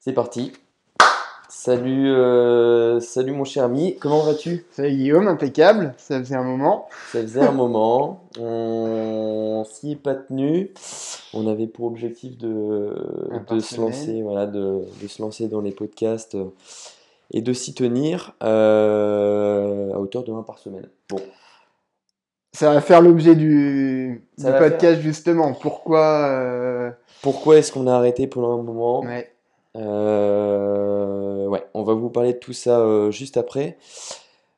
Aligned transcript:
C'est 0.00 0.12
parti. 0.12 0.52
Salut, 1.48 2.12
euh, 2.12 3.00
salut, 3.00 3.32
mon 3.32 3.42
cher 3.42 3.64
ami. 3.64 3.96
Comment 3.98 4.22
vas-tu? 4.22 4.64
Salut 4.70 4.90
Guillaume, 4.90 5.26
impeccable. 5.26 5.92
Ça 5.98 6.20
faisait 6.20 6.36
un 6.36 6.44
moment. 6.44 6.88
Ça 7.10 7.20
faisait 7.20 7.40
un 7.40 7.50
moment. 7.50 8.28
On 8.38 9.64
s'y 9.68 9.92
est 9.92 9.96
pas 9.96 10.14
tenu. 10.14 10.72
On 11.34 11.48
avait 11.48 11.66
pour 11.66 11.86
objectif 11.86 12.38
de, 12.38 12.94
se 13.60 13.80
lancer, 13.80 14.22
voilà, 14.22 14.46
de, 14.46 14.84
de 15.02 15.08
se 15.08 15.20
lancer 15.20 15.48
dans 15.48 15.60
les 15.60 15.72
podcasts 15.72 16.36
euh, 16.36 16.54
et 17.32 17.42
de 17.42 17.52
s'y 17.52 17.74
tenir 17.74 18.34
euh, 18.44 19.92
à 19.94 19.98
hauteur 19.98 20.22
de 20.22 20.32
1 20.32 20.42
par 20.42 20.58
semaine. 20.58 20.88
Bon, 21.08 21.20
Ça 22.52 22.72
va 22.72 22.80
faire 22.80 23.02
l'objet 23.02 23.34
du, 23.34 24.22
podcast 24.38 25.00
justement. 25.00 25.54
Pourquoi 25.54 26.28
euh, 26.28 26.90
pourquoi 27.20 27.58
est-ce 27.58 27.72
qu'on 27.72 27.88
a 27.88 27.94
arrêté 27.94 28.28
pendant 28.28 28.60
un 28.60 28.62
moment? 28.62 29.00
Ouais. 29.00 29.28
Euh, 29.78 31.46
ouais, 31.46 31.64
on 31.74 31.82
va 31.82 31.94
vous 31.94 32.10
parler 32.10 32.32
de 32.34 32.38
tout 32.38 32.52
ça 32.52 32.80
euh, 32.80 33.10
juste 33.10 33.36
après. 33.36 33.78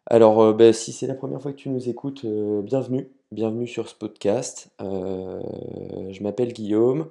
Alors, 0.07 0.41
euh, 0.43 0.53
ben, 0.53 0.73
si 0.73 0.93
c'est 0.93 1.07
la 1.07 1.15
première 1.15 1.41
fois 1.41 1.53
que 1.53 1.57
tu 1.57 1.69
nous 1.69 1.89
écoutes, 1.89 2.25
bienvenue, 2.27 3.09
bienvenue 3.33 3.67
sur 3.67 3.89
ce 3.89 3.95
podcast. 3.95 4.71
Je 4.81 6.23
m'appelle 6.23 6.53
Guillaume, 6.53 7.07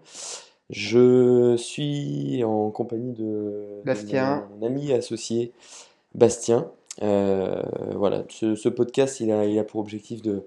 je 0.69 1.55
suis 1.55 2.43
en 2.43 2.71
compagnie 2.71 3.13
de, 3.13 3.23
de 3.23 3.81
Bastien. 3.85 4.47
mon 4.59 4.65
ami 4.65 4.91
associé 4.91 5.53
Bastien. 6.15 6.69
Voilà, 6.99 8.23
ce, 8.29 8.55
ce 8.55 8.69
podcast, 8.69 9.19
il 9.19 9.31
a, 9.31 9.45
il 9.45 9.57
a 9.59 9.63
pour 9.63 9.79
objectif 9.79 10.21
de, 10.21 10.43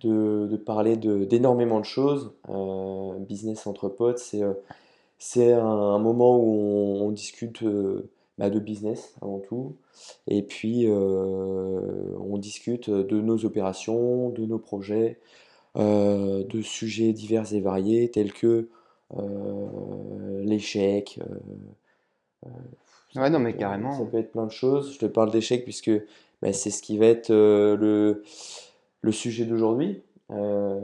de, 0.00 0.46
de 0.48 0.56
parler 0.56 0.96
de- 0.96 1.24
d'énormément 1.24 1.80
de 1.80 1.84
choses. 1.84 2.30
Euh, 2.50 3.14
business 3.18 3.66
entre 3.66 3.88
potes, 3.88 4.18
c'est 4.18 4.42
c'est 5.20 5.52
un, 5.52 5.64
un 5.64 5.98
moment 6.00 6.36
où 6.36 6.50
on, 6.50 7.06
on 7.06 7.10
discute 7.12 7.62
euh, 7.62 8.10
bah, 8.38 8.50
de 8.50 8.58
business 8.58 9.14
avant 9.22 9.38
tout, 9.38 9.76
et 10.26 10.42
puis 10.42 10.86
euh, 10.88 12.16
on 12.18 12.38
discute 12.38 12.90
de 12.90 13.20
nos 13.20 13.44
opérations, 13.44 14.30
de 14.30 14.44
nos 14.46 14.58
projets, 14.58 15.20
euh, 15.76 16.42
de 16.44 16.62
sujets 16.62 17.12
divers 17.12 17.52
et 17.54 17.60
variés 17.60 18.10
tels 18.10 18.32
que 18.32 18.68
l'échec. 20.42 21.20
Ouais, 23.16 23.28
non, 23.28 23.40
mais 23.40 23.56
carrément. 23.56 23.92
Ça 23.92 24.04
peut 24.04 24.18
être 24.18 24.32
plein 24.32 24.46
de 24.46 24.52
choses. 24.52 24.94
Je 24.94 24.98
te 24.98 25.06
parle 25.06 25.30
d'échec 25.30 25.64
puisque 25.64 25.90
bah, 26.42 26.52
c'est 26.52 26.70
ce 26.70 26.82
qui 26.82 26.96
va 26.96 27.06
être 27.06 27.30
le, 27.30 28.22
le 29.02 29.12
sujet 29.12 29.44
d'aujourd'hui, 29.44 30.02
euh, 30.30 30.80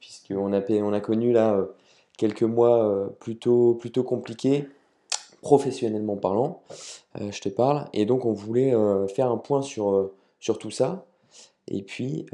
puisqu'on 0.00 0.52
a, 0.52 0.62
on 0.70 0.92
a 0.92 1.00
connu 1.00 1.32
là 1.32 1.68
quelques 2.16 2.42
mois 2.42 2.84
euh, 2.84 3.08
plutôt, 3.08 3.74
plutôt 3.74 4.04
compliqués, 4.04 4.68
professionnellement 5.40 6.16
parlant, 6.16 6.62
euh, 7.20 7.30
je 7.30 7.40
te 7.40 7.48
parle, 7.48 7.88
et 7.92 8.06
donc 8.06 8.24
on 8.24 8.32
voulait 8.32 8.74
euh, 8.74 9.06
faire 9.08 9.30
un 9.30 9.38
point 9.38 9.62
sur, 9.62 10.10
sur 10.40 10.58
tout 10.58 10.70
ça, 10.70 11.04
et 11.68 11.82
puis, 11.82 12.26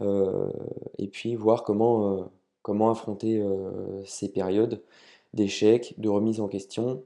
et 0.96 1.06
puis 1.06 1.34
voir 1.36 1.62
comment, 1.62 2.30
comment 2.62 2.90
affronter 2.90 3.44
ces 4.06 4.30
périodes 4.30 4.82
d'échec, 5.34 5.94
de 5.98 6.08
remise 6.08 6.40
en 6.40 6.48
question, 6.48 7.02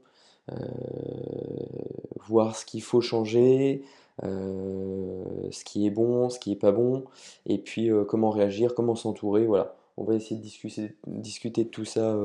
voir 2.25 2.55
ce 2.55 2.65
qu'il 2.65 2.81
faut 2.81 3.01
changer, 3.01 3.83
ce 4.21 5.63
qui 5.65 5.85
est 5.85 5.89
bon, 5.89 6.29
ce 6.29 6.39
qui 6.39 6.53
est 6.53 6.55
pas 6.55 6.71
bon, 6.71 7.03
et 7.45 7.57
puis 7.57 7.89
comment 8.07 8.29
réagir, 8.29 8.73
comment 8.73 8.95
s'entourer, 8.95 9.45
voilà. 9.45 9.75
On 9.97 10.05
va 10.05 10.15
essayer 10.15 10.37
de 10.37 10.41
discuter, 10.41 10.95
discuter 11.05 11.65
de 11.65 11.69
tout 11.69 11.85
ça, 11.85 12.17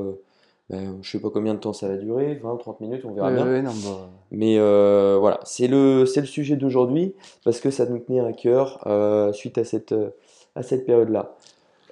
ben, 0.70 0.98
je 1.00 1.10
sais 1.10 1.20
pas 1.20 1.30
combien 1.30 1.54
de 1.54 1.60
temps 1.60 1.72
ça 1.72 1.88
va 1.88 1.96
durer, 1.96 2.34
20, 2.34 2.56
30 2.56 2.80
minutes, 2.80 3.04
on 3.04 3.12
verra 3.12 3.32
bien. 3.32 3.62
non, 3.62 3.70
bah, 3.84 4.10
Mais 4.30 4.58
euh, 4.58 5.16
voilà, 5.18 5.40
c'est 5.44 5.66
le, 5.66 6.04
c'est 6.04 6.20
le 6.20 6.26
sujet 6.26 6.56
d'aujourd'hui 6.56 7.14
parce 7.44 7.60
que 7.60 7.70
ça 7.70 7.86
nous 7.86 7.98
tenait 7.98 8.20
à 8.20 8.34
cœur 8.34 8.86
euh, 8.86 9.32
suite 9.32 9.56
à 9.56 9.64
cette, 9.64 9.94
à 10.54 10.62
cette 10.62 10.84
période-là. 10.84 11.36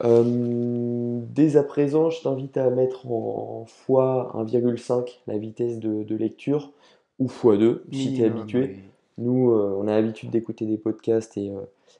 Euh, 0.05 1.21
dès 1.35 1.57
à 1.57 1.63
présent, 1.63 2.11
je 2.11 2.21
t'invite 2.21 2.59
à 2.59 2.69
mettre 2.69 3.11
en 3.11 3.65
fois 3.67 4.31
1,5 4.35 5.21
la 5.27 5.39
vitesse 5.39 5.79
de, 5.79 6.03
de 6.03 6.17
lecture 6.17 6.71
ou 7.19 7.29
x2 7.29 7.79
si 7.93 8.13
tu 8.13 8.23
es 8.23 8.27
habitué. 8.27 8.77
Nous, 9.17 9.51
on 9.51 9.89
a 9.89 9.93
l'habitude 9.93 10.29
d'écouter 10.29 10.67
des 10.67 10.77
podcasts 10.77 11.39
et, 11.39 11.51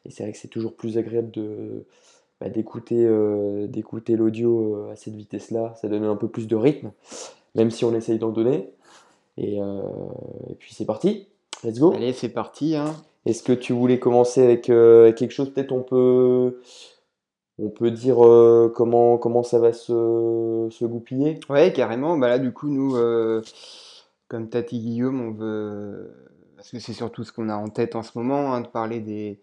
et 0.05 0.11
c'est 0.11 0.25
vrai 0.25 0.33
que 0.33 0.39
c'est 0.39 0.49
toujours 0.49 0.75
plus 0.75 0.99
agréable 0.99 1.31
de, 1.31 1.87
bah, 2.41 2.49
d'écouter, 2.49 3.05
euh, 3.05 3.67
d'écouter 3.67 4.17
l'audio 4.17 4.77
euh, 4.77 4.93
à 4.93 4.97
cette 4.97 5.15
vitesse-là. 5.15 5.75
Ça 5.81 5.89
donne 5.89 6.05
un 6.05 6.17
peu 6.17 6.29
plus 6.29 6.47
de 6.47 6.57
rythme, 6.57 6.91
même 7.55 7.71
si 7.71 7.85
on 7.85 7.95
essaye 7.95 8.19
d'en 8.19 8.31
donner. 8.31 8.71
Et, 9.39 9.61
euh, 9.61 9.83
et 10.49 10.55
puis 10.55 10.75
c'est 10.75 10.87
parti, 10.87 11.29
let's 11.63 11.79
go. 11.79 11.93
Allez, 11.93 12.13
c'est 12.13 12.31
parti. 12.31 12.75
Hein. 12.75 12.95
Est-ce 13.27 13.43
que 13.43 13.53
tu 13.53 13.73
voulais 13.73 13.99
commencer 13.99 14.43
avec 14.43 14.71
euh, 14.71 15.13
quelque 15.13 15.33
chose? 15.33 15.53
Peut-être 15.53 15.73
on 15.73 15.83
peut, 15.83 16.61
on 17.59 17.71
peut 17.71 17.91
dire 17.91 18.25
euh, 18.25 18.73
comment, 18.75 19.19
comment 19.19 19.43
ça 19.43 19.59
va 19.59 19.73
se, 19.73 20.69
se 20.71 20.85
goupiller? 20.85 21.41
Ouais, 21.51 21.73
carrément. 21.73 22.17
Bah 22.17 22.29
là, 22.29 22.39
du 22.39 22.53
coup, 22.53 22.69
nous, 22.69 22.97
euh, 22.97 23.43
comme 24.29 24.49
Tati 24.49 24.79
Guillaume, 24.79 25.21
on 25.21 25.33
veut, 25.33 26.13
parce 26.57 26.71
que 26.71 26.79
c'est 26.79 26.93
surtout 26.93 27.25
ce 27.25 27.33
qu'on 27.33 27.49
a 27.49 27.57
en 27.57 27.69
tête 27.69 27.97
en 27.97 28.03
ce 28.03 28.17
moment, 28.17 28.55
hein, 28.55 28.61
de 28.61 28.69
parler 28.69 29.01
des, 29.01 29.41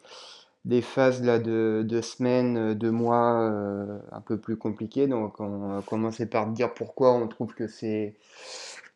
des 0.66 0.82
phases 0.82 1.22
là 1.24 1.40
de, 1.40 1.84
de 1.86 2.02
semaines, 2.02 2.58
euh, 2.58 2.76
de 2.76 2.90
mois 2.90 3.42
euh, 3.42 4.00
un 4.12 4.22
peu 4.22 4.38
plus 4.38 4.58
compliquées. 4.58 5.08
Donc, 5.08 5.40
on 5.40 5.76
va 5.76 5.82
commencer 5.82 6.26
par 6.26 6.48
dire 6.48 6.74
pourquoi 6.74 7.14
on 7.14 7.28
trouve 7.28 7.54
que 7.54 7.68
c'est 7.68 8.16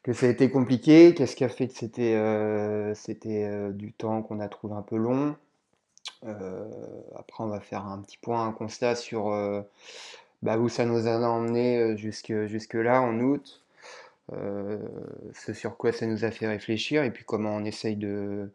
que 0.03 0.13
ça 0.13 0.27
a 0.27 0.29
été 0.29 0.49
compliqué, 0.49 1.13
qu'est-ce 1.13 1.35
qui 1.35 1.43
a 1.43 1.49
fait 1.49 1.67
que 1.67 1.73
c'était 1.73 2.15
euh, 2.15 3.71
du 3.73 3.91
temps 3.91 4.21
qu'on 4.21 4.39
a 4.39 4.47
trouvé 4.47 4.75
un 4.75 4.81
peu 4.81 4.95
long. 4.95 5.35
Après, 7.15 7.43
on 7.43 7.47
va 7.47 7.59
faire 7.59 7.85
un 7.85 8.01
petit 8.01 8.17
point, 8.17 8.47
un 8.47 8.51
constat 8.51 8.95
sur 8.95 9.29
bah, 10.43 10.57
où 10.57 10.69
ça 10.69 10.85
nous 10.85 11.07
a 11.07 11.17
emmené 11.17 11.77
euh, 11.77 11.95
jusque, 11.97 12.33
jusque-là 12.45 13.01
en 13.01 13.19
août, 13.19 13.61
ce 14.31 15.53
sur 15.53 15.77
quoi 15.77 15.91
ça 15.91 16.05
nous 16.05 16.25
a 16.25 16.31
fait 16.31 16.47
réfléchir 16.47 17.03
et 17.03 17.11
puis 17.11 17.23
comment 17.25 17.55
on 17.55 17.63
essaye 17.63 17.95
de, 17.95 18.49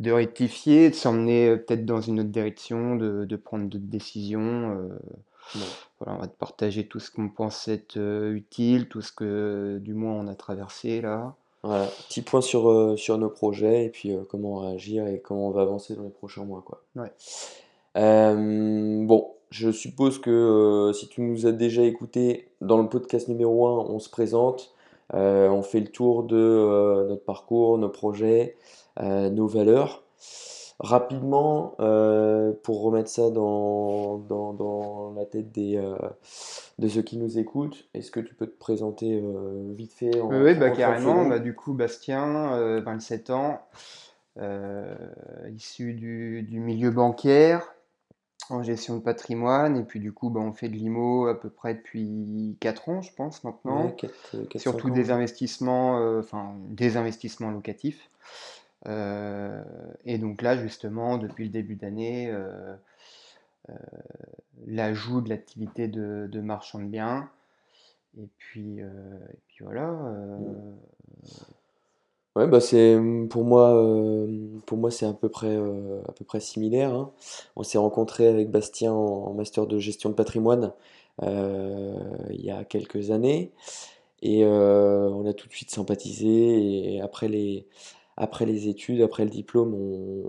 de 0.00 0.10
rectifier, 0.12 0.90
de 0.90 0.94
s'emmener 0.94 1.48
euh, 1.48 1.56
peut-être 1.56 1.86
dans 1.86 2.00
une 2.00 2.20
autre 2.20 2.28
direction, 2.30 2.96
de, 2.96 3.24
de 3.24 3.36
prendre 3.36 3.66
d'autres 3.68 3.84
décisions. 3.86 4.76
euh, 4.78 4.98
Bon. 5.54 5.60
voilà, 6.00 6.18
on 6.18 6.20
va 6.22 6.26
te 6.26 6.36
partager 6.36 6.88
tout 6.88 6.98
ce 6.98 7.08
qu'on 7.10 7.28
pense 7.28 7.68
être 7.68 7.98
euh, 7.98 8.34
utile, 8.34 8.88
tout 8.88 9.00
ce 9.00 9.12
que 9.12 9.78
du 9.80 9.94
moins 9.94 10.14
on 10.14 10.26
a 10.26 10.34
traversé 10.34 11.00
là. 11.00 11.34
Voilà, 11.62 11.86
petit 12.08 12.22
point 12.22 12.40
sur, 12.40 12.68
euh, 12.68 12.96
sur 12.96 13.16
nos 13.18 13.28
projets 13.30 13.84
et 13.84 13.88
puis 13.90 14.12
euh, 14.12 14.22
comment 14.28 14.56
réagir 14.58 15.06
et 15.06 15.20
comment 15.20 15.48
on 15.48 15.50
va 15.52 15.62
avancer 15.62 15.94
dans 15.94 16.02
les 16.02 16.10
prochains 16.10 16.44
mois, 16.44 16.62
quoi. 16.66 16.82
Ouais. 16.96 17.12
Euh, 17.96 19.04
bon, 19.06 19.34
je 19.50 19.70
suppose 19.70 20.20
que 20.20 20.90
si 20.94 21.08
tu 21.08 21.22
nous 21.22 21.46
as 21.46 21.52
déjà 21.52 21.82
écouté 21.82 22.48
dans 22.60 22.78
le 22.82 22.88
podcast 22.88 23.28
numéro 23.28 23.66
1, 23.68 23.86
on 23.88 23.98
se 23.98 24.10
présente, 24.10 24.74
on 25.12 25.62
fait 25.62 25.80
le 25.80 25.88
tour 25.88 26.24
de 26.24 27.06
notre 27.08 27.24
parcours, 27.24 27.78
nos 27.78 27.88
projets, 27.88 28.56
nos 29.00 29.46
valeurs. 29.46 30.02
Rapidement, 30.78 31.74
euh, 31.80 32.52
pour 32.62 32.82
remettre 32.82 33.08
ça 33.08 33.30
dans, 33.30 34.18
dans, 34.18 34.52
dans 34.52 35.14
la 35.16 35.24
tête 35.24 35.50
des, 35.50 35.78
euh, 35.78 35.96
de 36.78 36.86
ceux 36.86 37.00
qui 37.00 37.16
nous 37.16 37.38
écoutent, 37.38 37.88
est-ce 37.94 38.10
que 38.10 38.20
tu 38.20 38.34
peux 38.34 38.46
te 38.46 38.58
présenter 38.58 39.22
euh, 39.22 39.72
vite 39.72 39.94
fait 39.94 40.20
en, 40.20 40.28
Oui, 40.28 40.54
bah, 40.54 40.66
en 40.66 40.68
30 40.68 40.76
carrément. 40.76 41.26
Bah, 41.26 41.38
du 41.38 41.54
coup, 41.54 41.72
Bastien, 41.72 42.52
euh, 42.52 42.82
27 42.82 43.30
ans, 43.30 43.62
euh, 44.36 44.94
issu 45.50 45.94
du, 45.94 46.42
du 46.42 46.60
milieu 46.60 46.90
bancaire, 46.90 47.74
en 48.50 48.62
gestion 48.62 48.96
de 48.96 49.02
patrimoine. 49.02 49.78
Et 49.78 49.82
puis, 49.82 49.98
du 49.98 50.12
coup, 50.12 50.28
bah, 50.28 50.40
on 50.40 50.52
fait 50.52 50.68
de 50.68 50.74
l'IMO 50.74 51.26
à 51.26 51.40
peu 51.40 51.48
près 51.48 51.72
depuis 51.72 52.58
4 52.60 52.90
ans, 52.90 53.00
je 53.00 53.14
pense, 53.14 53.44
maintenant. 53.44 53.86
Ouais, 53.86 54.10
euh, 54.34 54.44
Surtout 54.56 54.90
des 54.90 55.10
investissements, 55.10 56.00
euh, 56.00 56.20
enfin, 56.20 56.54
des 56.68 56.98
investissements 56.98 57.50
locatifs. 57.50 58.10
Euh, 58.86 59.62
et 60.04 60.18
donc 60.18 60.42
là, 60.42 60.56
justement, 60.56 61.18
depuis 61.18 61.44
le 61.44 61.50
début 61.50 61.76
d'année, 61.76 62.30
euh, 62.30 62.74
euh, 63.70 63.74
l'ajout 64.66 65.20
de 65.20 65.28
l'activité 65.28 65.88
de, 65.88 66.40
marchand 66.40 66.78
de 66.78 66.86
biens. 66.86 67.28
Et 68.18 68.28
puis, 68.38 68.80
voilà. 69.60 69.96
Ouais, 72.36 72.46
bah 72.46 72.60
c'est 72.60 72.98
pour 73.30 73.44
moi, 73.44 73.82
pour 74.66 74.76
moi 74.76 74.90
c'est 74.90 75.06
à 75.06 75.14
peu 75.14 75.30
près, 75.30 75.56
à 75.56 76.12
peu 76.12 76.24
près 76.24 76.40
similaire, 76.40 76.92
hein. 76.92 77.10
On 77.56 77.62
s'est 77.62 77.78
rencontré 77.78 78.28
avec 78.28 78.50
Bastien 78.50 78.92
en, 78.92 79.32
master 79.32 79.66
de 79.66 79.78
gestion 79.78 80.10
de 80.10 80.14
patrimoine 80.14 80.72
il 81.22 82.44
y 82.44 82.50
a 82.50 82.64
quelques 82.64 83.10
années 83.10 83.52
et 84.20 84.44
on 84.44 85.26
a 85.26 85.32
tout 85.32 85.48
de 85.48 85.52
suite 85.52 85.70
sympathisé 85.70 86.94
et 86.94 87.00
après 87.00 87.28
les, 87.28 87.66
après 88.16 88.46
les 88.46 88.68
études, 88.68 89.02
après 89.02 89.24
le 89.24 89.30
diplôme, 89.30 89.74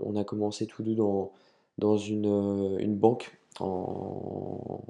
on, 0.04 0.16
a 0.16 0.24
commencé 0.24 0.66
tous 0.66 0.82
deux 0.82 0.94
dans, 0.94 1.32
dans 1.78 1.96
une, 1.96 2.26
euh, 2.26 2.78
une 2.78 2.96
banque 2.96 3.38
en, 3.60 4.80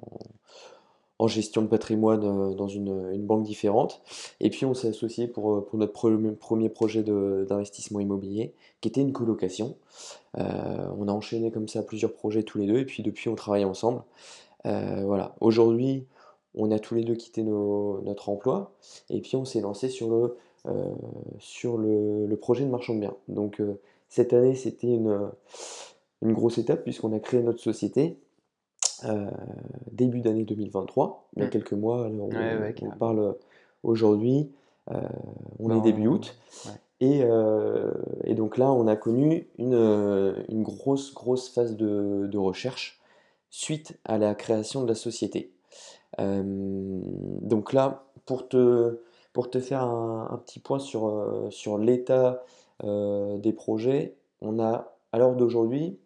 en 1.19 1.27
gestion 1.29 1.63
de 1.63 1.69
patrimoine 1.69 2.25
euh, 2.25 2.55
dans 2.55 2.69
une, 2.69 3.13
une 3.13 3.25
banque 3.25 3.45
différente. 3.45 4.03
Et 4.41 4.51
puis 4.51 4.67
on 4.67 4.75
s'est 4.75 4.89
associé 4.89 5.29
pour, 5.29 5.55
euh, 5.55 5.61
pour 5.61 5.79
notre 5.79 5.93
premier, 5.93 6.69
projet 6.69 7.03
d'investissement 7.05 8.01
immobilier, 8.01 8.55
qui 8.81 8.89
était 8.89 9.01
une 9.01 9.13
colocation. 9.13 9.77
On 10.35 11.09
a 11.09 11.13
enchaîné 11.13 11.51
comme 11.51 11.67
ça 11.67 11.83
plusieurs 11.83 12.13
projets 12.13 12.45
tous 12.45 12.59
les 12.59 12.67
deux, 12.67 12.79
et 12.79 12.85
puis 12.85 13.03
depuis 13.03 13.29
on 13.29 13.35
travaille 13.35 13.65
ensemble. 13.65 14.03
Voilà. 14.65 15.35
Aujourd'hui, 15.41 16.07
on 16.55 16.71
a 16.71 16.79
tous 16.79 16.95
les 16.95 17.03
deux 17.03 17.17
quitté 17.17 17.43
nos- 17.43 18.01
notre 18.03 18.29
emploi, 18.29 18.73
et 19.11 19.21
puis 19.21 19.35
on 19.35 19.45
s'est 19.45 19.61
lancé 19.61 19.89
sur 19.89 20.09
le, 20.11 20.37
sur 21.39 21.79
le, 21.79 22.27
le 22.27 22.37
projet 22.37 22.65
de 22.65 22.71
marchand 22.71 22.95
de 22.95 23.01
biens. 23.01 23.17
Donc 23.29 23.61
euh, 23.61 23.79
cette 24.09 24.33
année, 24.33 24.55
c'était 24.55 24.89
une, 24.89 25.31
une 26.23 26.33
grosse 26.33 26.59
étape 26.59 26.83
puisqu'on 26.85 27.13
a 27.15 27.21
créé 27.21 27.43
notre 27.43 27.61
société 27.61 28.19
euh, 29.05 29.31
début 29.93 30.21
d'année 30.21 30.45
2023, 30.45 31.29
il 31.37 31.41
y 31.41 31.43
a 31.45 31.47
Mm. 31.47 31.51
quelques 31.51 31.73
mois, 31.73 32.07
on, 32.09 32.29
Ouais, 32.31 32.57
ouais, 32.57 32.69
on 32.71 32.73
carrément. 32.75 32.97
parle 32.99 33.37
aujourd'hui, 33.85 34.51
euh, 34.91 35.01
on 35.61 35.71
est 35.71 35.75
Dans- 35.75 35.81
début 35.83 36.09
août, 36.09 36.37
ouais. 36.67 36.73
et, 37.01 37.21
euh, 37.23 37.93
et 38.25 38.35
donc 38.35 38.59
là, 38.59 38.73
on 38.73 38.89
a 38.89 38.97
connu 38.97 39.47
une, 39.59 39.75
euh, 39.75 40.35
une 40.49 40.65
grosse, 40.65 41.15
grosse 41.15 41.49
phase 41.49 41.77
de, 41.77 42.27
de 42.27 42.39
recherche 42.39 43.01
suite 43.51 43.97
à 44.05 44.19
la 44.19 44.35
création 44.35 44.83
de 44.83 44.89
la 44.89 44.97
société. 44.97 45.53
Euh, 46.19 46.43
donc 46.45 47.73
là, 47.73 48.05
pour 48.27 48.49
te, 48.49 48.99
pour 49.33 49.51
te 49.51 49.61
faire 49.61 49.83
un, 49.83 50.29
un 50.31 50.37
petit 50.39 50.59
point 50.61 50.79
sur, 50.79 51.07
euh, 51.09 51.49
sur 51.51 51.79
l'état 51.79 52.43
euh, 52.85 53.37
des 53.39 53.53
projets, 53.53 54.15
on 54.41 54.59
a, 54.61 54.93
à 55.13 55.19
l'heure 55.19 55.35
d'aujourd'hui, 55.35 55.99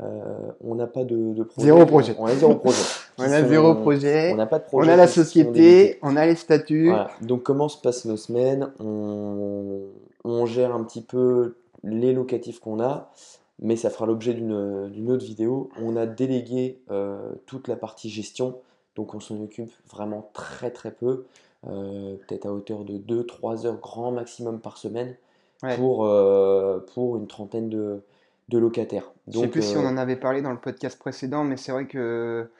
euh, 0.00 0.52
on 0.62 0.76
n'a 0.76 0.86
pas 0.86 1.04
de, 1.04 1.34
de 1.34 1.42
projet. 1.42 1.66
Zéro 1.66 1.84
projet. 1.86 2.14
On 2.18 2.26
a 2.26 2.34
zéro 2.34 2.54
projet. 2.56 2.82
On 3.18 3.24
a 3.24 3.42
sont- 3.42 3.48
zéro 3.48 3.74
projet, 3.74 4.32
On 4.32 4.36
n'a 4.36 4.46
pas 4.46 4.58
de 4.58 4.64
on 4.64 4.68
projet. 4.68 4.92
a 4.92 4.96
la 4.96 5.06
société, 5.06 5.98
on 6.00 6.16
a 6.16 6.24
les 6.24 6.36
statuts. 6.36 6.86
Voilà. 6.88 7.10
Donc 7.20 7.42
comment 7.42 7.68
se 7.68 7.78
passent 7.78 8.06
nos 8.06 8.16
semaines? 8.16 8.72
On, 8.80 9.80
on 10.24 10.46
gère 10.46 10.74
un 10.74 10.82
petit 10.84 11.02
peu 11.02 11.56
les 11.82 12.14
locatifs 12.14 12.60
qu'on 12.60 12.80
a, 12.80 13.10
mais 13.58 13.76
ça 13.76 13.90
fera 13.90 14.06
l'objet 14.06 14.32
d'une 14.32 14.88
d'une 14.88 15.10
autre 15.12 15.24
vidéo. 15.26 15.68
On 15.82 15.96
a 15.96 16.06
délégué 16.06 16.80
euh, 16.90 17.30
toute 17.44 17.68
la 17.68 17.76
partie 17.76 18.08
gestion, 18.08 18.56
donc 18.96 19.14
on 19.14 19.20
s'en 19.20 19.38
occupe 19.42 19.72
vraiment 19.90 20.30
très 20.32 20.70
très 20.70 20.90
peu, 20.92 21.26
peut-être 21.62 22.46
à 22.46 22.52
hauteur 22.52 22.84
de 22.84 22.98
2-3 22.98 23.66
heures 23.66 23.78
grand 23.80 24.12
maximum 24.12 24.60
par 24.60 24.76
semaine 24.78 25.16
Ouais. 25.62 25.76
pour, 25.76 26.06
euh, 26.06 26.78
pour 26.94 27.16
une 27.18 27.26
trentaine 27.26 27.68
de, 27.68 28.00
de 28.48 28.58
locataires. 28.58 29.12
Je 29.28 29.32
sais 29.32 29.40
Donc, 29.42 29.52
plus 29.52 29.62
si 29.62 29.76
euh, 29.76 29.80
on 29.80 29.86
en 29.86 29.96
avait 29.98 30.16
parlé 30.16 30.40
dans 30.40 30.52
le 30.52 30.58
podcast 30.58 30.98
précédent, 30.98 31.44
mais 31.44 31.58
c'est 31.58 31.70
vrai 31.72 31.86
que 31.86 32.50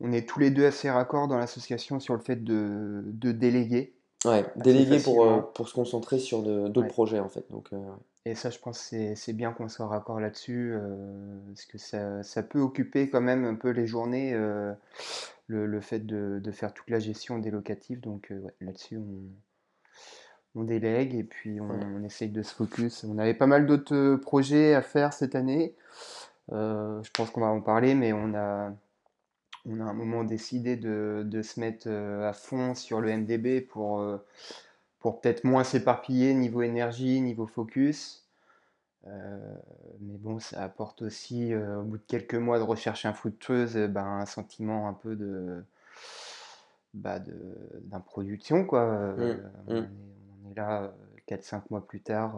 on 0.00 0.12
est 0.12 0.26
tous 0.26 0.38
les 0.40 0.50
deux 0.50 0.64
assez 0.64 0.88
raccords 0.88 1.28
dans 1.28 1.36
l'association 1.36 2.00
sur 2.00 2.14
le 2.14 2.20
fait 2.20 2.42
de, 2.42 3.02
de 3.04 3.32
déléguer. 3.32 3.92
ouais, 4.24 4.46
délégué 4.56 4.98
pour, 5.00 5.24
euh, 5.24 5.26
facilement. 5.26 5.42
pour 5.54 5.68
se 5.68 5.74
concentrer 5.74 6.18
sur 6.18 6.42
d'autres 6.42 6.80
Ouais. 6.80 6.88
projets 6.88 7.20
en 7.20 7.28
fait. 7.28 7.44
Donc, 7.50 7.68
euh, 7.72 7.76
Et 8.28 8.34
ça, 8.34 8.50
je 8.50 8.58
pense 8.58 8.78
que 8.78 8.84
c'est 8.84 9.14
c'est 9.14 9.32
bien 9.32 9.52
qu'on 9.52 9.68
soit 9.68 9.86
raccord 9.86 10.20
là-dessus, 10.20 10.72
euh, 10.74 11.38
parce 11.48 11.64
que 11.64 11.78
ça, 11.78 12.22
ça 12.22 12.42
peut 12.42 12.60
occuper 12.60 13.08
quand 13.08 13.22
même 13.22 13.46
un 13.46 13.54
peu 13.54 13.70
les 13.70 13.86
journées, 13.86 14.34
euh, 14.34 14.74
le, 15.46 15.66
le 15.66 15.80
fait 15.80 16.00
de, 16.00 16.38
de 16.42 16.52
faire 16.52 16.74
toute 16.74 16.90
la 16.90 16.98
gestion 16.98 17.38
des 17.38 17.50
locatifs. 17.50 18.00
Donc 18.02 18.30
euh, 18.30 18.40
ouais, 18.40 18.54
là-dessus, 18.60 18.98
on, 18.98 20.60
on 20.60 20.64
délègue 20.64 21.14
et 21.14 21.24
puis 21.24 21.58
on, 21.60 22.02
essaye 22.04 22.28
de 22.28 22.42
se 22.42 22.54
focus. 22.54 23.04
On 23.04 23.16
avait 23.16 23.32
pas 23.32 23.46
mal 23.46 23.66
d'autres 23.66 24.16
projets 24.16 24.74
à 24.74 24.82
faire 24.82 25.14
cette 25.14 25.34
année. 25.34 25.74
Euh, 26.52 27.02
je 27.02 27.10
pense 27.12 27.30
qu'on 27.30 27.40
va 27.40 27.46
en 27.46 27.62
parler, 27.62 27.94
mais 27.94 28.12
on 28.12 28.34
a, 28.34 28.72
on 29.64 29.80
a 29.80 29.84
un 29.84 29.94
moment 29.94 30.24
décidé 30.24 30.76
de, 30.76 31.22
de 31.24 31.40
se 31.40 31.60
mettre 31.60 31.86
euh, 31.88 32.28
à 32.28 32.34
fond 32.34 32.74
sur 32.74 33.00
le 33.00 33.10
MDB 33.16 33.62
pour, 33.62 34.00
euh, 34.00 34.18
pour 35.00 35.20
peut-être 35.20 35.44
moins 35.44 35.64
s'éparpiller 35.64 36.34
niveau 36.34 36.62
énergie, 36.62 37.20
niveau 37.20 37.46
focus. 37.46 38.26
Euh, 39.06 39.54
mais 40.00 40.18
bon, 40.18 40.38
ça 40.40 40.62
apporte 40.62 41.02
aussi, 41.02 41.52
euh, 41.54 41.80
au 41.80 41.84
bout 41.84 41.98
de 41.98 42.02
quelques 42.06 42.34
mois 42.34 42.58
de 42.58 42.64
recherche 42.64 43.06
infructueuse, 43.06 43.76
euh, 43.76 43.88
ben, 43.88 44.04
un 44.04 44.26
sentiment 44.26 44.88
un 44.88 44.92
peu 44.94 45.16
de, 45.16 45.64
bah, 46.94 47.18
de, 47.18 47.34
d'improduction, 47.82 48.64
quoi. 48.64 48.82
Euh, 48.82 49.14
Mm, 49.16 49.42
on, 49.68 49.74
est, 49.76 49.88
on 50.46 50.50
est 50.50 50.54
là 50.54 50.92
4-5 51.26 51.62
mois 51.70 51.86
plus 51.86 52.00
tard, 52.00 52.36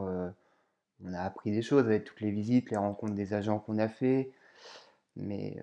on 1.04 1.12
a 1.14 1.20
appris 1.20 1.50
des 1.52 1.62
choses 1.62 1.84
avec 1.86 2.04
toutes 2.04 2.20
les 2.20 2.30
visites, 2.30 2.70
les 2.70 2.76
rencontres 2.76 3.14
des 3.14 3.34
agents 3.34 3.58
qu'on 3.58 3.78
a 3.78 3.88
fait. 3.88 4.30
Mais, 5.16 5.56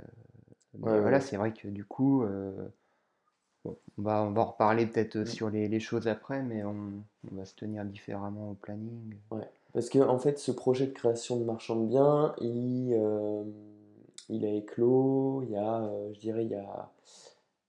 mais 0.74 0.94
Ouais, 0.94 1.00
voilà, 1.00 1.20
ouais. 1.20 1.22
c'est 1.22 1.38
vrai 1.38 1.54
que 1.54 1.68
du 1.68 1.86
coup, 1.86 2.26
bon, 3.68 3.76
on 3.98 4.02
va, 4.02 4.24
on 4.24 4.32
va 4.32 4.42
en 4.42 4.46
reparler 4.46 4.86
peut-être 4.88 5.18
Mm. 5.18 5.26
sur 5.26 5.50
les, 5.50 5.68
les 5.68 5.80
choses 5.80 6.08
après, 6.08 6.42
mais 6.42 6.64
on, 6.64 6.76
on 7.32 7.36
va 7.36 7.46
se 7.46 7.56
tenir 7.56 7.84
différemment 7.86 8.52
au 8.52 8.54
planning. 8.56 9.16
Ouais, 9.32 9.50
parce 9.74 9.90
que 9.90 10.00
en 10.00 10.20
fait, 10.20 10.40
ce 10.40 10.52
projet 10.52 10.88
de 10.88 10.94
création 10.94 11.38
de 11.38 11.44
marchand 11.44 11.76
de 11.76 11.86
biens, 11.88 12.34
il, 12.42 12.94
euh, 12.94 13.44
il 14.30 14.46
a 14.46 14.50
éclos 14.54 15.44
il 15.44 15.52
y 15.52 15.56
a, 15.58 15.82
euh, 15.82 16.14
je 16.14 16.20
dirais, 16.20 16.46
il 16.46 16.52
y 16.52 16.56
a, 16.56 16.90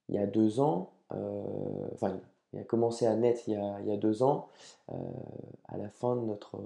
il 0.08 0.14
y 0.14 0.18
a 0.18 0.26
deux 0.26 0.60
ans. 0.60 0.90
euh, 1.12 1.86
enfin, 1.94 2.18
il 2.52 2.60
a 2.60 2.64
commencé 2.64 3.06
à 3.06 3.14
naître 3.16 3.42
il 3.48 3.54
y 3.54 3.56
a, 3.56 3.80
il 3.80 3.88
y 3.88 3.92
a 3.92 3.96
deux 3.96 4.22
ans, 4.22 4.48
euh, 4.92 4.94
à 5.68 5.76
la 5.76 5.88
fin 5.88 6.16
de 6.16 6.22
notre, 6.22 6.58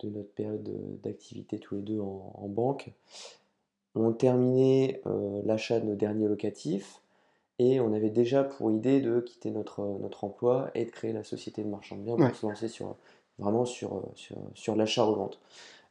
de 0.00 0.08
notre 0.08 0.30
période 0.32 0.62
de- 0.62 0.98
d'activité 1.02 1.58
tous 1.58 1.76
les 1.76 1.82
deux 1.82 2.00
en, 2.00 2.32
en 2.34 2.48
banque. 2.48 2.92
On 3.96 4.12
terminait 4.12 5.00
euh, 5.06 5.42
l'achat 5.44 5.80
de 5.80 5.86
nos 5.86 5.96
derniers 5.96 6.28
locatifs 6.28 7.00
et 7.60 7.78
on 7.78 7.92
avait 7.92 8.08
déjà 8.08 8.42
pour 8.42 8.72
idée 8.72 9.02
de 9.02 9.20
quitter 9.20 9.50
notre, 9.50 9.82
notre 10.00 10.24
emploi 10.24 10.70
et 10.74 10.86
de 10.86 10.90
créer 10.90 11.12
la 11.12 11.22
société 11.24 11.62
de 11.62 11.68
marchand 11.68 11.96
de 11.96 12.00
biens 12.02 12.16
pour 12.16 12.24
Ouais. 12.24 12.34
se 12.34 12.46
lancer 12.46 12.68
sur, 12.68 12.96
vraiment 13.38 13.66
sur, 13.66 13.98
euh, 13.98 14.02
sur, 14.14 14.38
sur 14.54 14.76
l'achat-revente. 14.76 15.38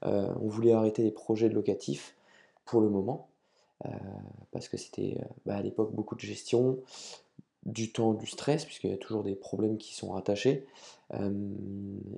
Euh, 0.05 0.33
on 0.41 0.47
voulait 0.47 0.73
arrêter 0.73 1.03
les 1.03 1.11
projets 1.11 1.47
de 1.47 1.53
locatifs 1.53 2.15
pour 2.65 2.81
le 2.81 2.89
moment, 2.89 3.29
euh, 3.85 3.89
parce 4.51 4.67
que 4.67 4.77
c'était 4.77 5.17
euh, 5.19 5.25
bah, 5.45 5.57
à 5.57 5.61
l'époque 5.61 5.93
beaucoup 5.93 6.15
de 6.15 6.21
gestion, 6.21 6.79
du 7.65 7.91
temps, 7.91 8.13
du 8.13 8.25
stress, 8.25 8.65
puisqu'il 8.65 8.89
y 8.89 8.93
a 8.93 8.97
toujours 8.97 9.23
des 9.23 9.35
problèmes 9.35 9.77
qui 9.77 9.93
sont 9.93 10.09
rattachés. 10.11 10.65
Euh, 11.13 11.31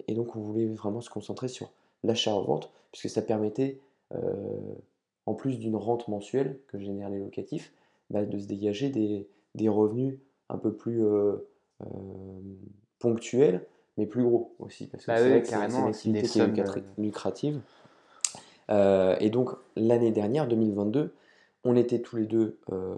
et 0.07 0.13
donc 0.13 0.35
on 0.35 0.39
voulait 0.41 0.67
vraiment 0.67 1.01
se 1.01 1.09
concentrer 1.09 1.49
sur 1.49 1.71
l'achat-revente, 2.03 2.71
puisque 2.91 3.09
ça 3.09 3.21
permettait, 3.21 3.79
euh, 4.13 4.75
en 5.25 5.33
plus 5.33 5.57
d'une 5.59 5.75
rente 5.75 6.07
mensuelle 6.07 6.59
que 6.67 6.79
génèrent 6.79 7.09
les 7.09 7.19
locatifs, 7.19 7.73
bah, 8.09 8.25
de 8.25 8.39
se 8.39 8.47
dégager 8.47 8.89
des, 8.89 9.27
des 9.55 9.69
revenus 9.69 10.19
un 10.49 10.57
peu 10.57 10.73
plus 10.73 11.03
euh, 11.05 11.47
euh, 11.81 11.85
ponctuels, 12.99 13.65
mais 13.97 14.05
plus 14.05 14.23
gros 14.23 14.53
aussi, 14.59 14.87
parce 14.87 15.05
que 15.05 15.11
Bah 15.11 15.17
c'est 15.17 15.23
oui, 15.23 15.29
vrai 15.29 15.41
que 15.41 15.47
c'est 15.47 15.53
c'est 15.53 15.59
carrément, 15.59 15.83
une 15.83 15.89
activité 15.89 16.27
qui 16.27 16.39
est 16.39 16.59
euh, 16.59 16.81
lucrative. 16.97 17.61
Euh, 18.69 19.15
et 19.19 19.29
donc 19.29 19.49
l'année 19.75 20.11
dernière, 20.11 20.47
2022, 20.47 21.13
on 21.63 21.75
était 21.75 21.99
tous 22.01 22.15
les 22.17 22.25
deux 22.25 22.57
euh, 22.71 22.95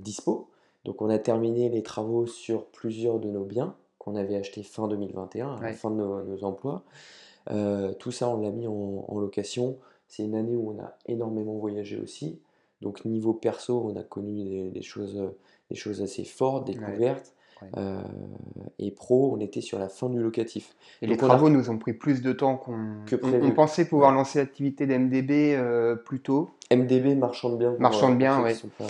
dispo. 0.00 0.48
Donc 0.84 1.00
on 1.02 1.08
a 1.08 1.18
terminé 1.18 1.68
les 1.68 1.82
travaux 1.82 2.26
sur 2.26 2.66
plusieurs 2.66 3.18
de 3.18 3.30
nos 3.30 3.44
biens 3.44 3.74
qu'on 3.98 4.16
avait 4.16 4.36
achetés 4.36 4.62
fin 4.62 4.86
2021, 4.88 5.56
à 5.56 5.60
la 5.60 5.68
Ouais. 5.68 5.72
fin 5.72 5.90
de 5.90 5.96
nos, 5.96 6.22
nos 6.22 6.44
emplois. 6.44 6.82
Euh, 7.50 7.92
tout 7.94 8.10
ça, 8.12 8.28
on 8.28 8.40
l'a 8.40 8.50
mis 8.50 8.66
en, 8.66 9.04
en 9.08 9.18
location. 9.18 9.78
C'est 10.08 10.24
une 10.24 10.34
année 10.34 10.56
où 10.56 10.70
on 10.70 10.82
a 10.82 10.94
énormément 11.06 11.54
voyagé 11.56 11.98
aussi. 11.98 12.40
Donc 12.82 13.04
niveau 13.06 13.32
perso, 13.32 13.82
on 13.86 13.96
a 13.96 14.02
connu 14.02 14.44
des, 14.44 14.70
des 14.70 14.82
choses, 14.82 15.22
des 15.70 15.76
choses 15.76 16.02
assez 16.02 16.24
fortes, 16.24 16.66
découvertes. 16.66 17.32
Ouais. 17.62 17.68
Euh, 17.78 18.02
et 18.78 18.90
pro, 18.90 19.32
on 19.34 19.40
était 19.40 19.60
sur 19.60 19.78
la 19.78 19.88
fin 19.88 20.08
du 20.10 20.20
locatif. 20.20 20.74
Et 21.00 21.06
les 21.06 21.14
a- 21.14 21.16
travaux 21.16 21.48
nous 21.48 21.70
ont 21.70 21.78
pris 21.78 21.92
plus 21.94 22.20
de 22.20 22.32
temps 22.32 22.56
qu'on 22.56 22.96
Que 23.06 23.16
on- 23.16 23.18
prévu. 23.28 23.46
on 23.46 23.50
pensait 23.52 23.86
pouvoir 23.86 24.10
Ouais. 24.10 24.16
lancer 24.16 24.38
l'activité 24.40 24.86
d'MDB 24.86 25.54
euh, 25.56 25.94
plus 25.94 26.20
tôt, 26.20 26.50
MDB, 26.70 27.14
marchand 27.14 27.50
de 27.50 27.56
biens. 27.56 27.70
pour, 27.72 27.80
Marchand 27.80 28.08
de 28.14 28.22
euh, 28.22 28.68
pas- 28.76 28.84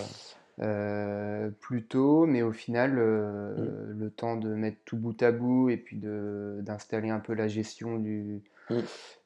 euh, 0.61 1.49
plus 1.61 1.83
tôt, 1.83 2.25
mais 2.25 2.41
au 2.41 2.51
final, 2.51 2.93
Mm. 2.93 3.97
le 3.99 4.09
temps 4.09 4.35
de 4.35 4.49
mettre 4.49 4.77
tout 4.83 4.97
bout 4.97 5.21
à 5.21 5.31
bout 5.31 5.69
et 5.69 5.77
puis 5.77 5.97
d'installer 5.97 7.09
un 7.09 7.19
peu 7.19 7.33
la 7.33 7.47
gestion 7.47 7.97
du, 7.97 8.41
Mm. 8.69 8.75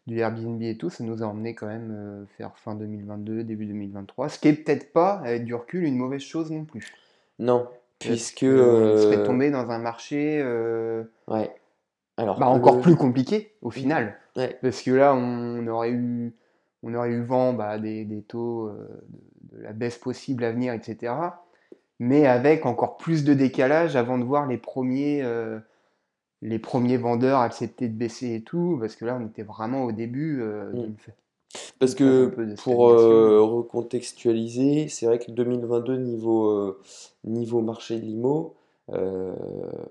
du 0.07 0.19
Airbnb 0.19 0.61
et 0.61 0.77
tout, 0.77 0.89
ça 0.89 1.03
nous 1.03 1.23
a 1.23 1.25
emmené 1.25 1.55
quand 1.55 1.67
même 1.67 2.25
faire 2.37 2.55
fin 2.57 2.75
2022, 2.75 3.43
début 3.43 3.65
2023, 3.65 4.27
ce 4.29 4.37
qui 4.37 4.49
est 4.49 4.53
peut-être 4.53 4.91
pas, 4.91 5.21
avec 5.23 5.45
du 5.45 5.55
recul, 5.55 5.83
une 5.85 5.97
mauvaise 5.97 6.21
chose 6.21 6.51
non 6.51 6.65
plus. 6.65 6.85
Non, 7.39 7.63
Parce 7.99 8.11
puisque. 8.11 8.39
que 8.39 8.93
on 8.95 8.97
serait 8.97 9.17
euh, 9.19 9.25
tombé 9.25 9.49
dans 9.51 9.69
un 9.71 9.79
marché 9.79 10.39
euh, 10.43 11.03
Ouais. 11.27 11.49
Alors, 12.17 12.37
bah, 12.37 12.47
encore 12.47 12.81
plus 12.81 12.95
compliqué 12.97 13.53
au 13.61 13.69
final. 13.71 14.17
Ouais. 14.35 14.57
Parce 14.61 14.81
que 14.81 14.91
là, 14.91 15.15
on 15.15 15.65
aurait 15.67 15.91
eu, 15.91 16.35
on 16.83 16.93
aurait 16.93 17.11
eu 17.11 17.23
vent 17.23 17.53
bah, 17.53 17.77
des, 17.79 18.03
des 18.03 18.21
taux, 18.21 18.67
euh, 18.67 18.87
de, 19.07 19.57
de 19.57 19.63
la 19.63 19.71
baisse 19.71 19.97
possible 19.97 20.43
à 20.43 20.51
venir, 20.51 20.73
etc. 20.73 21.13
Mais 21.99 22.27
avec 22.27 22.65
encore 22.65 22.97
plus 22.97 23.23
de 23.23 23.33
décalage 23.33 23.95
avant 23.95 24.17
de 24.17 24.23
voir 24.25 24.47
les 24.47 24.57
premiers, 24.57 25.21
euh, 25.23 25.59
les 26.41 26.59
premiers 26.59 26.97
vendeurs 26.97 27.39
accepter 27.39 27.87
de 27.87 27.95
baisser 27.97 28.35
et 28.35 28.41
tout. 28.43 28.77
Parce 28.81 28.95
que 28.97 29.05
là, 29.05 29.17
on 29.19 29.25
était 29.25 29.43
vraiment 29.43 29.83
au 29.85 29.91
début 29.93 30.41
euh, 30.41 30.71
Mm. 30.73 30.95
Parce 31.79 31.95
que 31.95 32.27
pour 32.61 32.89
euh, 32.89 33.41
recontextualiser, 33.41 34.87
c'est 34.87 35.05
vrai 35.07 35.17
que 35.17 35.31
2022 35.31 35.97
niveau, 35.97 36.49
euh, 36.49 36.79
niveau 37.23 37.61
marché 37.61 37.97
de 37.97 38.05
l'IMO, 38.05 38.55
euh, 38.93 39.33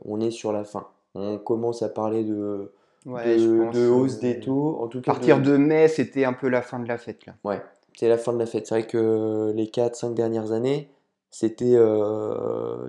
on 0.05 0.21
est 0.21 0.31
sur 0.31 0.53
la 0.53 0.65
fin. 0.65 0.87
On 1.15 1.39
commence 1.39 1.83
à 1.83 1.89
parler 1.89 2.23
de, 2.23 2.71
de, 3.07 3.89
hausse 3.89 4.21
des 4.21 4.39
taux. 4.39 4.79
En 4.81 4.87
tout 4.87 5.01
cas, 5.01 5.11
à 5.11 5.15
partir 5.15 5.41
de, 5.41 5.57
mai, 5.57 5.89
c'était 5.89 6.25
un 6.25 6.33
peu 6.33 6.49
la 6.49 6.63
fin 6.63 6.79
de 6.79 6.87
la 6.87 6.99
fête. 6.99 7.27
Là. 7.27 7.35
Ouais, 7.43 7.61
c'est 7.97 8.09
la 8.09 8.19
fin 8.19 8.33
de 8.33 8.39
la 8.39 8.47
fête. 8.47 8.67
C'est 8.67 8.75
vrai 8.75 8.87
que 8.87 9.53
les 9.57 9.67
4-5 9.67 10.15
dernières 10.15 10.53
années, 10.53 10.91
c'était 11.31 11.77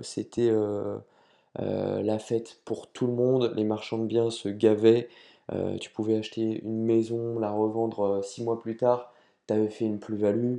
c'était 0.02 0.52
la 1.56 2.18
fête 2.20 2.60
pour 2.64 2.86
tout 2.86 3.08
le 3.08 3.14
monde. 3.14 3.52
Les 3.56 3.64
marchands 3.64 3.98
de 3.98 4.06
biens 4.06 4.30
se 4.30 4.48
gavaient. 4.48 5.08
Euh, 5.52 5.76
tu 5.78 5.90
pouvais 5.90 6.16
acheter 6.16 6.62
une 6.64 6.84
maison, 6.84 7.38
la 7.38 7.50
revendre 7.50 8.24
6 8.24 8.40
euh, 8.40 8.44
mois 8.44 8.60
plus 8.60 8.76
tard, 8.76 9.12
tu 9.48 9.54
avais 9.54 9.68
fait 9.68 9.84
une 9.84 9.98
plus-value. 9.98 10.58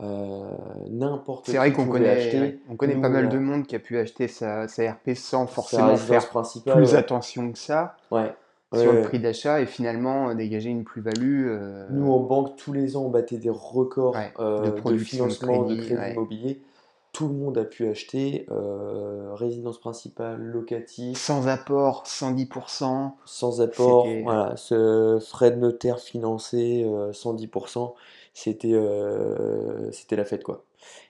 Euh, 0.00 0.50
n'importe 0.88 1.46
C'est 1.46 1.58
vrai 1.58 1.72
qu'on 1.72 1.86
connaît, 1.86 2.58
on 2.68 2.76
connaît 2.76 2.96
pas 2.96 3.10
mal 3.10 3.28
de 3.28 3.38
monde 3.38 3.66
qui 3.66 3.76
a 3.76 3.78
pu 3.78 3.98
acheter 3.98 4.26
sa, 4.26 4.64
RP 4.64 5.14
sans 5.14 5.46
forcément 5.46 5.96
faire 5.96 6.28
plus 6.64 6.94
attention 6.94 7.52
que 7.52 7.58
ça 7.58 7.96
ouais. 8.10 8.32
sur 8.72 8.92
le 8.92 9.02
prix 9.02 9.18
d'achat 9.18 9.60
et 9.60 9.66
finalement 9.66 10.34
dégager 10.34 10.70
une 10.70 10.84
plus-value. 10.84 11.50
Nous, 11.90 12.10
en 12.10 12.20
banque, 12.20 12.56
tous 12.56 12.72
les 12.72 12.96
ans, 12.96 13.04
on 13.04 13.10
battait 13.10 13.36
des 13.36 13.50
records 13.50 14.16
de, 14.38 14.96
financement 14.96 15.64
de 15.64 15.76
crédit, 15.76 16.12
immobilier 16.12 16.62
tout 17.12 17.28
le 17.28 17.34
monde 17.34 17.58
a 17.58 17.64
pu 17.64 17.86
acheter 17.88 18.46
euh, 18.50 19.34
résidence 19.34 19.78
principale, 19.78 20.40
locatif. 20.40 21.18
Sans 21.18 21.46
apport, 21.46 22.04
110%. 22.06 23.12
Sans 23.26 23.60
apport, 23.60 24.06
voilà, 24.22 24.56
ce 24.56 25.18
frais 25.20 25.50
de 25.50 25.56
notaire 25.56 26.00
financé, 26.00 26.84
110%, 26.86 27.78
euh, 27.78 27.88
c'était 28.32 28.72
euh, 28.72 29.90
c'était 29.92 30.16
la 30.16 30.24
fête 30.24 30.42
quoi. 30.42 30.64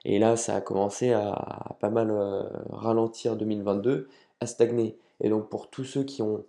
Et 0.04 0.18
là, 0.18 0.36
ça 0.36 0.56
a 0.56 0.60
commencé 0.60 1.12
à, 1.12 1.76
pas 1.80 1.88
mal 1.88 2.12
ralentir 2.70 3.36
2022, 3.36 4.08
à 4.40 4.46
stagner. 4.46 4.98
Et 5.20 5.30
donc 5.30 5.48
pour 5.48 5.70
tous 5.70 5.84
ceux 5.84 6.02
qui 6.02 6.20
ont 6.20 6.44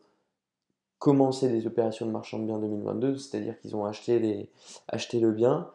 commencé 0.98 1.48
des 1.48 1.68
opérations 1.68 2.08
de 2.08 2.12
marchand 2.12 2.40
de 2.40 2.46
biens 2.46 2.60
2022, 2.60 3.18
c'est-à-dire 3.18 3.60
qu'ils 3.60 3.76
ont 3.76 3.86
acheté, 3.86 4.20
les, 4.20 4.50
acheté 4.88 5.20
le 5.20 5.32
bien, 5.32 5.70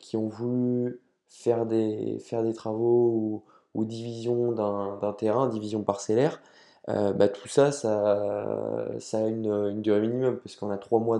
qui 0.00 0.16
ont 0.16 0.26
voulu 0.26 1.00
faire 1.28 1.66
des, 1.66 2.18
faire 2.20 2.42
des 2.42 2.52
travaux 2.52 3.42
ou, 3.74 3.84
division 3.84 4.52
d'un 4.52 5.12
terrain, 5.18 5.48
division 5.48 5.82
parcellaire, 5.82 6.40
euh, 6.88 7.12
bah, 7.12 7.28
tout 7.28 7.48
ça, 7.48 7.72
ça, 7.72 8.88
ça 8.98 9.18
a 9.18 9.26
une, 9.26 9.46
une 9.46 9.82
durée 9.82 10.00
minimum, 10.00 10.38
parce 10.38 10.56
qu'on 10.56 10.70
a 10.70 10.78
trois 10.78 11.00
mois 11.00 11.18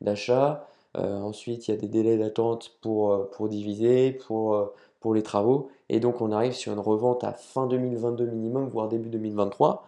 d'achat. 0.00 0.66
Euh, 0.96 1.18
ensuite, 1.18 1.68
il 1.68 1.72
y 1.72 1.74
a 1.74 1.76
des 1.76 1.88
délais 1.88 2.16
d'attente 2.16 2.72
pour, 2.80 3.12
euh, 3.12 3.30
pour 3.32 3.48
diviser, 3.48 4.12
pour, 4.12 4.72
pour 5.00 5.14
les 5.14 5.22
travaux. 5.22 5.70
Et 5.88 6.00
donc, 6.00 6.20
on 6.20 6.32
arrive 6.32 6.52
sur 6.52 6.72
une 6.72 6.78
revente 6.78 7.24
à 7.24 7.32
fin 7.32 7.66
2022 7.66 8.26
minimum, 8.26 8.68
voire 8.68 8.88
début 8.88 9.10
2023. 9.10 9.86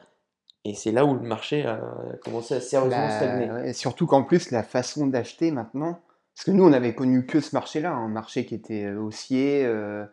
Et 0.65 0.75
c'est 0.75 0.93
là 0.93 1.07
où 1.07 1.15
le 1.15 1.21
marché 1.21 1.65
a 1.65 1.81
commencé 2.23 2.55
à 2.55 2.61
sérieusement 2.61 2.99
bah, 2.99 3.17
stagner. 3.17 3.73
surtout 3.73 4.07
qu'en 4.07 4.25
plus, 4.25 4.51
la 4.51 4.63
façon 4.63 5.07
d'acheter 5.07 5.53
maintenant, 5.53 5.99
parce 6.41 6.47
que 6.47 6.53
nous, 6.53 6.65
on 6.65 6.73
avait 6.73 6.95
connu 6.95 7.27
que 7.27 7.39
ce 7.41 7.55
marché-là, 7.55 7.93
un 7.93 8.09
marché 8.09 8.47
qui 8.47 8.55
était 8.55 8.87
euh, 8.87 8.99
haussier, 8.99 9.61
euh, 9.67 10.07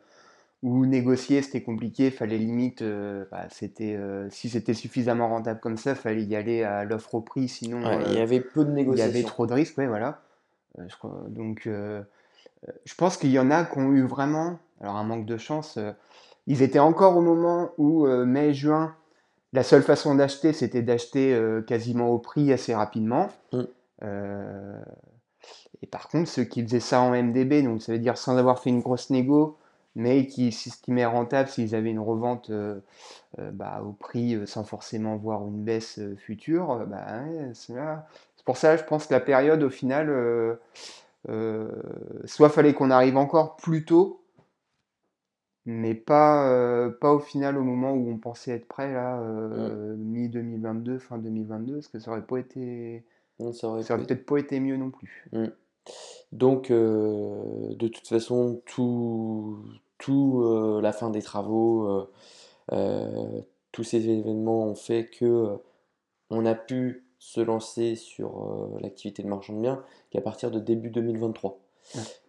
où 0.62 0.86
négocier 0.86 1.41
c'était 1.41 1.62
compliqué, 1.62 2.12
fallait 2.12 2.38
limite, 2.38 2.81
euh, 2.81 3.24
bah, 3.31 3.46
c'était, 3.50 3.98
si 4.29 4.50
c'était 4.50 4.74
suffisamment 4.74 5.29
rentable 5.29 5.62
comme 5.62 5.77
ça, 5.77 5.96
fallait 5.96 6.24
y 6.24 6.36
aller 6.36 6.63
à 6.63 6.84
l'offre 6.84 7.15
au 7.15 7.22
prix, 7.22 7.48
sinon 7.48 7.79
il 8.07 8.12
y 8.12 8.19
avait 8.19 8.41
peu 8.41 8.65
de 8.65 8.72
négociations. 8.72 9.10
Il 9.10 9.15
y 9.15 9.19
avait 9.19 9.25
trop 9.25 9.48
de 9.48 9.53
risques, 9.53 9.77
ouais, 9.77 9.88
voilà. 9.88 10.19
donc, 11.29 11.62
je 11.63 12.96
pense 12.98 13.15
qu'il 13.15 13.31
y 13.31 13.39
en 13.39 13.50
a 13.50 13.63
qui 13.63 13.77
ont 13.77 13.93
eu 13.93 14.05
vraiment, 14.05 14.60
alors 14.81 14.98
un 14.98 15.05
manque 15.05 15.25
de 15.25 15.38
chance. 15.38 15.79
ils 16.46 16.62
étaient 16.62 16.79
encore 16.79 17.15
au 17.15 17.22
moment 17.22 17.69
où 17.77 18.05
mai-juin, 18.05 18.93
la 19.53 19.63
seule 19.63 19.81
façon 19.81 20.13
d'acheter, 20.15 20.51
c'était 20.51 20.81
d'acheter 20.81 21.39
quasiment 21.67 22.10
au 22.10 22.19
prix 22.19 22.51
assez 22.51 22.75
rapidement. 22.75 23.29
Mmh. 23.53 23.62
Et 25.84 25.88
par 25.88 26.07
contre, 26.07 26.29
ceux 26.29 26.43
qui 26.43 26.63
faisaient 26.63 26.79
ça 26.79 27.01
en 27.01 27.12
MDB, 27.12 27.62
donc 27.63 27.81
ça 27.81 27.91
veut 27.91 28.00
dire 28.00 28.17
sans 28.17 28.38
avoir 28.38 28.60
fait 28.60 28.69
une 28.69 28.81
grosse 28.81 29.10
négo, 29.10 29.57
mais 29.98 30.27
qui 30.27 30.51
s'estimaient 30.51 31.07
rentables 31.07 31.50
s'ils 31.50 31.74
avaient 31.74 31.89
une 31.89 32.00
revente 32.00 32.51
euh, 32.51 32.79
euh, 33.39 33.50
bah, 33.51 33.81
au 33.84 33.93
prix 33.93 34.36
euh, 34.36 34.46
sans 34.46 34.63
forcément 34.63 35.17
voir 35.17 35.41
une 35.48 35.63
baisse 35.63 36.00
future, 36.17 36.86
bah, 36.86 37.24
c'est 37.53 37.74
pour 38.46 38.57
ça, 38.57 38.77
je 38.77 38.84
pense 38.84 39.07
que 39.07 39.13
la 39.13 39.19
période, 39.19 39.63
au 39.63 39.72
final, 39.72 40.57
soit 42.25 42.50
fallait 42.50 42.74
qu'on 42.75 42.91
arrive 42.91 43.17
encore 43.17 43.57
plus 43.57 43.86
tôt, 43.86 44.24
mais 45.65 45.96
pas, 45.96 46.89
pas 47.01 47.12
au 47.12 47.19
final 47.19 47.57
au 47.57 47.63
moment 47.63 47.91
où 47.91 48.10
on 48.10 48.17
pensait 48.17 48.51
être 48.51 48.67
prêt, 48.67 48.93
là, 48.93 49.19
mmh. 49.19 49.96
mi-2022, 49.96 51.00
fin 51.00 51.17
2022, 51.17 51.74
parce 51.74 51.88
que 51.88 52.00
ça 52.00 52.12
aurait 52.12 52.25
pas 52.25 52.38
été... 52.38 53.03
ça 53.51 53.67
aurait, 53.67 53.84
peut-être 53.84 54.25
pas 54.25 54.38
été 54.38 54.60
mieux 54.60 54.77
non 54.77 54.91
plus. 54.91 55.27
Mmh. 55.34 55.48
Donc, 56.32 56.72
euh, 56.72 57.74
de 57.75 57.88
toute 57.88 58.08
façon, 58.08 58.62
tout, 58.65 59.58
tout 59.98 60.41
euh, 60.44 60.82
la 60.82 60.91
fin 60.91 61.10
des 61.10 61.22
travaux, 61.22 62.08
euh, 62.74 63.41
tous 63.72 63.84
ces 63.84 64.10
événements 64.10 64.65
ont 64.65 64.75
fait 64.75 65.06
que 65.06 65.58
on 66.29 66.46
a 66.46 66.56
pu 66.56 67.06
se 67.20 67.39
lancer 67.39 67.96
sur 67.96 68.77
l'activité 68.82 69.24
de 69.24 69.27
marchand 69.27 69.53
de 69.53 69.62
biens 69.62 69.84
qu'à 70.10 70.22
partir 70.22 70.51
de 70.51 70.60
début 70.60 70.89
2023. 70.89 71.60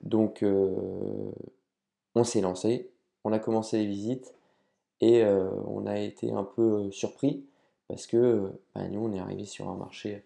Donc, 0.02 0.44
on 2.14 2.24
s'est 2.24 2.40
lancé, 2.40 2.90
on 3.24 3.32
a 3.32 3.38
commencé 3.38 3.78
les 3.78 3.86
visites 3.86 4.34
et 5.00 5.24
on 5.24 5.86
a 5.86 5.98
été 5.98 6.30
un 6.30 6.44
peu 6.44 6.90
surpris 6.92 7.44
parce 7.88 8.06
que 8.06 8.52
bah, 8.74 8.86
nous, 8.88 9.00
on 9.00 9.12
est 9.12 9.18
arrivé 9.18 9.44
sur 9.44 9.68
un 9.68 9.76
marché 9.76 10.22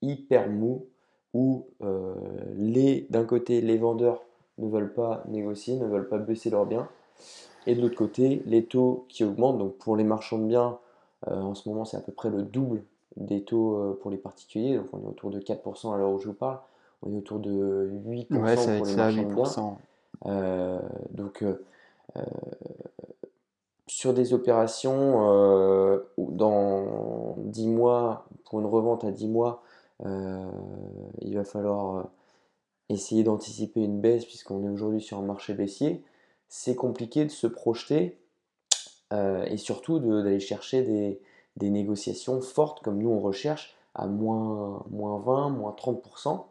hyper 0.00 0.48
mou 0.48 0.86
où 1.34 1.66
euh, 1.82 2.14
les, 2.56 3.06
d'un 3.10 3.24
côté 3.24 3.60
les 3.60 3.76
vendeurs 3.76 4.22
ne 4.58 4.68
veulent 4.68 4.92
pas 4.92 5.22
négocier, 5.28 5.76
ne 5.76 5.86
veulent 5.86 6.08
pas 6.08 6.18
baisser 6.18 6.50
leurs 6.50 6.66
biens, 6.66 6.88
et 7.66 7.74
de 7.74 7.80
l'autre 7.80 7.96
côté 7.96 8.42
les 8.46 8.64
taux 8.64 9.04
qui 9.08 9.24
augmentent. 9.24 9.58
Donc 9.58 9.76
pour 9.76 9.96
les 9.96 10.04
marchands 10.04 10.38
de 10.38 10.46
biens, 10.46 10.78
euh, 11.28 11.40
en 11.40 11.54
ce 11.54 11.68
moment 11.68 11.84
c'est 11.84 11.96
à 11.96 12.00
peu 12.00 12.12
près 12.12 12.30
le 12.30 12.42
double 12.42 12.82
des 13.16 13.42
taux 13.42 13.76
euh, 13.76 13.98
pour 14.00 14.10
les 14.10 14.16
particuliers, 14.16 14.76
donc 14.76 14.86
on 14.92 15.02
est 15.02 15.06
autour 15.06 15.30
de 15.30 15.40
4% 15.40 15.94
à 15.94 15.98
l'heure 15.98 16.10
où 16.10 16.18
je 16.18 16.26
vous 16.26 16.34
parle, 16.34 16.58
on 17.02 17.12
est 17.12 17.16
autour 17.16 17.38
de 17.38 17.90
8% 18.06 18.28
pour 18.28 18.86
les 18.86 18.96
marchands 18.96 19.22
de 19.22 19.34
biens. 19.34 20.80
donc 21.12 21.44
sur 23.86 24.12
des 24.12 24.32
opérations 24.34 26.02
dans 26.16 27.34
10 27.38 27.68
mois, 27.68 28.26
pour 28.44 28.60
une 28.60 28.66
revente 28.66 29.04
à 29.04 29.10
10 29.10 29.28
mois, 29.28 29.62
il 30.04 31.34
va 31.34 31.44
falloir 31.44 31.96
euh, 31.96 32.02
essayer 32.88 33.24
d'anticiper 33.24 33.80
une 33.80 34.00
baisse 34.00 34.24
puisqu'on 34.24 34.64
est 34.64 34.68
aujourd'hui 34.68 35.00
sur 35.00 35.18
un 35.18 35.22
marché 35.22 35.54
baissier. 35.54 36.04
C'est 36.48 36.74
compliqué 36.74 37.24
de 37.24 37.30
se 37.30 37.46
projeter 37.46 38.18
euh, 39.12 39.44
et 39.44 39.56
surtout 39.56 39.98
d'aller 39.98 40.40
chercher 40.40 40.82
des, 40.82 41.20
des, 41.56 41.70
négociations 41.70 42.40
fortes 42.40 42.80
comme 42.82 42.98
nous 42.98 43.10
on 43.10 43.20
recherche 43.20 43.76
à 43.94 44.06
moins, 44.06 44.84
moins 44.90 45.18
20, 45.18 45.50
moins 45.50 45.72
30%, 45.72 46.44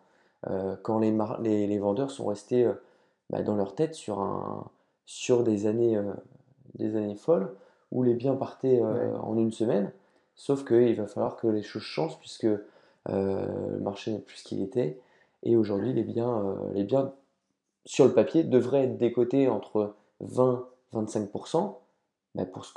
quand 0.83 0.99
les, 0.99 1.15
les, 1.41 1.67
les, 1.67 1.79
vendeurs 1.79 2.11
sont 2.11 2.25
restés 2.25 2.69
bah, 3.29 3.41
dans 3.41 3.55
leur 3.55 3.75
tête 3.75 3.95
sur, 3.95 4.19
un, 4.19 4.65
sur 5.05 5.43
des, 5.43 5.65
années, 5.65 5.99
des 6.75 6.95
années 6.95 7.15
folles 7.15 7.53
où 7.91 8.03
les 8.03 8.13
biens 8.13 8.35
partaient 8.35 8.81
en 8.81 9.37
une 9.37 9.51
semaine. 9.51 9.91
Sauf 10.37 10.63
qu'il 10.63 10.95
va 10.95 11.07
falloir 11.07 11.35
que 11.35 11.47
les 11.47 11.63
choses 11.63 11.81
changent 11.81 12.19
puisque 12.19 12.45
euh, 12.45 12.65
le 13.09 13.79
marché 13.79 14.11
n'est 14.11 14.19
plus 14.19 14.37
ce 14.37 14.43
qu'il 14.43 14.61
était. 14.61 14.99
Et 15.43 15.55
aujourd'hui, 15.55 15.93
les 15.93 16.03
biens, 16.03 16.43
euh, 16.43 16.55
les 16.73 16.83
biens 16.83 17.11
sur 17.85 18.05
le 18.05 18.11
papier 18.11 18.43
devraient 18.43 18.83
être 18.83 18.97
décotés 18.97 19.47
entre 19.47 19.93
20-25% 20.23 21.75
bah, 22.35 22.45
pour, 22.45 22.65
se 22.65 22.73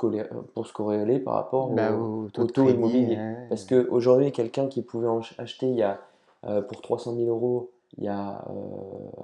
pour 0.53 0.67
se 0.67 0.73
corréler 0.73 1.19
par 1.19 1.33
rapport 1.33 1.69
bah, 1.69 1.93
au, 1.93 2.29
taux 2.29 2.69
immobilier. 2.69 3.17
Parce 3.49 3.65
qu'aujourd'hui, 3.65 4.31
quelqu'un 4.31 4.67
qui 4.67 4.81
pouvait 4.81 5.07
acheter 5.37 5.67
il 5.67 5.75
y 5.75 5.83
a, 5.83 5.99
euh, 6.45 6.61
pour 6.61 6.81
300 6.81 7.15
000 7.15 7.27
euros 7.27 7.71
il 7.97 8.05
y 8.05 8.07
a 8.07 8.45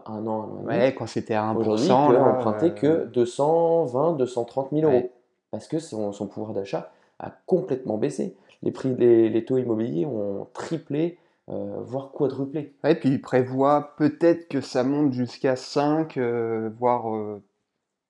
un 0.07 0.27
an, 0.27 0.49
un 0.67 0.87
an 0.87 0.91
quand 0.97 1.07
c'était 1.07 1.35
à 1.35 1.53
1%, 1.53 1.55
aujourd'hui, 1.55 1.85
il 1.85 2.09
peut 2.09 2.19
emprunter 2.19 2.73
que 2.73 3.05
220, 3.05 4.17
230 4.17 4.67
000 4.73 4.91
euros. 4.91 5.09
Parce 5.51 5.69
que 5.69 5.79
son, 5.79 6.11
son 6.11 6.27
pouvoir 6.27 6.51
d'achat 6.51 6.91
a 7.19 7.31
complètement 7.45 7.97
baissé 7.97 8.35
les 8.63 8.71
prix 8.71 8.95
les 8.95 9.45
taux 9.45 9.57
immobiliers 9.57 10.05
ont 10.05 10.47
triplé, 10.53 11.17
euh, 11.49 11.77
voire 11.81 12.11
quadruplé. 12.11 12.73
Et 12.83 12.95
puis 12.95 13.09
il 13.09 13.21
prévoit 13.21 13.95
peut-être 13.97 14.47
que 14.47 14.61
ça 14.61 14.83
monte 14.83 15.13
jusqu'à 15.13 15.55
5, 15.55 16.17
euh, 16.17 16.69
voire 16.77 17.13
euh, 17.15 17.41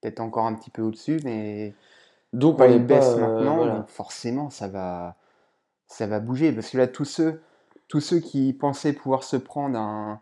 peut-être 0.01 0.19
encore 0.19 0.45
un 0.45 0.53
petit 0.55 0.69
peu 0.69 0.81
au-dessus, 0.81 1.19
mais 1.23 1.73
donc 2.33 2.59
on 2.59 2.79
baisse 2.79 3.15
maintenant, 3.17 3.85
forcément 3.87 4.49
ça 4.49 4.67
va, 4.67 5.15
ça 5.87 6.07
va 6.07 6.19
bouger. 6.19 6.51
Parce 6.51 6.69
que 6.69 6.77
là, 6.77 6.87
tous 6.87 7.05
ceux, 7.05 7.41
tous 7.87 8.01
ceux 8.01 8.19
qui 8.19 8.53
pensaient 8.53 8.93
pouvoir 8.93 9.23
se 9.23 9.37
prendre 9.37 9.77
un, 9.77 10.19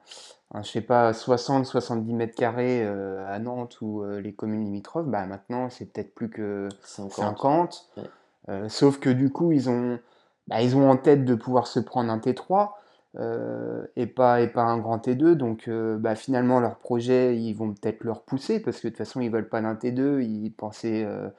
un, 0.53 0.63
je 0.63 0.71
sais 0.71 0.81
pas, 0.81 1.11
60-70 1.11 2.13
mètres 2.13 2.35
carrés 2.35 2.85
à 2.85 3.39
Nantes 3.39 3.79
ou 3.81 4.03
les 4.05 4.33
communes 4.33 4.65
limitrophes, 4.65 5.07
bah 5.07 5.25
maintenant 5.25 5.69
c'est 5.69 5.85
peut-être 5.85 6.13
plus 6.13 6.29
que 6.29 6.69
50. 6.83 7.11
50. 7.11 7.89
Ouais. 7.97 8.03
Euh, 8.49 8.69
sauf 8.69 8.99
que 8.99 9.09
du 9.09 9.31
coup, 9.31 9.51
ils 9.51 9.69
ont, 9.69 9.99
bah, 10.47 10.61
ils 10.61 10.75
ont 10.75 10.89
en 10.89 10.97
tête 10.97 11.25
de 11.25 11.35
pouvoir 11.35 11.67
se 11.67 11.79
prendre 11.79 12.11
un 12.11 12.19
T3 12.19 12.71
euh, 13.17 13.85
et, 13.95 14.07
pas, 14.07 14.41
et 14.41 14.47
pas 14.47 14.63
un 14.63 14.77
grand 14.77 14.97
T2. 14.97 15.33
Donc 15.33 15.67
euh, 15.67 15.97
bah, 15.97 16.15
finalement, 16.15 16.59
leur 16.59 16.77
projet, 16.77 17.37
ils 17.37 17.53
vont 17.53 17.73
peut-être 17.73 18.03
le 18.03 18.11
repousser 18.11 18.59
parce 18.59 18.79
que 18.79 18.87
de 18.87 18.91
toute 18.91 18.97
façon, 18.97 19.21
ils 19.21 19.31
veulent 19.31 19.49
pas 19.49 19.61
d'un 19.61 19.75
T2. 19.75 20.21
Ils 20.21 20.51
pensaient, 20.51 21.03
euh, 21.05 21.29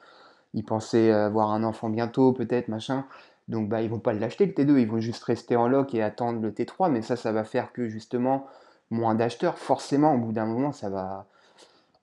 ils 0.53 0.65
pensaient 0.65 1.11
avoir 1.11 1.51
un 1.51 1.63
enfant 1.63 1.89
bientôt, 1.89 2.33
peut-être, 2.33 2.67
machin. 2.67 3.05
Donc 3.47 3.69
bah, 3.69 3.81
ils 3.81 3.89
vont 3.89 3.99
pas 3.99 4.13
l'acheter 4.13 4.45
le 4.45 4.51
T2, 4.53 4.77
ils 4.79 4.87
vont 4.87 4.99
juste 4.99 5.23
rester 5.23 5.55
en 5.55 5.67
loc 5.67 5.93
et 5.93 6.03
attendre 6.03 6.41
le 6.41 6.51
T3. 6.51 6.91
Mais 6.91 7.01
ça, 7.01 7.15
ça 7.15 7.31
va 7.31 7.43
faire 7.43 7.71
que 7.73 7.87
justement, 7.87 8.47
moins 8.89 9.15
d'acheteurs. 9.15 9.57
Forcément, 9.57 10.15
au 10.15 10.17
bout 10.17 10.33
d'un 10.33 10.45
moment, 10.45 10.71
ça 10.73 10.89
va, 10.89 11.27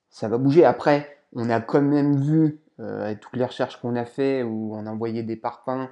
ça 0.09 0.27
va 0.27 0.37
bouger. 0.37 0.65
Après, 0.65 1.19
on 1.35 1.49
a 1.49 1.59
quand 1.61 1.81
même 1.81 2.15
vu, 2.15 2.59
avec 2.79 3.19
toutes 3.19 3.35
les 3.35 3.45
recherches 3.45 3.79
qu'on 3.81 3.95
a 3.95 4.05
fait, 4.05 4.43
où 4.43 4.73
on 4.75 4.87
envoyait 4.87 5.23
des 5.23 5.35
parpaings, 5.35 5.89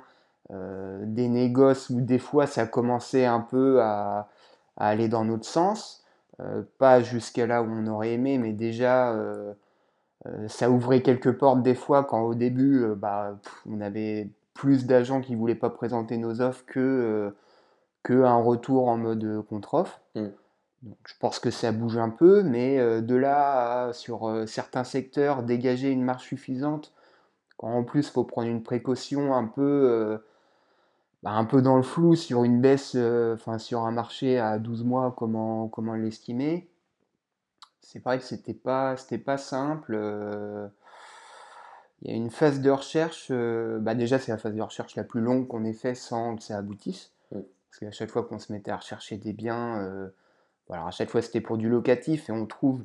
euh, 0.54 1.04
des 1.06 1.28
négoces, 1.28 1.90
où 1.90 2.02
des 2.02 2.20
fois 2.20 2.48
ça 2.48 2.66
commençait 2.66 3.26
un 3.26 3.42
peu 3.42 3.82
à, 3.82 4.30
à 4.78 4.88
aller 4.88 5.08
dans 5.08 5.26
notre 5.26 5.46
sens. 5.46 6.04
Euh, 6.40 6.64
pas 6.80 7.02
jusqu'à 7.02 7.46
là 7.46 7.62
où 7.62 7.68
on 7.70 7.88
aurait 7.88 8.14
aimé, 8.14 8.38
mais 8.38 8.54
déjà 8.54 9.12
euh, 9.14 9.54
ça 10.48 10.70
ouvrait 10.70 11.02
quelques 11.02 11.34
portes 11.38 11.62
des 11.62 11.76
fois 11.76 12.04
quand 12.04 12.22
au 12.22 12.34
début 12.34 12.86
bah, 12.96 13.38
pff, 13.44 13.62
on 13.70 13.82
avait 13.82 14.30
plus 14.54 14.86
d'agents 14.86 15.22
qui 15.22 15.36
voulaient 15.36 15.54
pas 15.56 15.70
présenter 15.70 16.18
nos 16.18 16.42
offres 16.42 16.66
que, 16.66 17.36
que 18.04 18.24
un 18.24 18.38
retour 18.38 18.88
en 18.88 18.98
mode 18.98 19.44
contre-offre. 19.48 20.02
Mm. 20.16 20.30
Donc, 20.84 20.98
je 21.06 21.14
pense 21.18 21.40
que 21.40 21.50
ça 21.50 21.72
bouge 21.72 21.98
un 21.98 22.10
peu, 22.10 22.44
mais 22.44 22.78
euh, 22.78 23.00
de 23.02 23.16
là 23.16 23.86
à, 23.86 23.94
sur 23.94 24.28
euh, 24.28 24.46
certains 24.46 24.84
secteurs, 24.84 25.44
dégager 25.44 25.90
une 25.90 26.04
marge 26.04 26.24
suffisante, 26.24 26.92
quand 27.58 27.70
en 27.70 27.84
plus 27.86 28.08
il 28.08 28.12
faut 28.12 28.26
prendre 28.26 28.50
une 28.50 28.64
précaution 28.64 29.34
un 29.34 29.46
peu, 29.46 30.20
bah, 31.24 31.32
un 31.32 31.46
peu 31.46 31.62
dans 31.62 31.78
le 31.78 31.84
flou 31.84 32.16
sur 32.16 32.44
une 32.44 32.62
baisse, 32.62 32.94
euh, 32.96 33.34
enfin 33.36 33.58
sur 33.58 33.82
un 33.86 33.92
marché 33.92 34.40
à 34.40 34.60
12 34.60 34.84
mois, 34.84 35.14
comment, 35.18 35.68
comment 35.70 35.96
l'estimer. 35.96 36.70
C'est 37.82 38.04
vrai 38.04 38.20
que 38.20 38.26
c'était 38.26 38.54
pas, 38.54 38.98
c'était 38.98 39.18
pas 39.18 39.38
simple. 39.38 39.94
euh, 39.96 40.68
il 42.02 42.12
y 42.12 42.14
a 42.14 42.18
une 42.18 42.30
phase 42.30 42.60
de 42.60 42.70
recherche, 42.70 43.30
euh, 43.32 43.80
bah 43.80 43.96
déjà 43.96 44.20
c'est 44.20 44.32
la 44.32 44.38
phase 44.38 44.54
de 44.54 44.62
recherche 44.62 44.96
la 44.96 45.06
plus 45.06 45.22
longue 45.22 45.48
qu'on 45.48 45.64
ait 45.64 45.74
fait 45.74 45.96
sans 45.96 46.36
que 46.36 46.44
ça 46.44 46.58
aboutisse. 46.58 47.12
Parce 47.32 47.80
qu'à 47.80 47.92
chaque 47.92 48.12
fois 48.12 48.24
qu'on 48.24 48.40
se 48.40 48.52
mettait 48.52 48.72
à 48.72 48.78
rechercher 48.78 49.18
des 49.18 49.34
biens, 49.34 50.12
bon, 50.68 50.76
alors 50.76 50.88
à 50.88 50.92
chaque 50.92 51.10
fois 51.10 51.22
c'était 51.22 51.42
pour 51.42 51.58
du 51.58 51.70
locatif 51.70 52.30
et 52.30 52.32
on 52.32 52.46
trouve, 52.46 52.84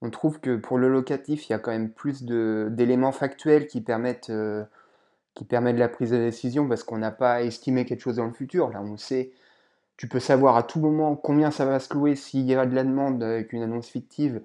on 0.00 0.10
trouve 0.10 0.40
que 0.40 0.56
pour 0.56 0.78
le 0.78 0.88
locatif 0.88 1.48
il 1.48 1.52
y 1.52 1.54
a 1.54 1.58
quand 1.58 1.72
même 1.72 1.90
plus 1.90 2.24
de, 2.24 2.68
d'éléments 2.70 3.12
factuels 3.12 3.66
qui 3.66 3.80
permettent, 3.80 4.30
euh, 4.30 4.64
qui 5.34 5.44
permettent 5.44 5.78
la 5.78 5.88
prise 5.88 6.10
de 6.10 6.18
décision 6.18 6.68
parce 6.68 6.82
qu'on 6.82 6.98
n'a 6.98 7.10
pas 7.10 7.42
estimé 7.42 7.84
quelque 7.84 8.00
chose 8.00 8.16
dans 8.16 8.26
le 8.26 8.32
futur. 8.32 8.70
Là 8.70 8.82
on 8.82 8.96
sait, 8.96 9.32
tu 9.96 10.08
peux 10.08 10.20
savoir 10.20 10.56
à 10.56 10.62
tout 10.62 10.80
moment 10.80 11.16
combien 11.16 11.50
ça 11.50 11.64
va 11.64 11.80
se 11.80 11.92
louer 11.94 12.16
s'il 12.16 12.42
y 12.42 12.54
a 12.54 12.66
de 12.66 12.74
la 12.74 12.84
demande 12.84 13.22
avec 13.22 13.52
une 13.52 13.62
annonce 13.62 13.88
fictive 13.88 14.40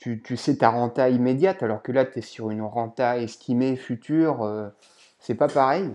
tu, 0.00 0.22
tu 0.22 0.38
sais 0.38 0.56
ta 0.56 0.70
renta 0.70 1.10
immédiate, 1.10 1.62
alors 1.62 1.82
que 1.82 1.92
là, 1.92 2.06
tu 2.06 2.18
es 2.18 2.22
sur 2.22 2.50
une 2.50 2.62
renta 2.62 3.18
estimée 3.18 3.76
future, 3.76 4.42
euh, 4.42 4.70
c'est 5.18 5.34
pas 5.34 5.46
pareil. 5.46 5.94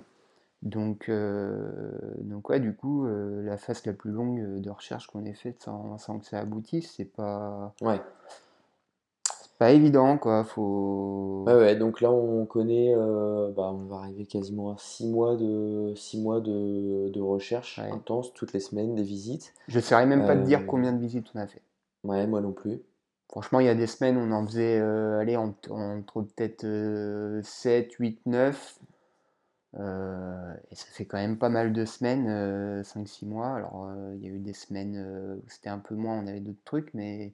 Donc, 0.62 1.10
euh, 1.10 1.92
donc 2.20 2.50
ouais, 2.50 2.60
du 2.60 2.76
coup, 2.76 3.08
euh, 3.08 3.42
la 3.44 3.58
phase 3.58 3.84
la 3.88 3.94
plus 3.94 4.12
longue 4.12 4.62
de 4.62 4.70
recherche 4.70 5.08
qu'on 5.08 5.26
ait 5.26 5.34
faite 5.34 5.64
sans, 5.64 5.98
sans 5.98 6.20
que 6.20 6.26
ça 6.28 6.38
aboutisse, 6.40 6.94
c'est 6.96 7.12
pas, 7.12 7.74
Ouais. 7.82 8.00
Pas 9.58 9.72
évident, 9.72 10.18
quoi. 10.18 10.44
Faut... 10.44 11.44
Ouais, 11.48 11.54
ouais, 11.56 11.76
donc 11.76 12.02
là 12.02 12.12
on 12.12 12.46
connaît, 12.46 12.94
euh, 12.96 13.52
bah, 13.52 13.72
on 13.74 13.86
va 13.86 13.98
arriver 13.98 14.26
quasiment 14.26 14.72
à 14.72 14.78
6 14.78 15.08
mois 15.08 15.36
de, 15.36 15.94
six 15.96 16.20
mois 16.20 16.42
de, 16.42 17.10
de 17.10 17.22
recherche 17.22 17.80
Ouais. 17.80 17.92
intense, 17.92 18.34
toutes 18.34 18.54
les 18.54 18.60
semaines, 18.60 18.96
des 18.96 19.04
visites. 19.04 19.54
Je 19.68 19.80
saurais 19.80 20.06
même 20.06 20.26
pas 20.26 20.36
te 20.36 20.44
dire 20.44 20.62
Euh, 20.62 20.66
combien 20.68 20.92
de 20.94 21.00
visites 21.00 21.28
on 21.36 21.40
a 21.40 21.48
fait. 21.48 21.62
Ouais, 22.04 22.26
moi 22.28 22.42
non 22.42 22.52
plus. 22.52 22.82
Franchement, 23.30 23.60
il 23.60 23.66
y 23.66 23.70
a 23.70 23.76
des 23.76 23.88
semaines, 23.88 24.18
on 24.18 24.32
en 24.32 24.46
faisait, 24.46 24.80
euh, 24.80 25.20
allez, 25.20 25.36
entre, 25.36 25.72
entre 25.72 26.22
peut-être 26.22 26.64
euh, 26.64 27.42
7, 27.44 27.92
8, 27.94 28.20
9. 28.26 28.80
Euh, 29.78 30.54
et 30.72 30.76
ça 30.76 30.86
fait 30.92 31.06
quand 31.06 31.18
même 31.18 31.38
pas 31.38 31.50
mal 31.50 31.74
de 31.74 31.86
semaines, 31.86 32.28
euh, 32.30 32.84
5-6 32.84 33.26
mois. 33.26 33.56
Alors, 33.56 33.88
euh, 33.90 34.14
il 34.16 34.24
y 34.24 34.28
a 34.28 34.32
eu 34.32 34.40
des 34.40 34.54
semaines 34.54 34.96
euh, 34.98 35.36
où 35.36 35.50
c'était 35.50 35.70
un 35.70 35.80
peu 35.80 35.96
moins, 35.96 36.18
on 36.18 36.28
avait 36.28 36.40
d'autres 36.40 36.64
trucs, 36.64 36.94
mais 36.94 37.34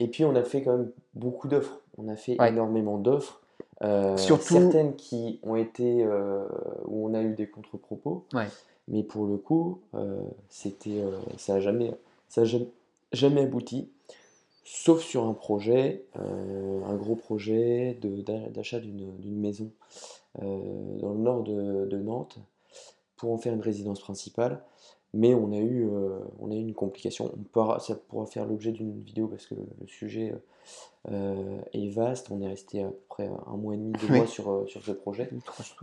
Et 0.00 0.08
puis 0.08 0.24
on 0.24 0.34
a 0.34 0.42
fait 0.42 0.62
quand 0.62 0.76
même 0.76 0.90
beaucoup 1.14 1.48
d'offres. 1.48 1.80
On 1.96 2.08
a 2.08 2.16
fait 2.16 2.40
ouais. 2.40 2.50
énormément 2.50 2.98
d'offres. 2.98 3.40
Euh, 3.82 4.16
Surtout, 4.16 4.54
certaines 4.54 4.96
qui 4.96 5.38
ont 5.42 5.54
été 5.54 6.02
euh, 6.04 6.44
où 6.86 7.08
on 7.08 7.14
a 7.14 7.22
eu 7.22 7.34
des 7.34 7.46
contre-propos, 7.46 8.24
ouais, 8.34 8.46
mais 8.88 9.04
pour 9.04 9.26
le 9.26 9.36
coup, 9.36 9.80
euh, 9.94 10.20
c'était, 10.48 11.00
euh, 11.00 11.12
ça 11.36 11.54
a 11.54 11.60
jamais, 11.60 11.92
ça 12.28 12.40
a 12.40 12.44
jamais, 12.44 12.68
jamais 13.12 13.42
abouti, 13.42 13.88
sauf 14.64 15.00
sur 15.02 15.26
un 15.26 15.32
projet, 15.32 16.04
un 16.16 16.94
gros 16.96 17.14
projet 17.14 17.96
de, 18.02 18.20
d'achat 18.50 18.80
d'une, 18.80 19.16
d'une 19.18 19.38
maison 19.38 19.70
dans 20.40 21.12
le 21.12 21.18
nord 21.18 21.42
de, 21.42 21.86
de 21.86 21.96
Nantes 21.98 22.38
pour 23.16 23.32
en 23.32 23.38
faire 23.38 23.54
une 23.54 23.62
résidence 23.62 24.00
principale. 24.00 24.60
Mais 25.14 25.34
on 25.34 25.52
a 25.52 25.56
eu, 25.58 25.86
euh, 25.88 26.18
on 26.38 26.50
a 26.50 26.54
eu 26.54 26.58
une 26.60 26.74
complication. 26.74 27.30
On 27.34 27.42
pourra- 27.44 27.80
ça 27.80 27.94
pourra 27.94 28.26
faire 28.26 28.46
l'objet 28.46 28.72
d'une 28.72 29.00
vidéo 29.02 29.26
parce 29.26 29.46
que 29.46 29.54
le, 29.54 29.62
le 29.80 29.86
sujet 29.86 30.34
euh, 31.10 31.58
est 31.72 31.88
vaste. 31.88 32.30
On 32.30 32.40
est 32.42 32.48
resté 32.48 32.82
à 32.82 32.88
peu 32.88 32.96
près 33.08 33.30
un 33.46 33.56
mois 33.56 33.74
et 33.74 33.78
demi, 33.78 33.92
deux 33.92 34.08
mois 34.14 34.26
sur, 34.26 34.50
euh, 34.50 34.66
sur 34.66 34.82
ce 34.82 34.92
projet. 34.92 35.30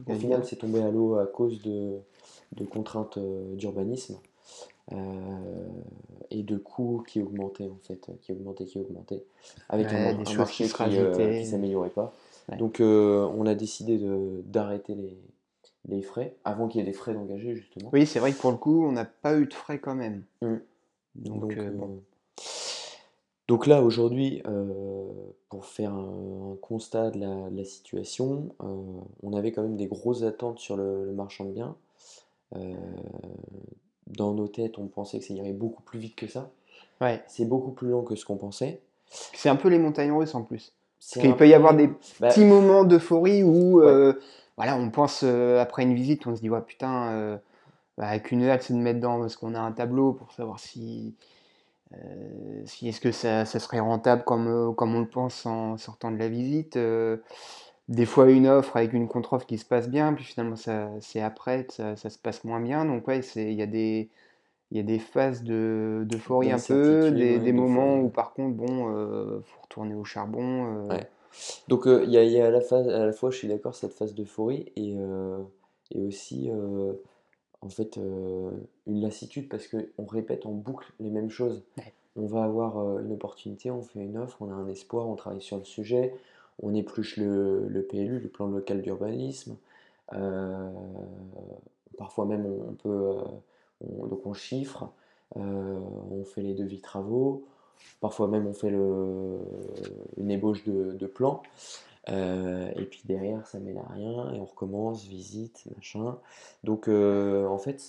Au 0.08 0.14
final, 0.14 0.46
c'est 0.46 0.58
tombé 0.58 0.82
à 0.82 0.92
l'eau 0.92 1.16
à 1.16 1.26
cause 1.26 1.62
de, 1.64 1.98
de 2.56 2.66
contraintes 2.66 3.18
euh, 3.18 3.56
d'urbanisme 3.56 4.18
euh, 4.92 4.96
et 6.30 6.44
de 6.44 6.58
coûts 6.58 7.04
qui 7.08 7.22
augmentaient 7.22 7.68
en 7.68 7.80
fait, 7.82 8.12
qui 8.22 8.32
augmentaient, 8.32 8.66
qui 8.66 8.80
augmentaient, 8.80 9.24
avec 9.70 9.88
un, 9.88 9.94
Ouais, 9.94 10.36
marché 10.36 10.66
qui 10.68 10.84
euh, 10.98 11.44
s'améliorait 11.44 11.90
pas. 11.90 12.14
Ouais. 12.50 12.58
Donc 12.58 12.80
euh, 12.80 13.28
on 13.36 13.48
a 13.48 13.56
décidé 13.56 14.00
d'arrêter 14.46 14.94
les, 14.94 15.18
les 15.88 16.02
frais 16.02 16.36
avant 16.44 16.68
qu'il 16.68 16.80
y 16.80 16.84
ait 16.84 16.86
des 16.88 16.94
frais 16.94 17.14
d'engager 17.14 17.56
justement. 17.56 17.90
Oui, 17.94 18.06
c'est 18.06 18.20
vrai 18.20 18.32
que 18.34 18.38
pour 18.40 18.52
le 18.52 18.58
coup, 18.58 18.86
on 18.86 18.92
n'a 18.92 19.06
pas 19.06 19.38
eu 19.38 19.46
de 19.46 19.54
frais 19.54 19.80
quand 19.80 19.96
même. 19.96 20.24
Mm. 20.42 20.56
Donc, 21.16 21.40
Donc, 21.42 21.58
euh, 21.58 21.68
euh, 21.68 21.72
bon, 21.72 22.02
donc 23.48 23.68
là 23.68 23.82
aujourd'hui, 23.84 24.42
euh, 24.48 25.06
pour 25.50 25.66
faire 25.66 25.94
un, 25.94 26.54
un 26.54 26.56
constat 26.62 27.12
de 27.12 27.20
la, 27.20 27.50
de 27.50 27.58
la 27.58 27.64
situation, 27.64 28.50
euh, 28.64 28.66
on 29.24 29.34
avait 29.34 29.52
quand 29.52 29.62
même 29.62 29.78
des 29.78 29.86
grosses 29.88 30.24
attentes 30.24 30.60
sur 30.60 30.76
le, 30.78 31.06
le 31.06 31.14
marchand 31.14 31.46
de 31.46 31.52
biens. 31.52 31.76
Dans 34.08 34.34
nos 34.34 34.48
têtes, 34.48 34.78
on 34.78 34.88
pensait 34.88 35.20
que 35.20 35.26
ça 35.26 35.34
irait 35.34 35.52
beaucoup 35.52 35.82
plus 35.82 36.00
vite 36.00 36.16
que 36.16 36.28
ça. 36.28 36.50
ouais. 37.02 37.24
C'est 37.28 37.46
beaucoup 37.46 37.72
plus 37.72 37.90
lent 37.90 38.04
que 38.04 38.16
ce 38.16 38.24
qu'on 38.26 38.38
pensait. 38.38 38.80
C'est 39.10 39.50
un 39.50 39.56
peu 39.56 39.68
les 39.70 39.80
montagnes 39.80 40.12
russes 40.12 40.36
en 40.36 40.44
plus. 40.44 40.74
Parce 41.00 41.22
qu'il 41.26 41.36
peut 41.36 41.48
y 41.48 41.54
avoir 41.54 41.76
des 41.76 41.88
Bah, 42.20 42.30
petits 42.30 42.46
moments 42.46 42.84
d'euphorie 42.84 43.44
où, 43.44 43.80
ouais, 43.80 43.86
euh, 43.88 44.14
voilà, 44.58 44.78
on 44.78 44.90
pense 44.90 45.22
euh, 45.24 45.60
après 45.60 45.84
une 45.84 45.94
visite, 45.94 46.28
on 46.28 46.36
se 46.36 46.42
dit, 46.42 46.50
ouais, 46.50 46.62
putain, 46.62 47.12
euh, 47.12 47.38
bah, 47.98 48.08
avec 48.08 48.32
une 48.32 48.44
hâte, 48.44 48.64
c'est 48.64 48.74
de 48.74 48.80
mettre 48.80 49.00
dans 49.00 49.20
parce 49.20 49.36
qu'on 49.36 49.54
a 49.56 49.60
un 49.60 49.72
tableau 49.72 50.14
pour 50.14 50.32
savoir 50.32 50.60
si, 50.60 51.16
euh, 51.94 52.62
si 52.66 52.88
est-ce 52.88 53.02
que 53.02 53.12
ça, 53.12 53.46
ça 53.46 53.60
serait 53.60 53.80
rentable 53.80 54.24
comme, 54.24 54.74
comme 54.76 54.96
on 54.96 55.02
le 55.02 55.08
pense 55.08 55.46
en 55.46 55.78
sortant 55.78 56.12
de 56.12 56.18
la 56.18 56.30
visite. 56.30 56.78
des 57.90 58.06
fois, 58.06 58.32
une 58.32 58.48
offre 58.48 58.78
avec 58.78 58.94
une 58.94 59.08
contre-offre 59.08 59.46
qui 59.46 59.58
se 59.58 59.66
passe 59.66 59.90
bien, 59.90 60.14
puis 60.14 60.24
finalement, 60.24 60.56
ça, 60.56 60.90
c'est 61.02 61.22
après 61.22 61.68
ça, 61.70 61.96
ça 61.96 62.10
se 62.10 62.18
passe 62.18 62.44
moins 62.44 62.62
bien. 62.62 62.86
Donc, 62.86 63.08
ouais, 63.08 63.20
il 63.36 63.54
y 63.54 63.62
a 63.62 63.68
des, 63.68 64.10
il 64.72 64.78
y 64.78 64.80
a 64.80 64.84
des 64.84 65.00
phases 65.00 65.44
de, 65.44 66.04
d'euphorie 66.06 66.52
un 66.52 66.60
peu, 66.60 67.12
des, 67.12 67.38
ouais, 67.38 67.44
des 67.44 67.52
moments 67.52 67.98
où 67.98 68.10
par 68.10 68.34
contre, 68.34 68.56
bon, 68.56 69.42
faut 69.44 69.62
retourner 69.62 69.96
au 69.96 70.06
charbon. 70.06 70.88
Ouais. 70.90 71.08
Donc 71.68 71.88
euh, 71.88 72.04
il 72.06 72.12
y 72.12 72.18
a, 72.18 72.24
il 72.24 72.32
y 72.32 72.40
a 72.42 72.48
à 72.48 72.52
la 72.52 72.62
phase, 72.62 72.88
à 72.90 73.06
la 73.06 73.12
fois, 73.14 73.32
je 73.32 73.38
suis 73.38 73.48
d'accord, 73.48 73.76
cette 73.76 73.94
phase 73.94 74.14
d'euphorie 74.16 74.72
et, 74.76 74.96
euh, 74.98 75.38
et 75.92 76.02
aussi 76.04 76.50
euh, 76.52 76.94
en 77.62 77.70
fait 77.70 77.98
une 78.88 79.02
lassitude 79.02 79.50
parce 79.50 79.68
qu'on 79.68 80.06
répète 80.06 80.46
en 80.46 80.52
boucle 80.52 80.92
les 81.00 81.10
mêmes 81.12 81.30
choses. 81.30 81.64
ouais. 81.78 81.94
On 82.18 82.28
va 82.28 82.44
avoir 82.46 83.00
une 83.00 83.14
opportunité, 83.14 83.72
on 83.72 83.82
fait 83.82 84.00
une 84.02 84.18
offre, 84.18 84.38
on 84.42 84.52
a 84.52 84.56
un 84.56 84.68
espoir, 84.70 85.08
on 85.08 85.16
travaille 85.16 85.42
sur 85.42 85.58
le 85.58 85.66
sujet, 85.66 86.14
on 86.62 86.74
épluche 86.74 87.18
le, 87.18 87.68
le 87.68 87.84
PLU, 87.84 88.20
le 88.20 88.30
plan 88.30 88.48
local 88.48 88.82
d'urbanisme. 88.82 89.58
parfois 91.98 92.26
même 92.26 92.46
on, 92.46 92.70
on 92.70 92.74
peut, 92.74 93.18
on- 93.82 94.08
donc 94.08 94.26
on 94.26 94.34
chiffre, 94.34 94.92
on 95.36 96.24
fait 96.26 96.42
les 96.42 96.54
devis 96.54 96.82
travaux, 96.82 97.46
parfois 98.02 98.28
même 98.28 98.48
on 98.48 98.54
fait 98.54 98.70
une 98.70 100.32
ébauche 100.32 100.64
de, 100.66 100.94
de 100.94 101.08
plan. 101.08 101.42
Euh, 102.10 102.72
et 102.76 102.86
puis 102.86 103.02
derrière, 103.06 103.48
ça 103.48 103.60
mène 103.60 103.78
à 103.78 103.88
rien, 103.94 104.34
et 104.34 104.40
on 104.40 104.46
recommence, 104.46 105.06
visite, 105.06 105.66
machin. 105.76 106.18
Donc 106.64 106.88
euh, 106.88 107.48
en 107.48 107.58
fait, 107.58 107.82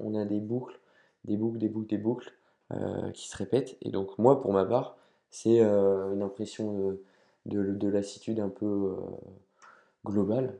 on 0.00 0.14
a 0.14 0.24
des 0.24 0.40
boucles, 0.40 0.78
des 1.24 1.36
boucles, 1.36 1.58
des 1.58 1.68
boucles, 1.68 1.88
des 1.88 1.98
boucles. 1.98 2.32
qui 3.14 3.28
se 3.28 3.36
répètent. 3.36 3.76
Et 3.82 3.90
donc 3.90 4.18
moi, 4.18 4.40
pour 4.40 4.52
ma 4.52 4.64
part, 4.64 4.96
c'est 5.30 5.60
une 5.60 6.22
impression 6.22 6.98
de, 7.46 7.62
de, 7.74 7.88
lassitude 7.88 8.40
un 8.40 8.48
peu 8.48 8.96
globale. 10.04 10.54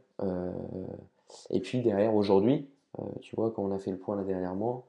et 1.50 1.60
puis 1.60 1.82
derrière, 1.82 2.14
aujourd'hui, 2.14 2.68
tu 3.20 3.36
vois, 3.36 3.50
quand 3.52 3.62
on 3.64 3.72
a 3.72 3.78
fait 3.78 3.92
le 3.92 3.98
point 3.98 4.16
là 4.16 4.24
dernièrement, 4.24 4.84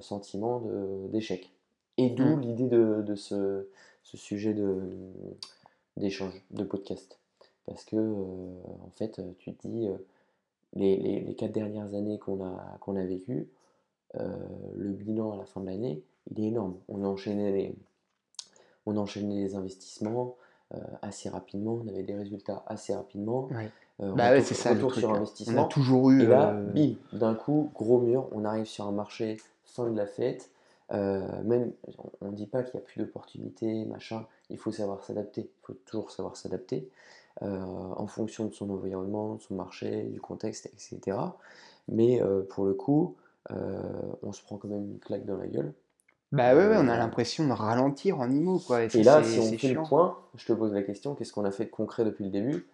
sentiment 0.00 0.62
d'échec. 1.10 1.50
Et 1.98 2.10
d'où 2.10 2.36
mmh. 2.36 2.40
l'idée 2.40 2.68
de, 2.68 3.14
ce, 3.14 3.68
ce, 4.02 4.16
sujet 4.16 4.54
d'échange, 5.96 6.42
de, 6.50 6.64
podcast. 6.64 7.18
Parce 7.66 7.84
que, 7.84 7.96
en 7.96 8.90
fait, 8.94 9.20
tu 9.38 9.54
te 9.54 9.66
dis, 9.66 9.88
les, 10.74 10.96
les, 10.96 11.34
quatre 11.34 11.52
dernières 11.52 11.94
années 11.94 12.18
qu'on 12.18 12.44
a, 12.44 12.78
qu'on 12.80 12.96
a 12.96 13.04
vécues, 13.04 13.48
le 14.14 14.90
bilan 14.90 15.32
à 15.32 15.36
la 15.36 15.44
fin 15.46 15.60
de 15.60 15.66
l'année, 15.66 16.02
il 16.30 16.40
est 16.44 16.48
énorme. 16.48 16.76
On 16.88 17.02
a 17.02 17.06
enchaîné 17.06 17.50
les, 17.50 17.74
on 18.84 18.96
a 18.96 19.00
enchaîné 19.00 19.42
les 19.42 19.54
investissements 19.56 20.36
assez 21.02 21.28
rapidement, 21.28 21.78
on 21.84 21.88
avait 21.88 22.02
des 22.02 22.14
résultats 22.14 22.64
assez 22.66 22.94
rapidement. 22.94 23.48
bah 23.98 24.30
ouais, 24.30 24.42
c'est 24.42 24.54
ça. 24.54 24.70
Retour 24.70 24.94
sur 24.94 25.12
investissement. 25.12 25.62
On 25.62 25.64
a 25.64 25.68
toujours 25.68 26.10
eu. 26.10 26.22
Et 26.22 26.26
là, 26.26 26.52
bim, 26.52 26.94
d'un 27.12 27.34
coup, 27.34 27.70
gros 27.74 27.98
mur, 27.98 28.28
on 28.32 28.44
arrive 28.44 28.66
sur 28.66 28.84
un 28.86 28.92
marché 28.92 29.38
fin 29.64 29.88
de 29.88 29.96
la 29.96 30.06
fête. 30.06 30.50
Même, 30.90 31.72
on 32.20 32.30
ne 32.30 32.36
dit 32.36 32.46
pas 32.46 32.62
qu'il 32.62 32.78
n'y 32.78 32.84
a 32.84 32.86
plus 32.86 33.00
d'opportunités, 33.00 33.84
machin. 33.86 34.26
Il 34.50 34.58
faut 34.58 34.72
savoir 34.72 35.02
s'adapter. 35.02 35.42
Il 35.42 35.66
faut 35.66 35.74
toujours 35.84 36.10
savoir 36.10 36.36
s'adapter. 36.36 36.88
Euh, 37.42 37.46
en 37.96 38.06
fonction 38.06 38.46
de 38.46 38.54
son 38.54 38.70
environnement, 38.70 39.34
de 39.34 39.42
son 39.42 39.56
marché, 39.56 40.04
du 40.04 40.22
contexte, 40.22 40.70
etc. 40.72 41.18
Mais 41.86 42.22
euh, 42.22 42.40
pour 42.48 42.64
le 42.64 42.72
coup, 42.72 43.14
euh, 43.50 43.82
on 44.22 44.32
se 44.32 44.42
prend 44.42 44.56
quand 44.56 44.68
même 44.68 44.92
une 44.92 44.98
claque 44.98 45.26
dans 45.26 45.36
la 45.36 45.46
gueule. 45.46 45.74
Bah 46.32 46.54
ouais, 46.54 46.76
on 46.76 46.88
a 46.88 46.96
l'impression 46.96 47.46
de 47.46 47.52
ralentir 47.52 48.20
en 48.20 48.30
IMO. 48.30 48.58
Quoi. 48.58 48.84
Et, 48.84 49.02
là, 49.02 49.22
si 49.22 49.38
on 49.38 49.58
fait 49.58 49.74
le 49.74 49.82
point, 49.82 50.18
je 50.36 50.46
te 50.46 50.54
pose 50.54 50.72
la 50.72 50.82
question, 50.82 51.14
qu'est-ce 51.14 51.32
qu'on 51.34 51.44
a 51.44 51.50
fait 51.50 51.66
de 51.66 51.70
concret 51.70 52.06
depuis 52.06 52.24
le 52.24 52.30
début? 52.30 52.66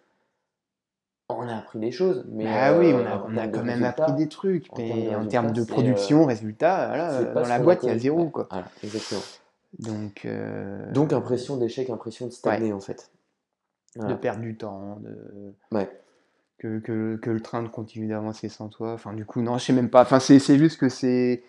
On 1.43 1.49
a 1.49 1.57
appris 1.57 1.79
des 1.79 1.91
choses, 1.91 2.25
mais 2.31 2.45
bah 2.45 2.77
oui, 2.77 2.93
on 2.93 3.05
a, 3.05 3.25
on 3.27 3.37
a 3.37 3.47
quand 3.47 3.63
même 3.63 3.83
appris 3.83 4.13
des 4.13 4.27
trucs, 4.27 4.67
mais 4.77 5.15
en 5.15 5.27
termes 5.27 5.51
de, 5.51 5.63
production, 5.63 6.25
résultat, 6.25 7.33
dans 7.33 7.47
la 7.47 7.59
boîte, 7.59 7.83
il 7.83 7.89
y 7.89 7.91
a 7.91 7.97
zéro. 7.97 8.29
Quoi. 8.29 8.47
exactement. 8.83 9.21
Donc, 9.79 10.27
Donc 10.93 11.13
impression 11.13 11.57
d'échec, 11.57 11.89
impression 11.89 12.27
de 12.27 12.31
stagner 12.31 12.73
en 12.73 12.79
fait 12.79 13.09
de 13.95 14.13
perdre 14.13 14.41
du 14.41 14.55
temps, 14.55 14.97
de... 15.01 15.53
Ouais. 15.71 15.89
Que, 16.57 16.79
que, 16.79 17.17
que, 17.17 17.29
le 17.29 17.41
train 17.41 17.65
continue 17.67 18.07
d'avancer 18.07 18.47
sans 18.47 18.69
toi. 18.69 18.93
Enfin, 18.93 19.13
du 19.13 19.25
coup, 19.25 19.41
non, 19.41 19.57
je 19.57 19.65
sais 19.65 19.73
même 19.73 19.89
pas. 19.89 20.03
Enfin, 20.03 20.19
c'est 20.19 20.39
juste 20.39 20.79
que 20.79 20.87
c'est. 20.87 21.43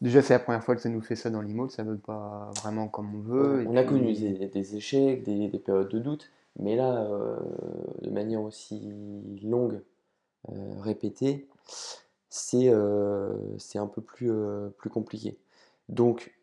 Déjà, 0.00 0.22
c'est 0.22 0.34
la 0.34 0.38
première 0.38 0.62
fois 0.62 0.76
que 0.76 0.80
ça 0.80 0.88
nous 0.88 1.00
fait 1.00 1.16
ça 1.16 1.30
dans 1.30 1.40
l'IMO, 1.40 1.68
ça 1.68 1.82
veut 1.82 1.96
pas 1.96 2.50
vraiment 2.62 2.86
comme 2.86 3.14
on 3.14 3.20
veut. 3.20 3.64
On 3.68 3.76
a 3.76 3.84
connu 3.84 4.12
des, 4.12 4.48
des 4.48 4.76
échecs, 4.76 5.24
des, 5.24 5.48
des, 5.48 5.58
périodes 5.58 5.88
de 5.88 5.98
doute, 5.98 6.30
mais 6.58 6.76
là, 6.76 7.04
euh, 7.04 7.36
de 8.02 8.10
manière 8.10 8.42
aussi 8.42 8.80
longue, 9.42 9.82
euh, 10.50 10.80
répétée, 10.80 11.48
c'est 12.28 12.68
euh, 12.68 13.58
c'est 13.58 13.78
un 13.78 13.86
peu 13.86 14.02
plus, 14.02 14.32
plus 14.78 14.90
compliqué. 14.90 15.38
Donc, 15.88 16.34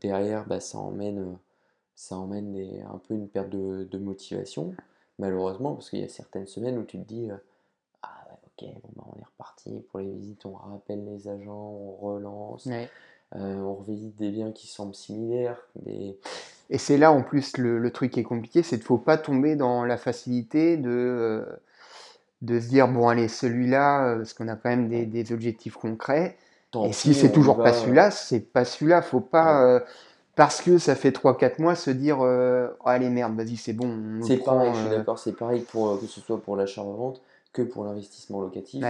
derrière, 0.00 0.46
bah, 0.46 0.60
ça 0.60 0.78
emmène 0.78 1.38
ça 1.94 2.16
emmène 2.16 2.56
un 2.90 2.98
peu 2.98 3.14
une 3.14 3.28
perte 3.28 3.50
de, 3.50 3.98
motivation, 3.98 4.74
malheureusement, 5.18 5.74
parce 5.74 5.90
qu'il 5.90 6.00
y 6.00 6.04
a 6.04 6.08
certaines 6.08 6.46
semaines 6.46 6.78
où 6.78 6.84
tu 6.84 6.98
te 6.98 7.04
dis 7.06 7.28
Ah, 8.02 8.26
ok, 8.46 8.68
bon, 8.82 8.90
bah, 8.96 9.04
on 9.14 9.20
est 9.20 9.24
reparti 9.24 9.80
pour 9.90 10.00
les 10.00 10.10
visites, 10.10 10.46
on 10.46 10.54
rappelle 10.54 11.04
les 11.04 11.28
agents, 11.28 11.70
on 11.70 11.92
relance, 11.96 12.68
euh, 13.36 13.56
on 13.56 13.74
revisite 13.74 14.16
des 14.16 14.30
biens 14.30 14.52
qui 14.52 14.66
semblent 14.66 14.94
similaires. 14.94 15.66
Et 16.72 16.78
c'est 16.78 16.98
là 16.98 17.12
en 17.12 17.22
plus 17.22 17.58
le, 17.58 17.90
truc 17.90 18.12
qui 18.12 18.20
est 18.20 18.24
compliqué, 18.24 18.62
c'est 18.62 18.76
qu'il 18.76 18.84
ne 18.84 18.86
faut 18.86 18.98
pas 18.98 19.18
tomber 19.18 19.54
dans 19.54 19.84
la 19.84 19.96
facilité 19.96 20.76
de, 20.76 20.90
euh, 20.90 21.44
de 22.40 22.58
se 22.58 22.68
dire 22.68 22.88
Bon, 22.88 23.08
allez, 23.08 23.28
celui-là, 23.28 24.16
parce 24.16 24.32
qu'on 24.32 24.48
a 24.48 24.56
quand 24.56 24.70
même 24.70 24.88
des, 24.88 25.32
objectifs 25.32 25.76
concrets. 25.76 26.36
et 26.84 26.92
si 26.92 27.14
c'est 27.14 27.30
toujours 27.30 27.62
pas 27.62 27.72
celui-là, 27.72 28.10
c'est 28.10 28.40
pas 28.40 28.64
celui-là. 28.64 29.02
Faut 29.02 29.20
pas 29.20 29.82
parce 30.34 30.62
que 30.62 30.78
ça 30.78 30.94
fait 30.94 31.10
3-4 31.10 31.60
mois 31.60 31.74
se 31.74 31.90
dire 31.90 32.18
euh, 32.22 32.68
oh, 32.80 32.88
allez 32.88 33.10
merde 33.10 33.34
vas-y 33.36 33.56
c'est 33.56 33.72
bon 33.72 34.20
c'est 34.22 34.38
pareil 34.38 34.70
je 34.72 34.78
suis 34.78 34.88
euh. 34.88 34.96
d'accord 34.98 35.18
c'est 35.18 35.36
pareil 35.36 35.60
pour 35.60 35.90
euh, 35.90 35.98
que 35.98 36.06
ce 36.06 36.20
soit 36.20 36.40
pour 36.40 36.56
l'achat-revente 36.56 37.20
que 37.52 37.62
pour 37.62 37.84
l'investissement 37.84 38.40
locatif 38.40 38.84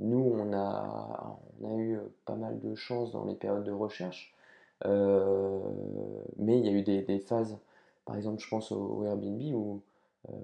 nous 0.00 0.32
on 0.34 0.54
a 0.54 1.38
on 1.62 1.76
a 1.76 1.78
eu 1.78 1.98
pas 2.24 2.34
mal 2.34 2.58
de 2.60 2.74
chance 2.74 3.12
dans 3.12 3.24
les 3.24 3.34
périodes 3.34 3.64
de 3.64 3.72
recherche 3.72 4.34
mais 4.84 6.58
il 6.58 6.66
y 6.66 6.68
a 6.68 6.72
eu 6.72 6.82
des, 6.82 7.18
phases 7.20 7.58
par 8.04 8.16
exemple 8.16 8.42
je 8.42 8.48
pense 8.48 8.72
au, 8.72 9.04
Airbnb 9.04 9.40
où 9.54 9.82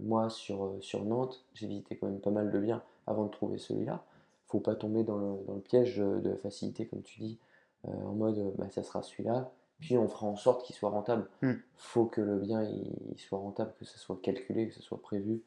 moi 0.02 0.30
sur, 0.30 0.76
sur 0.80 1.04
Nantes 1.04 1.44
j'ai 1.54 1.66
visité 1.66 1.96
quand 1.96 2.06
même 2.06 2.20
pas 2.20 2.30
mal 2.30 2.50
de 2.50 2.58
biens 2.58 2.82
avant 3.06 3.24
de 3.24 3.30
trouver 3.30 3.58
celui-là 3.58 4.04
faut 4.46 4.60
pas 4.60 4.74
tomber 4.74 5.04
dans 5.04 5.18
le, 5.18 5.44
dans 5.46 5.54
le 5.54 5.60
piège 5.60 5.98
de 5.98 6.30
la 6.30 6.36
facilité 6.36 6.86
comme 6.86 7.02
tu 7.02 7.20
dis 7.20 7.38
en 7.84 8.12
mode 8.12 8.54
bah, 8.56 8.70
ça 8.70 8.82
sera 8.82 9.02
celui-là 9.02 9.50
puis 9.82 9.98
on 9.98 10.08
fera 10.08 10.26
en 10.26 10.36
sorte 10.36 10.64
qu'il 10.64 10.76
soit 10.76 10.90
rentable. 10.90 11.26
Il 11.42 11.48
hmm. 11.48 11.62
faut 11.76 12.06
que 12.06 12.20
le 12.20 12.38
bien 12.38 12.62
il, 12.62 13.18
soit 13.18 13.38
rentable, 13.38 13.72
que 13.80 13.84
ce 13.84 13.98
soit 13.98 14.16
calculé, 14.22 14.68
que 14.68 14.74
ce 14.74 14.80
soit 14.80 15.02
prévu. 15.02 15.42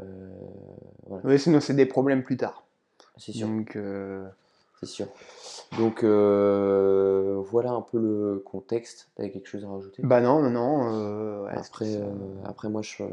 Euh, 0.00 0.28
oui, 1.24 1.38
sinon 1.38 1.60
c'est 1.60 1.74
des 1.74 1.86
problèmes 1.86 2.24
plus 2.24 2.36
tard. 2.36 2.66
C'est 3.16 3.30
sûr. 3.30 3.46
Donc, 3.46 3.76
euh, 3.76 4.28
C'est 4.80 4.86
sûr. 4.86 5.06
Donc 5.78 6.04
euh, 6.04 7.40
voilà 7.46 7.72
un 7.72 7.80
peu 7.80 7.98
le 7.98 8.42
contexte. 8.44 9.10
Tu 9.16 9.30
quelque 9.30 9.48
chose 9.48 9.64
à 9.64 9.68
rajouter? 9.68 10.02
Bah 10.02 10.20
non, 10.20 10.42
non, 10.42 10.50
non. 10.50 11.46
après, 11.46 11.98
après 12.44 12.68
moi, 12.68 12.82
je, 12.82 13.04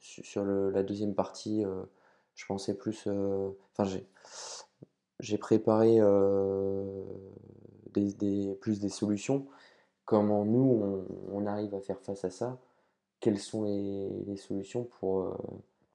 sur 0.00 0.44
la 0.44 0.82
deuxième 0.82 1.14
partie, 1.14 1.64
je 2.34 2.46
pensais 2.46 2.74
plus. 2.74 3.06
Enfin, 3.06 3.84
j'ai, 5.20 5.38
préparé 5.38 6.00
des, 7.92 8.58
plus 8.60 8.80
des 8.80 8.88
solutions 8.88 9.46
comment 10.10 10.44
nous, 10.44 11.06
on, 11.32 11.46
arrive 11.46 11.72
à 11.72 11.80
faire 11.80 12.00
face 12.00 12.24
à 12.24 12.30
ça, 12.30 12.58
quelles 13.20 13.38
sont 13.38 13.62
les, 13.62 14.36
solutions 14.36 14.82
pour, 14.98 15.20
euh, 15.20 15.38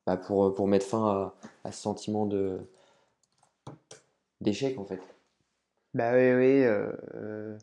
bah, 0.06 0.16
pour, 0.16 0.54
pour, 0.54 0.70
mettre 0.70 0.86
fin 0.86 1.34
à, 1.66 1.72
ce 1.74 1.82
sentiment 1.82 2.26
de 2.26 2.58
d'échec 4.46 4.78
en 4.80 4.86
fait. 4.86 5.02
Bah 5.94 6.12
oui, 6.14 6.34
oui. 6.34 6.64
Euh, 6.64 6.92
euh, 7.16 7.58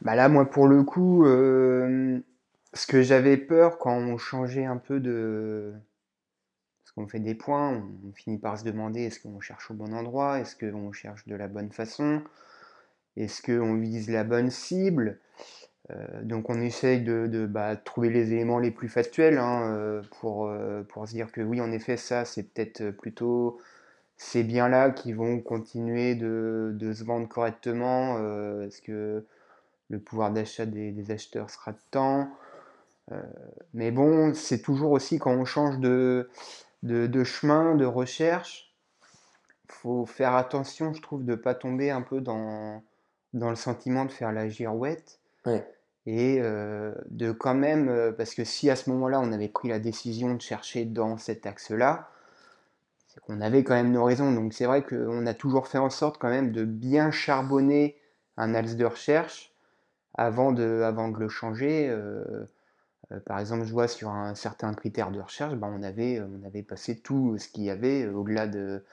bah 0.00 0.14
là, 0.14 0.28
moi, 0.28 0.48
pour 0.48 0.66
le 0.66 0.82
coup, 0.82 1.24
ce 1.24 2.86
que 2.86 3.02
j'avais 3.02 3.36
peur 3.36 3.78
quand 3.78 3.96
on 3.96 4.16
changeait 4.18 4.64
un 4.64 4.76
peu 4.76 5.00
de... 5.00 5.72
Parce 6.84 6.92
qu'on 6.94 7.08
fait 7.08 7.20
des 7.20 7.34
points, 7.34 7.82
on 8.06 8.12
finit 8.12 8.38
par 8.38 8.58
se 8.58 8.64
demander 8.64 9.02
est-ce 9.02 9.20
qu'on 9.20 9.40
cherche 9.40 9.70
au 9.70 9.74
bon 9.74 9.92
endroit, 9.92 10.40
est-ce 10.40 10.56
qu'on 10.56 10.92
cherche 10.92 11.26
de 11.26 11.34
la 11.34 11.48
bonne 11.48 11.70
façon 11.70 12.22
est-ce 13.18 13.42
qu'on 13.42 13.74
vise 13.74 14.08
la 14.10 14.24
bonne 14.24 14.50
cible 14.50 15.18
euh, 15.90 16.22
donc 16.22 16.50
on 16.50 16.60
essaye 16.60 17.02
de, 17.02 17.46
bah, 17.46 17.74
trouver 17.76 18.10
les 18.10 18.32
éléments 18.32 18.58
les 18.58 18.70
plus 18.70 18.88
factuels 18.88 19.38
hein, 19.38 19.72
euh, 19.74 20.02
pour, 20.20 20.46
euh, 20.46 20.82
pour 20.82 21.08
se 21.08 21.12
dire 21.12 21.32
que 21.32 21.40
oui 21.40 21.60
en 21.60 21.72
effet 21.72 21.96
ça 21.96 22.24
c'est 22.24 22.42
peut-être 22.42 22.90
plutôt 22.90 23.58
ces 24.18 24.42
biens-là 24.44 24.90
qui 24.90 25.12
vont 25.12 25.40
continuer 25.40 26.14
de, 26.14 26.92
se 26.92 27.04
vendre 27.04 27.28
correctement 27.28 28.18
Est-ce 28.62 28.82
que 28.82 29.24
le 29.90 29.98
pouvoir 29.98 30.32
d'achat 30.32 30.66
des, 30.66 31.10
acheteurs 31.10 31.50
sera 31.50 31.72
de 31.72 31.78
temps 31.90 32.28
Mais 33.74 33.90
bon, 33.90 34.34
c'est 34.34 34.60
toujours 34.60 34.90
aussi 34.90 35.18
quand 35.18 35.32
on 35.32 35.44
change 35.44 35.78
de, 35.78 36.28
de, 36.82 37.24
chemin, 37.24 37.74
de 37.74 37.84
recherche, 37.84 38.74
faut 39.68 40.06
faire 40.06 40.34
attention, 40.34 40.92
je 40.92 41.00
trouve, 41.00 41.24
de 41.24 41.32
ne 41.32 41.36
pas 41.36 41.54
tomber 41.54 41.90
un 41.90 42.02
peu 42.02 42.20
dans, 42.20 42.82
dans 43.34 43.50
le 43.50 43.56
sentiment 43.56 44.04
de 44.04 44.12
faire 44.12 44.32
la 44.32 44.48
girouette. 44.48 45.20
Et 46.06 46.38
euh, 46.40 46.94
de 47.10 47.32
quand 47.32 47.54
même, 47.54 47.88
euh, 47.88 48.12
parce 48.12 48.34
que 48.34 48.44
si 48.44 48.70
à 48.70 48.76
ce 48.76 48.88
moment-là 48.90 49.20
on 49.20 49.32
avait 49.32 49.48
pris 49.48 49.68
la 49.68 49.78
décision 49.78 50.34
de 50.34 50.40
chercher 50.40 50.84
dans 50.84 51.18
cet 51.18 51.46
axe-là, 51.46 52.08
qu'on 53.22 53.40
avait 53.40 53.64
quand 53.64 53.74
même 53.74 53.92
nos 53.92 54.04
raisons. 54.04 54.32
Donc 54.32 54.52
c'est 54.52 54.66
vrai 54.66 54.82
qu'on 54.82 55.26
a 55.26 55.34
toujours 55.34 55.68
fait 55.68 55.78
en 55.78 55.90
sorte 55.90 56.18
quand 56.18 56.30
même 56.30 56.52
de 56.52 56.64
bien 56.64 57.10
charbonner 57.10 57.96
un 58.36 58.54
axe 58.54 58.76
de 58.76 58.84
recherche 58.84 59.52
avant 60.14 60.52
de, 60.52 60.82
le 61.18 61.28
changer. 61.28 61.88
Euh, 61.88 62.46
par 63.26 63.38
exemple, 63.38 63.64
je 63.64 63.72
vois 63.72 63.88
sur 63.88 64.10
un 64.10 64.34
certain 64.34 64.74
critère 64.74 65.10
de 65.10 65.20
recherche, 65.20 65.54
ben 65.54 65.72
on, 65.74 65.82
avait, 65.82 66.20
on 66.20 66.46
avait 66.46 66.62
passé 66.62 66.98
tout 66.98 67.38
ce 67.38 67.48
qu'il 67.48 67.64
y 67.64 67.70
avait 67.70 68.06
au-delà 68.06 68.46
de, 68.46 68.84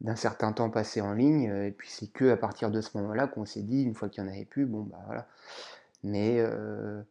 d'un 0.00 0.16
certain 0.16 0.52
temps 0.52 0.70
passé 0.70 1.00
en 1.00 1.14
ligne. 1.14 1.50
Euh, 1.50 1.66
et 1.66 1.72
puis 1.72 1.88
c'est 1.90 2.08
que 2.08 2.30
à 2.30 2.36
partir 2.36 2.70
de 2.70 2.80
ce 2.80 2.96
moment-là 2.98 3.26
qu'on 3.26 3.44
s'est 3.44 3.62
dit, 3.62 3.82
une 3.82 3.94
fois 3.94 4.08
qu'il 4.08 4.22
n'y 4.22 4.30
en 4.30 4.32
avait 4.32 4.44
plus, 4.44 4.66
bon 4.66 4.82
bah 4.82 5.00
voilà. 5.06 5.26
Mais 6.02 6.36
euh, 6.38 7.02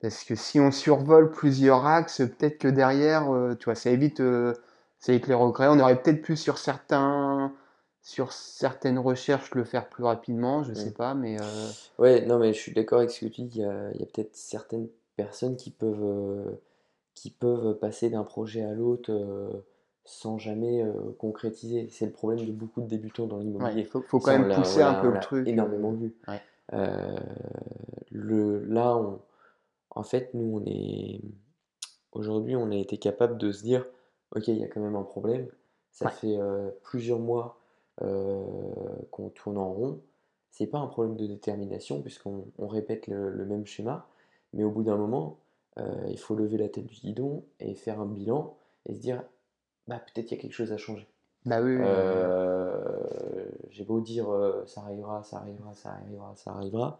parce 0.00 0.24
que 0.24 0.34
si 0.34 0.60
on 0.60 0.70
survole 0.70 1.30
plusieurs 1.30 1.86
axes, 1.86 2.18
peut-être 2.18 2.58
que 2.58 2.68
derrière, 2.68 3.34
euh, 3.34 3.54
tu 3.54 3.64
vois, 3.64 3.74
ça 3.74 3.90
évite, 3.90 4.22
ça 5.04 5.12
évite 5.12 5.26
les 5.26 5.34
regrets. 5.34 5.68
On 5.68 5.78
aurait 5.80 6.00
peut-être 6.00 6.22
pu 6.22 6.34
sur 6.34 6.56
certains, 6.56 7.52
sur 8.00 8.32
certaines 8.32 8.98
recherches 8.98 9.54
le 9.54 9.64
faire 9.64 9.88
plus 9.90 10.02
rapidement, 10.02 10.62
je 10.62 10.72
sais 10.72 10.90
Mm. 10.90 10.94
pas, 10.94 11.14
mais 11.14 11.36
euh, 11.40 11.68
Ouais, 11.98 12.24
non, 12.24 12.38
mais 12.38 12.54
je 12.54 12.58
suis 12.58 12.72
d'accord 12.72 12.98
avec 13.00 13.10
ce 13.10 13.20
que 13.20 13.26
tu 13.26 13.42
dis. 13.42 13.58
Il 13.58 13.62
y 13.62 13.64
a, 13.64 13.90
il 13.92 14.02
a 14.02 14.06
peut-être 14.06 14.34
certaines 14.34 14.88
personnes 15.16 15.56
qui 15.56 15.70
peuvent, 15.70 16.02
euh, 16.02 16.50
qui 17.14 17.28
peuvent 17.30 17.74
passer 17.78 18.08
d'un 18.08 18.24
projet 18.24 18.62
à 18.64 18.72
l'autre 18.72 19.12
euh, 19.12 19.50
sans 20.06 20.38
jamais 20.38 20.82
concrétiser. 21.18 21.88
C'est 21.90 22.06
le 22.06 22.12
problème 22.12 22.46
de 22.46 22.52
beaucoup 22.52 22.80
de 22.80 22.86
débutants 22.86 23.26
dans 23.26 23.36
ouais, 23.38 23.44
l'immobilier. 23.44 23.84
faut, 23.84 24.00
faut 24.00 24.20
quand 24.20 24.32
Ça, 24.32 24.38
même 24.38 24.50
pousser 24.54 24.82
on 24.82 24.86
un 24.86 24.94
peu 24.94 25.08
on 25.08 25.12
le 25.12 25.20
truc. 25.20 25.46
énormément 25.48 25.92
vu. 25.92 26.14
ouais. 26.28 26.40
Le, 28.10 28.64
là, 28.64 28.96
on- 28.96 29.20
en 29.90 30.02
fait, 30.02 30.30
nous, 30.34 30.58
on 30.60 30.64
est, 30.66 31.20
aujourd'hui, 32.12 32.56
on 32.56 32.70
a 32.70 32.76
été 32.76 32.96
capable 32.98 33.38
de 33.38 33.52
se 33.52 33.62
dire, 33.62 33.86
OK, 34.34 34.48
il 34.48 34.58
y 34.58 34.64
a 34.64 34.68
quand 34.68 34.80
même 34.80 34.96
un 34.96 35.02
problème. 35.02 35.46
Ça 35.92 36.06
Ouais. 36.06 36.10
fait 36.12 36.36
euh, 36.38 36.70
plusieurs 36.82 37.20
mois 37.20 37.58
euh, 38.02 38.44
qu'on 39.10 39.28
tourne 39.28 39.58
en 39.58 39.72
rond. 39.72 40.00
C'est 40.50 40.66
pas 40.66 40.78
un 40.78 40.86
problème 40.86 41.16
de 41.16 41.26
détermination, 41.26 42.00
puisqu'on 42.02 42.46
on 42.58 42.66
répète 42.68 43.06
le, 43.06 43.30
le 43.30 43.44
même 43.44 43.66
schéma, 43.66 44.06
mais 44.52 44.64
au 44.64 44.70
bout 44.70 44.82
d'un 44.84 44.96
moment, 44.96 45.38
euh, 45.78 46.06
il 46.08 46.18
faut 46.18 46.34
lever 46.36 46.58
la 46.58 46.68
tête 46.68 46.86
du 46.86 46.94
guidon 46.94 47.44
et 47.60 47.74
faire 47.74 48.00
un 48.00 48.06
bilan 48.06 48.56
et 48.86 48.94
se 48.94 49.00
dire, 49.00 49.22
bah, 49.88 49.98
peut-être 50.00 50.30
il 50.30 50.36
y 50.36 50.38
a 50.38 50.40
quelque 50.42 50.52
chose 50.52 50.72
à 50.72 50.76
changer. 50.76 51.08
Bah 51.46 51.60
oui, 51.60 51.76
j'ai 53.70 53.84
beau 53.84 54.00
dire 54.00 54.26
ça 54.66 54.80
arrivera, 54.80 55.22
ça 55.24 55.38
arrivera, 55.38 55.74
ça 55.74 55.90
arrivera, 55.90 56.32
ça 56.36 56.52
arrivera. 56.52 56.98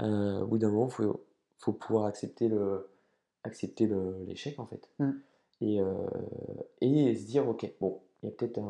au 0.00 0.46
bout 0.46 0.58
d'un 0.58 0.70
moment, 0.70 0.88
il 0.88 0.92
faut, 0.92 1.20
faut 1.58 1.72
pouvoir 1.72 2.06
accepter 2.06 2.48
le, 2.48 2.88
accepter 3.44 3.88
l'échec 4.26 4.58
en 4.58 4.66
fait. 4.66 4.88
Mm. 4.98 5.10
Et, 5.60 5.80
euh, 5.80 5.94
et 6.80 7.14
se 7.14 7.24
dire, 7.26 7.48
ok, 7.48 7.70
bon, 7.80 8.00
il 8.22 8.26
y 8.26 8.28
a 8.28 8.32
peut-être 8.32 8.60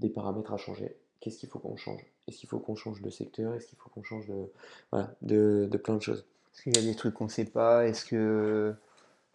des 0.00 0.08
paramètres 0.08 0.52
à 0.52 0.56
changer. 0.56 0.96
Qu'est-ce 1.20 1.38
qu'il 1.38 1.48
faut 1.48 1.58
qu'on 1.58 1.76
change? 1.76 2.04
Est-ce 2.28 2.38
qu'il 2.38 2.48
faut 2.48 2.58
qu'on 2.60 2.76
change 2.76 3.02
de 3.02 3.10
secteur? 3.10 3.54
Est-ce 3.54 3.66
qu'il 3.66 3.78
faut 3.78 3.90
qu'on 3.90 4.02
change 4.02 4.26
de, 4.28 4.50
voilà, 4.92 5.14
de, 5.22 5.68
de 5.70 5.76
plein 5.78 5.96
de 5.96 6.02
choses? 6.02 6.24
Est-ce 6.54 6.62
qu'il 6.62 6.76
y 6.76 6.78
a 6.78 6.82
des 6.82 6.94
trucs 6.94 7.14
qu'on 7.14 7.28
sait 7.28 7.44
pas? 7.44 7.86
Est-ce 7.86 8.04
que 8.04 8.74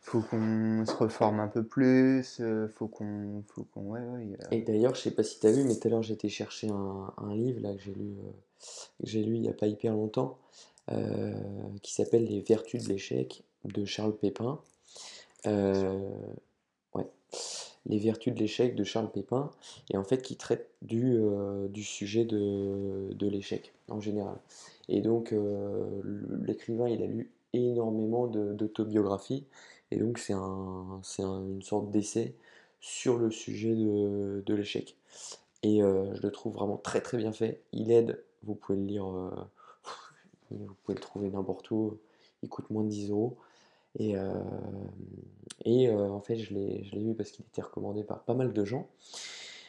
faut 0.02 0.22
qu'on 0.22 0.86
se 0.86 0.94
reforme 0.96 1.40
un 1.40 1.48
peu 1.48 1.64
plus? 1.64 2.40
euh, 2.42 2.68
Faut 2.76 2.88
qu'on, 2.88 3.44
faut 3.50 3.64
qu'on, 3.74 3.82
ouais, 3.92 4.02
ouais, 4.02 4.38
a- 4.50 4.54
Et 4.54 4.62
d'ailleurs, 4.62 4.96
je 4.96 5.02
sais 5.02 5.12
pas 5.12 5.24
si 5.24 5.40
tu 5.40 5.48
as 5.48 5.52
vu, 5.52 5.64
mais 5.64 5.76
tout 5.76 5.88
à 5.88 5.92
l'heure 5.92 6.04
j'étais 6.04 6.30
chercher 6.30 6.70
un, 6.70 7.14
un 7.18 7.36
livre 7.36 7.62
là, 7.62 7.74
que 7.74 7.82
j'ai 7.82 7.94
lu, 7.94 8.12
euh, 8.20 8.32
que 9.02 9.08
j'ai 9.08 9.24
lu 9.24 9.36
il 9.36 9.42
n'y 9.42 9.50
a 9.50 9.54
pas 9.54 9.68
hyper 9.68 9.94
longtemps, 9.94 10.38
euh, 10.92 11.34
qui 11.82 11.94
s'appelle 11.94 12.26
Les 12.26 12.42
Vertus 12.42 12.84
de 12.86 12.90
l'échec 12.90 13.44
de 13.66 13.86
Charles 13.86 14.16
Pépin. 14.16 14.60
Euh. 15.48 16.00
Les 17.86 17.98
Vertus 17.98 18.34
de 18.34 18.40
l'échec 18.40 18.76
de 18.76 18.84
Charles 18.84 19.12
Pépin, 19.12 19.52
et 19.92 19.98
en 19.98 20.04
fait 20.04 20.22
qui 20.22 20.38
traite 20.38 20.70
du, 20.82 21.18
euh, 21.18 21.68
sujet 21.76 22.26
de, 22.26 23.28
l'échec 23.28 23.74
en 23.90 24.00
général. 24.00 24.38
Et 24.90 25.02
donc 25.02 25.34
euh, 25.34 26.02
l'écrivain 26.46 26.88
il 26.88 27.04
a 27.04 27.08
lu 27.08 27.32
énormément 27.54 28.28
d'autobiographies, 28.28 29.46
et 29.92 29.98
donc 29.98 30.18
c'est 30.18 30.34
un, 30.34 31.00
c'est 31.04 31.24
un- 31.24 31.46
une 31.46 31.62
sorte 31.62 31.92
d'essai 31.92 32.36
sur 32.80 33.18
le 33.18 33.32
sujet 33.32 33.76
de, 33.76 34.54
l'échec. 34.54 34.96
Et 35.64 35.82
euh, 35.84 36.14
je 36.16 36.22
le 36.22 36.32
trouve 36.32 36.54
vraiment 36.56 36.78
très 36.78 37.02
très 37.02 37.18
bien 37.18 37.32
fait. 37.32 37.62
Il 37.72 37.92
aide, 37.92 38.24
vous 38.44 38.56
pouvez 38.56 38.78
le 38.78 38.86
lire, 38.86 39.06
vous 40.52 40.74
pouvez 40.84 40.96
le 40.96 41.02
trouver 41.02 41.30
n'importe 41.30 41.70
où, 41.72 41.98
il 42.44 42.50
coûte 42.50 42.70
moins 42.70 42.84
de 42.84 42.90
10 42.90 43.10
euros. 43.12 43.38
Et, 44.00 44.18
euh, 44.18 44.34
et 45.66 45.88
euh, 45.88 46.10
en 46.10 46.20
fait, 46.20 46.36
je 46.38 46.54
l'ai, 46.54 46.90
vu 46.94 47.14
parce 47.16 47.32
qu'il 47.32 47.46
était 47.46 47.62
recommandé 47.62 48.04
par 48.04 48.24
pas 48.24 48.34
mal 48.34 48.54
de 48.54 48.66
gens. 48.66 48.88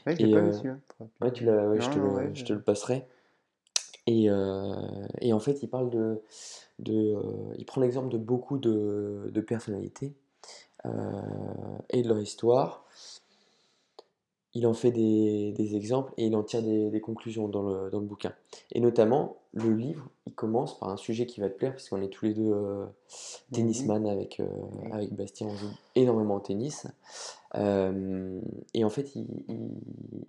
Ouais, 0.07 0.17
je 0.17 0.23
l'ai 0.27 0.33
pas 0.33 0.41
euh, 0.41 0.47
vu 0.51 0.53
celui-là. 0.53 0.79
Faudrait 0.99 1.11
que- 1.19 1.25
ouais, 1.25 1.33
tu 1.33 1.45
l'as, 1.45 1.69
ouais, 1.69 1.81
je 1.81 1.91
te 1.91 1.99
le, 1.99 2.09
ouais, 2.09 2.31
je 2.35 2.41
je- 2.41 2.45
te 2.47 2.53
le 2.53 2.63
passerai. 2.63 3.07
Et, 4.07 4.31
euh, 4.31 5.07
et 5.21 5.33
en 5.33 5.41
fait, 5.41 5.63
il 5.63 5.69
parle 5.69 5.91
de, 5.91 6.21
de, 6.79 7.15
euh, 7.17 7.55
il 7.59 7.65
prend 7.65 7.81
l'exemple 7.81 8.11
de 8.11 8.19
beaucoup 8.19 8.59
de, 8.59 9.31
de 9.33 9.41
personnalités 9.41 10.15
euh, 10.87 11.23
et 11.91 12.03
de 12.03 12.09
leur 12.09 12.21
histoire. 12.21 12.87
Il 14.57 14.67
en 14.69 14.73
fait 14.75 14.93
des, 14.93 15.53
des 15.53 15.75
exemples 15.75 16.12
et 16.17 16.27
il 16.27 16.37
en 16.37 16.43
tire 16.45 16.62
des, 16.62 16.88
des 16.90 17.01
conclusions 17.01 17.49
dans 17.49 17.62
le, 17.62 17.90
dans 17.90 17.99
le 17.99 18.07
bouquin. 18.07 18.33
Et 18.73 18.81
notamment, 18.81 19.37
le 19.53 19.73
livre, 19.75 20.09
il 20.27 20.35
commence 20.35 20.79
par 20.79 20.90
un 20.90 20.97
sujet 20.97 21.27
qui 21.27 21.40
va 21.40 21.49
te 21.51 21.57
plaire, 21.57 21.75
puisqu'on 21.75 22.01
est 22.03 22.09
tous 22.09 22.25
les 22.27 22.35
deux 22.35 22.53
euh, 22.53 22.87
tennisman 23.53 24.07
avec, 24.07 24.38
euh, 24.40 24.47
avec 24.93 25.12
Bastien, 25.12 25.49
on 25.49 25.55
joue 25.57 25.71
énormément 25.97 26.37
au 26.37 26.40
tennis. 26.40 26.87
Euh, 27.57 28.40
et 28.75 28.85
en 28.85 28.90
fait, 28.90 29.14
il, 29.17 29.27
il- 29.49 29.71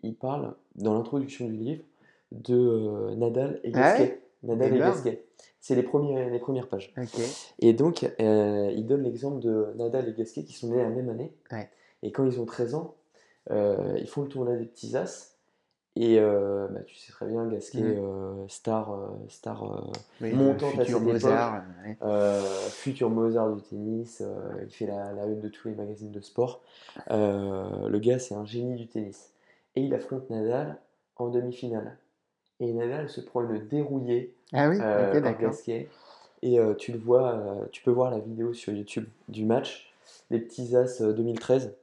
il 0.04 0.16
parle, 0.16 0.56
dans 0.76 0.94
l'introduction 0.94 1.46
du 1.48 1.54
livre, 1.58 1.84
de 2.32 2.56
euh, 2.56 3.16
Nadal 3.16 3.60
et 3.64 3.72
Ah 3.74 3.80
Gasquet. 3.80 4.04
ouais 4.04 4.22
Nadal 4.44 4.76
et 4.76 4.80
Gasquet. 4.80 5.24
C'est 5.60 5.76
les, 5.76 5.84
premiers, 5.84 6.30
les 6.30 6.40
premières 6.40 6.68
pages. 6.68 6.94
Et 7.60 7.74
donc, 7.74 8.08
il 8.20 8.86
donne 8.86 9.02
l'exemple 9.04 9.40
de 9.40 9.68
Nadal 9.78 10.10
et 10.10 10.14
Gasquet 10.14 10.44
qui 10.44 10.54
sont 10.54 10.68
nés 10.70 10.78
la 10.78 10.90
même 10.90 11.10
année. 11.10 11.32
Ouais. 11.52 11.70
Et 12.04 12.12
quand 12.12 12.24
ils 12.26 12.40
ont 12.40 12.46
13 12.46 12.76
ans, 12.76 12.94
euh, 13.52 13.98
ils 14.00 14.08
font 14.08 14.24
le 14.24 14.28
tournoi 14.30 14.56
des 14.56 14.66
petits 14.66 14.96
as. 14.98 15.32
Et 15.98 16.20
euh, 16.20 16.68
bah, 16.72 16.82
tu 16.86 16.96
sais 16.96 17.14
très 17.14 17.26
bien, 17.26 17.46
Gasquet, 17.48 17.80
Mhm. 17.82 18.04
euh, 18.04 18.48
star, 18.50 18.92
euh, 18.94 19.08
star 19.30 19.64
Oui, 20.20 20.34
montante 20.34 20.74
à 20.78 20.84
futur 20.84 21.00
cette 21.00 21.08
Mozart. 21.08 21.64
ouais. 21.86 21.98
euh, 22.02 22.42
futur 22.70 23.10
Mozart 23.10 23.54
du 23.54 23.62
tennis, 23.62 24.22
il 24.62 24.70
fait 24.70 24.88
la, 24.88 25.14
la 25.14 25.26
une 25.26 25.40
de 25.40 25.48
tous 25.48 25.70
les 25.70 25.76
magazines 25.76 26.12
de 26.12 26.20
sport. 26.20 26.62
Le 27.10 27.98
gars, 28.00 28.20
c'est 28.20 28.36
un 28.36 28.44
génie 28.46 28.76
du 28.76 28.88
tennis. 28.88 29.32
Et 29.78 29.82
il 29.82 29.94
affronte 29.94 30.30
Nadal 30.30 30.78
en 31.16 31.30
demi-finale. 31.30 31.98
Et 32.60 32.72
Nadal 32.74 33.10
se 33.10 33.22
prend 33.22 33.42
une 33.42 33.58
dérouillée 33.68 34.34
Ah 34.54 34.68
oui, 34.70 34.80
par. 34.80 35.38
Gasquet. 35.40 35.90
Et 36.42 36.60
tu 36.78 36.92
le 36.92 37.00
vois, 37.00 37.42
tu 37.72 37.82
peux 37.84 37.92
voir 37.92 38.12
la 38.12 38.20
vidéo 38.20 38.54
sur 38.54 38.74
YouTube 38.74 39.06
du 39.30 39.46
match, 39.46 39.94
les 40.30 40.40
petits 40.40 40.76
as 40.76 41.02
euh, 41.02 41.14
2013. 41.14 41.74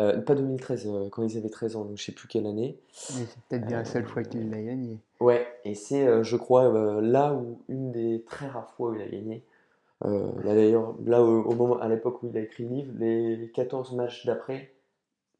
Euh, 0.00 0.20
pas 0.20 0.34
2013, 0.36 0.86
euh, 0.86 1.08
quand 1.10 1.22
ils 1.24 1.36
avaient 1.36 1.48
13 1.48 1.74
ans, 1.76 1.84
donc 1.84 1.96
je 1.98 2.04
sais 2.04 2.12
plus 2.12 2.28
quelle 2.28 2.46
année. 2.46 2.78
Mais 3.16 3.24
c'est 3.26 3.40
peut-être 3.48 3.66
bien 3.66 3.78
la 3.78 3.84
seule 3.84 4.04
fois 4.06 4.22
qu'il 4.22 4.48
l'a 4.48 4.62
gagné. 4.62 4.96
Ouais, 5.20 5.44
et 5.64 5.74
c'est, 5.74 6.06
euh, 6.06 6.22
je 6.22 6.36
crois, 6.36 7.00
là 7.00 7.34
où 7.34 7.60
une 7.68 7.90
des 7.90 8.22
très 8.26 8.46
rares 8.46 8.70
fois 8.76 8.90
où 8.90 8.94
il 8.94 9.02
a 9.02 9.08
gagné. 9.08 9.42
Là 10.04 10.54
d'ailleurs, 10.54 10.94
là 11.04 11.20
au, 11.22 11.42
au 11.42 11.54
moment, 11.56 11.80
à 11.80 11.88
l'époque 11.88 12.22
où 12.22 12.28
il 12.32 12.36
a 12.38 12.40
écrit 12.40 12.62
le 12.64 12.70
livre, 12.70 12.92
les 13.00 13.50
14 13.52 13.94
matchs 13.94 14.24
d'après, 14.26 14.70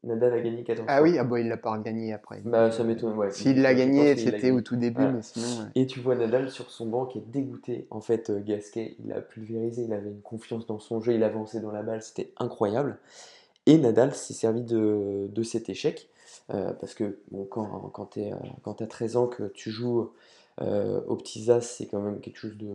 Nadal 0.03 0.33
a 0.33 0.41
gagné 0.41 0.63
14 0.65 0.85
Ah 0.89 0.97
fois. 0.97 1.03
oui, 1.07 1.17
ah 1.17 1.23
bon, 1.23 1.37
il 1.37 1.47
l'a 1.47 1.55
pas 1.55 1.77
gagné 1.77 2.11
après. 2.11 2.41
Bah 2.43 2.69
ça 2.71 2.83
m'étonne, 2.83 3.15
ouais. 3.17 3.31
S'il 3.31 3.61
l'a 3.61 3.73
gagné, 3.73 4.17
c'était 4.17 4.51
au 4.51 4.59
tout 4.59 4.75
début, 4.75 5.01
mais 5.07 5.21
sinon. 5.21 5.47
ouais. 5.63 5.69
Et 5.75 5.85
tu 5.85 6.01
vois 6.01 6.15
Nadal 6.15 6.49
sur 6.51 6.69
son 6.71 6.85
banc 6.87 7.05
qui 7.05 7.19
est 7.19 7.27
dégoûté. 7.31 7.87
En 7.89 8.01
fait, 8.01 8.29
Gasquet, 8.45 8.97
il 9.05 9.13
a 9.13 9.21
pulvérisé, 9.21 9.83
il 9.83 9.93
avait 9.93 10.09
une 10.09 10.21
confiance 10.21 10.67
dans 10.67 10.79
son 10.79 10.99
jeu, 10.99 11.13
il 11.13 11.23
avançait 11.23 11.61
dans 11.61 11.71
la 11.71 11.81
balle, 11.83 12.01
c'était 12.01 12.31
incroyable. 12.37 12.97
Et 13.69 13.77
Nadal 13.77 14.15
s'est 14.15 14.33
servi 14.33 14.63
de, 14.63 15.27
de 15.29 15.43
cet 15.43 15.69
échec, 15.69 16.09
euh, 16.51 16.73
parce 16.73 16.95
que 16.95 17.19
bon, 17.29 17.45
quand, 17.45 17.91
quand 17.93 18.07
tu 18.07 18.83
as 18.83 18.87
13 18.87 19.15
ans, 19.15 19.27
que 19.27 19.43
tu 19.49 19.69
joues 19.69 20.09
euh, 20.61 21.01
aux 21.07 21.15
petits 21.15 21.51
as, 21.51 21.61
c'est 21.61 21.85
quand 21.85 21.99
même 21.99 22.19
quelque 22.19 22.37
chose 22.37 22.57
de... 22.57 22.67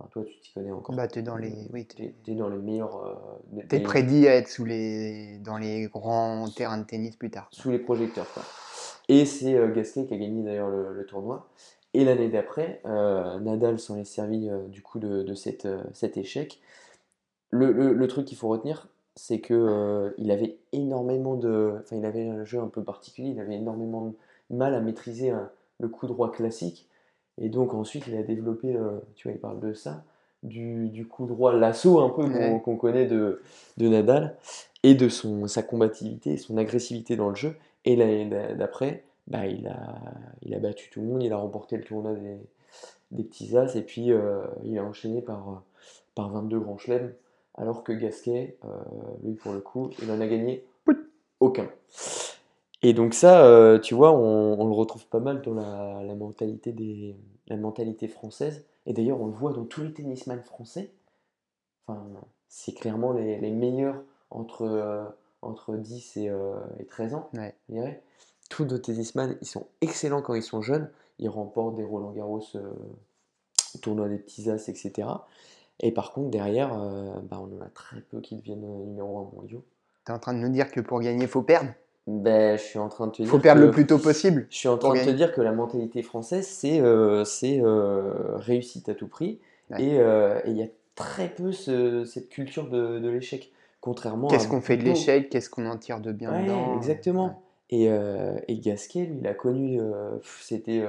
Enfin, 0.00 0.10
toi, 0.12 0.24
tu 0.24 0.36
t'y 0.40 0.52
connais 0.52 0.72
encore. 0.72 0.92
Bah, 0.96 1.06
t'es 1.06 1.22
dans 1.22 1.36
les. 1.36 1.54
Oui, 1.72 1.86
T'es 1.86 1.94
t'es 2.06 2.14
t'es 2.24 2.34
dans 2.34 2.48
les 2.48 2.58
meilleurs... 2.58 2.96
euh, 3.06 3.14
des- 3.52 3.64
t'es 3.68 3.78
des- 3.78 3.84
prédit 3.84 4.26
à 4.26 4.34
être 4.34 4.48
sous 4.48 4.64
les... 4.64 5.38
dans 5.38 5.56
les 5.56 5.86
grands 5.86 6.48
terrains 6.50 6.78
de 6.78 6.84
tennis 6.84 7.14
plus 7.14 7.30
tard. 7.30 7.46
sous 7.52 7.70
les 7.70 7.78
projecteurs. 7.78 8.26
Quoi. 8.34 8.42
Et 9.08 9.24
c'est 9.24 9.54
euh, 9.54 9.72
Gasquet 9.72 10.06
qui 10.06 10.14
a 10.14 10.16
gagné 10.16 10.42
d'ailleurs 10.42 10.68
le, 10.68 10.92
le 10.92 11.06
tournoi. 11.06 11.48
Et 11.94 12.04
l'année 12.04 12.28
d'après, 12.28 12.80
euh, 12.86 13.38
Nadal 13.38 13.78
s'en 13.78 13.96
est 13.96 14.04
servi 14.04 14.48
euh, 14.50 14.66
du 14.66 14.82
coup 14.82 14.98
de, 14.98 15.22
de 15.22 15.34
cette, 15.34 15.66
euh, 15.66 15.80
cet 15.92 16.16
échec. 16.16 16.60
Le, 17.50 17.70
le- 17.70 17.92
le 17.92 18.08
truc 18.08 18.24
qu'il 18.26 18.36
faut 18.36 18.48
retenir, 18.48 18.88
c'est 19.16 19.40
que 19.40 19.54
euh, 19.54 20.10
il 20.18 20.30
avait 20.30 20.58
énormément 20.72 21.36
de, 21.36 21.74
enfin 21.80 21.96
il 21.96 22.04
avait 22.04 22.28
un 22.28 22.44
jeu 22.44 22.60
un 22.60 22.68
peu 22.68 22.82
particulier, 22.82 23.30
il 23.30 23.40
avait 23.40 23.56
énormément 23.56 24.06
de 24.50 24.56
mal 24.56 24.74
à 24.74 24.80
maîtriser 24.80 25.30
un- 25.30 25.50
le 25.80 25.88
coup 25.88 26.06
droit 26.06 26.30
classique. 26.32 26.88
Et 27.38 27.48
donc 27.48 27.74
ensuite, 27.74 28.06
il 28.06 28.16
a 28.16 28.22
développé, 28.22 28.74
euh, 28.76 28.98
tu 29.16 29.28
vois, 29.28 29.34
il 29.36 29.40
parle 29.40 29.60
de 29.60 29.72
ça, 29.72 30.04
du, 30.42 30.88
du 30.88 31.06
coup 31.06 31.26
droit 31.26 31.52
lasso 31.54 32.00
un 32.00 32.10
peu 32.10 32.28
qu'on 32.28 32.58
Ouais. 32.58 32.60
qu'on 32.60 32.76
connaît 32.76 33.06
de, 33.06 33.42
de 33.78 33.88
Nadal 33.88 34.36
et 34.82 34.94
de 34.94 35.08
son, 35.08 35.46
sa 35.48 35.62
combativité, 35.62 36.36
son 36.36 36.56
agressivité 36.56 37.16
dans 37.16 37.28
le 37.30 37.34
jeu. 37.34 37.56
Et 37.84 37.96
l'année 37.96 38.26
d'après, 38.56 39.04
bah, 39.26 39.46
il 39.46 39.66
a, 39.68 39.96
il 40.42 40.54
a 40.54 40.58
battu 40.58 40.90
tout 40.90 41.00
le 41.00 41.06
monde, 41.06 41.22
il 41.22 41.32
a 41.32 41.36
remporté 41.38 41.76
le 41.76 41.84
tournoi 41.84 42.14
des, 42.14 42.38
des 43.10 43.24
petits 43.24 43.56
as 43.56 43.76
et 43.76 43.82
puis 43.82 44.12
euh, 44.12 44.42
il 44.64 44.78
a 44.78 44.84
enchaîné 44.84 45.22
par, 45.22 45.62
par 46.14 46.30
22 46.30 46.60
grands 46.60 46.78
chelems, 46.78 47.12
alors 47.54 47.84
que 47.84 47.92
Gasquet, 47.92 48.56
euh, 48.64 48.68
lui 49.22 49.34
pour 49.34 49.52
le 49.52 49.60
coup, 49.60 49.90
il 50.02 50.10
en 50.10 50.20
a 50.20 50.26
gagné 50.26 50.64
aucun. 51.40 51.68
Et 52.82 52.92
donc 52.92 53.14
ça, 53.14 53.44
euh, 53.46 53.78
tu 53.78 53.94
vois, 53.94 54.12
on, 54.12 54.60
on 54.60 54.66
le 54.66 54.74
retrouve 54.74 55.06
pas 55.06 55.20
mal 55.20 55.40
dans 55.42 55.54
la, 55.54 56.02
la 56.02 56.14
mentalité 56.14 56.72
des, 56.72 57.16
la 57.48 57.56
mentalité 57.56 58.08
française. 58.08 58.64
Et 58.86 58.92
d'ailleurs, 58.92 59.20
on 59.20 59.26
le 59.26 59.32
voit 59.32 59.52
dans 59.52 59.64
tous 59.64 59.82
les 59.82 59.92
tennisman 59.92 60.42
français. 60.42 60.90
Enfin, 61.86 62.04
c'est 62.48 62.72
clairement 62.74 63.12
les, 63.12 63.38
les 63.40 63.50
meilleurs 63.50 64.02
entre, 64.30 64.62
euh, 64.62 65.04
entre 65.42 65.76
10 65.76 66.16
et, 66.18 66.28
euh, 66.28 66.54
et 66.78 66.84
13 66.84 67.14
ans, 67.14 67.30
Ouais. 67.34 67.54
je 67.68 67.74
dirais. 67.74 68.02
tous 68.50 68.64
nos 68.66 68.78
tennisman, 68.78 69.36
ils 69.40 69.46
sont 69.46 69.66
excellents 69.80 70.20
quand 70.22 70.34
ils 70.34 70.42
sont 70.42 70.60
jeunes. 70.60 70.90
Ils 71.18 71.28
remportent 71.28 71.76
des 71.76 71.84
Roland 71.84 72.10
Garros, 72.12 72.42
tournois 73.80 74.08
des 74.08 74.18
petits 74.18 74.50
as, 74.50 74.68
etc. 74.68 75.08
Et 75.80 75.92
par 75.92 76.12
contre, 76.12 76.30
derrière, 76.30 76.72
euh, 76.78 77.14
bah, 77.28 77.40
on 77.40 77.56
en 77.56 77.60
a 77.60 77.68
très 77.68 78.00
peu 78.00 78.20
qui 78.20 78.36
deviennent 78.36 78.64
euh, 78.64 78.84
numéro 78.86 79.18
1 79.18 79.36
mondiaux. 79.36 79.64
Tu 80.06 80.12
es 80.12 80.14
en 80.14 80.18
train 80.18 80.34
de 80.34 80.38
nous 80.38 80.48
dire 80.50 80.70
que 80.70 80.80
pour 80.80 81.00
gagner, 81.00 81.22
il 81.22 81.28
faut 81.28 81.42
perdre? 81.42 81.70
Ben, 82.06 82.56
je 82.58 82.62
suis 82.62 82.78
en 82.78 82.88
train 82.88 83.06
de 83.06 83.12
te 83.12 83.22
Il 83.22 83.24
dire 83.24 83.30
faut 83.32 83.38
perdre 83.38 83.60
que- 83.60 83.66
le 83.66 83.70
plus 83.72 83.86
tôt 83.86 83.98
possible. 83.98 84.46
Je 84.50 84.56
suis 84.58 84.68
en 84.68 84.76
train 84.76 84.94
de 84.94 85.04
te 85.04 85.10
dire 85.10 85.32
que 85.32 85.40
la 85.40 85.52
mentalité 85.52 86.02
française, 86.02 86.46
c'est 86.46 86.80
euh, 86.80 87.24
euh, 87.44 88.36
réussite 88.36 88.88
à 88.90 88.94
tout 88.94 89.08
prix. 89.08 89.40
Ouais. 89.70 89.82
Et 89.82 89.98
euh, 89.98 90.38
il 90.46 90.56
y 90.58 90.62
a 90.62 90.66
très 90.94 91.28
peu 91.28 91.50
ce- 91.52 92.04
cette 92.04 92.28
culture 92.28 92.68
de, 92.68 92.98
de 92.98 93.08
l'échec. 93.08 93.50
Contrairement 93.80 94.28
Qu'est-ce 94.28 94.48
qu'on 94.48 94.60
fait 94.60 94.76
de 94.76 94.84
l'échec? 94.84 95.28
Qu'est-ce 95.30 95.48
qu'on 95.50 95.66
en 95.66 95.76
tire 95.78 96.00
de 96.00 96.12
bien 96.12 96.32
Ouais, 96.32 96.42
dedans? 96.42 96.74
exactement. 96.76 97.42
Et, 97.70 97.86
et 97.86 98.58
Gasquet, 98.60 99.06
lui, 99.06 99.18
il 99.20 99.26
a 99.26 99.34
connu, 99.34 99.80
c'était 100.40 100.84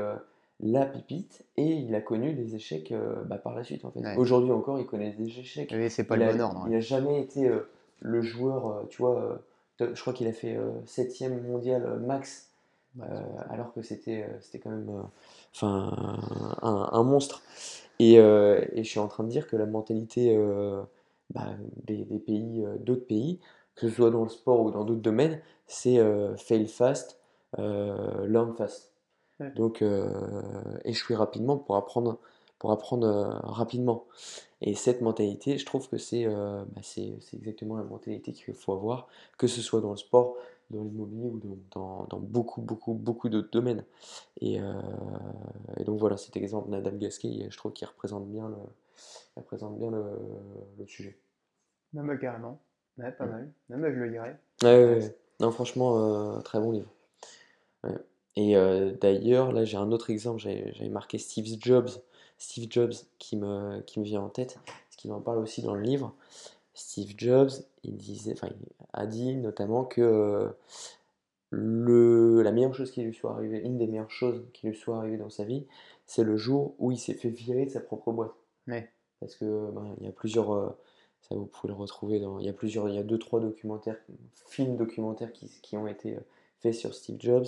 la 0.61 0.85
pipite, 0.85 1.45
et 1.57 1.65
il 1.65 1.93
a 1.95 2.01
connu 2.01 2.33
des 2.33 2.55
échecs 2.55 2.91
euh, 2.91 3.23
bah, 3.25 3.37
par 3.37 3.55
la 3.55 3.63
suite, 3.63 3.83
en 3.85 3.91
fait. 3.91 3.99
Ouais. 3.99 4.15
Aujourd'hui 4.17 4.51
encore, 4.51 4.79
il 4.79 4.85
connaît 4.85 5.11
des 5.11 5.39
échecs. 5.39 5.73
Oui, 5.75 5.89
c'est 5.89 6.05
pas 6.05 6.15
il 6.15 6.19
le 6.23 6.29
a, 6.29 6.33
bon 6.33 6.43
ordre. 6.43 6.63
il 6.67 6.71
ouais. 6.71 6.77
a 6.77 6.81
jamais 6.81 7.19
été 7.21 7.47
euh, 7.47 7.67
le 7.99 8.21
joueur, 8.21 8.67
euh, 8.67 8.83
tu 8.89 9.01
vois, 9.01 9.41
je 9.79 9.99
crois 9.99 10.13
qu'il 10.13 10.27
a 10.27 10.31
fait 10.33 10.57
7ème 10.85 11.41
mondial 11.41 11.99
max, 11.99 12.51
Ouais, 12.97 13.03
alors 13.49 13.73
que 13.73 13.81
c'était 13.81 14.25
c'était 14.39 14.59
quand 14.59 14.69
même 14.69 14.89
enfin, 15.53 15.93
un, 16.61 16.89
un 16.93 17.03
monstre. 17.03 17.41
Et, 17.99 18.13
et 18.13 18.83
je 18.83 18.89
suis 18.89 18.99
en 18.99 19.09
train 19.09 19.25
de 19.25 19.29
dire 19.29 19.47
que 19.47 19.57
la 19.57 19.65
mentalité 19.65 20.33
bah, 21.33 21.49
des, 21.87 22.05
des 22.05 22.19
pays, 22.19 22.65
d'autres 22.79 23.05
pays, 23.05 23.41
que 23.75 23.89
ce 23.89 23.93
soit 23.93 24.11
dans 24.11 24.23
le 24.23 24.29
sport 24.29 24.61
ou 24.61 24.71
dans 24.71 24.85
d'autres 24.85 25.01
domaines, 25.01 25.41
c'est 25.67 25.99
fail 26.37 26.67
fast, 26.69 27.19
learn 27.57 28.53
fast. 28.55 28.93
Ouais. 29.39 29.51
Donc 29.55 29.81
euh, 29.81 30.09
échouer 30.85 31.15
rapidement 31.15 31.57
pour 31.57 31.75
apprendre, 31.75 32.19
pour 32.59 32.71
apprendre 32.71 33.07
euh, 33.07 33.29
rapidement. 33.43 34.05
Et 34.61 34.75
cette 34.75 35.01
mentalité, 35.01 35.57
je 35.57 35.65
trouve 35.65 35.89
que 35.89 35.97
c'est 35.97 36.25
euh, 36.25 36.63
bah, 36.75 36.81
exactement 37.33 37.77
la 37.77 37.83
mentalité 37.83 38.31
qu'il 38.33 38.53
faut 38.53 38.73
avoir, 38.73 39.07
que 39.37 39.47
ce 39.47 39.61
soit 39.61 39.81
dans 39.81 39.91
le 39.91 39.97
sport, 39.97 40.37
dans 40.71 40.83
l'immobilier 40.83 41.29
ou 41.29 41.41
dans, 41.71 42.05
dans- 42.09 42.19
beaucoup, 42.19 42.61
beaucoup, 42.61 42.93
beaucoup 42.93 43.29
d'autres 43.29 43.51
domaines. 43.51 43.83
Et, 44.41 44.59
euh, 44.61 44.73
et 45.77 45.83
donc 45.83 45.99
voilà, 45.99 46.17
cet 46.17 46.37
exemple 46.37 46.69
Nadal 46.69 46.97
Gasquet, 46.97 47.47
je 47.49 47.57
trouve 47.57 47.73
qu'il 47.73 47.87
représente 47.87 48.27
bien 48.27 48.49
le, 48.49 48.55
il 49.35 49.39
représente 49.41 49.77
bien 49.77 49.91
le, 49.91 50.03
le 50.79 50.87
sujet. 50.87 51.17
Non, 51.93 52.03
mais 52.03 52.17
carrément. 52.17 52.59
Ouais, 52.97 53.11
pas 53.11 53.25
Mm. 53.25 53.29
mal. 53.29 53.51
Non, 53.69 53.77
mais 53.77 53.93
je 53.93 53.99
le 53.99 54.09
dirais. 54.09 54.39
Ouais. 54.63 55.15
Non, 55.39 55.51
franchement, 55.51 56.37
euh, 56.37 56.41
très 56.41 56.59
bon 56.59 56.71
livre. 56.71 56.89
Et 58.35 58.57
euh, 58.57 58.91
d'ailleurs, 58.99 59.51
là, 59.51 59.65
j'ai 59.65 59.77
un 59.77 59.91
autre 59.91 60.09
exemple. 60.09 60.39
J'avais 60.39 60.89
marqué 60.89 61.17
Steve 61.17 61.57
Jobs. 61.59 61.89
Steve 62.37 62.67
Jobs 62.69 62.93
qui 63.17 63.37
me, 63.37 63.81
qui 63.81 63.99
me 63.99 64.05
vient 64.05 64.21
en 64.21 64.29
tête, 64.29 64.59
parce 64.65 64.97
qu'il 64.97 65.11
en 65.13 65.21
parle 65.21 65.37
aussi 65.37 65.61
dans 65.61 65.73
le 65.73 65.81
livre. 65.81 66.13
Steve 66.73 67.13
Jobs, 67.17 67.51
il 67.83 67.95
disait, 67.95 68.33
enfin, 68.33 68.49
il 68.51 68.67
a 68.91 69.05
dit 69.05 69.35
notamment 69.37 69.85
que 69.85 70.01
euh, 70.01 70.49
le, 71.49 72.41
la 72.41 72.51
meilleure 72.51 72.75
chose 72.75 72.91
qui 72.91 73.01
lui 73.03 73.13
soit 73.13 73.31
arrivée, 73.31 73.59
une 73.59 73.77
des 73.77 73.87
meilleures 73.87 74.11
choses 74.11 74.43
qui 74.53 74.67
lui 74.67 74.75
soit 74.75 74.97
arrivée 74.97 75.15
dans 75.15 75.29
sa 75.29 75.45
vie, 75.45 75.65
c'est 76.05 76.23
le 76.23 76.35
jour 76.35 76.75
où 76.77 76.91
il 76.91 76.99
s'est 76.99 77.13
fait 77.13 77.29
virer 77.29 77.65
de 77.65 77.71
sa 77.71 77.79
propre 77.79 78.11
boîte. 78.11 78.33
Ouais. 78.67 78.89
Parce 79.21 79.35
que 79.35 79.71
ben, 79.71 79.95
il 80.01 80.05
y 80.05 80.09
a 80.09 80.11
plusieurs, 80.11 80.53
euh, 80.53 80.69
ça 81.21 81.35
vous 81.35 81.45
pouvez 81.45 81.71
le 81.71 81.79
retrouver 81.79 82.19
dans, 82.19 82.39
il 82.39 82.45
y 82.45 82.49
a 82.49 82.53
plusieurs, 82.53 82.89
il 82.89 82.95
y 82.95 82.99
a 82.99 83.03
deux 83.03 83.17
trois 83.17 83.39
documentaires, 83.39 83.97
films 84.45 84.75
documentaires 84.75 85.31
qui, 85.31 85.49
qui 85.61 85.77
ont 85.77 85.87
été 85.87 86.17
faits 86.59 86.73
sur 86.73 86.93
Steve 86.93 87.15
Jobs, 87.19 87.47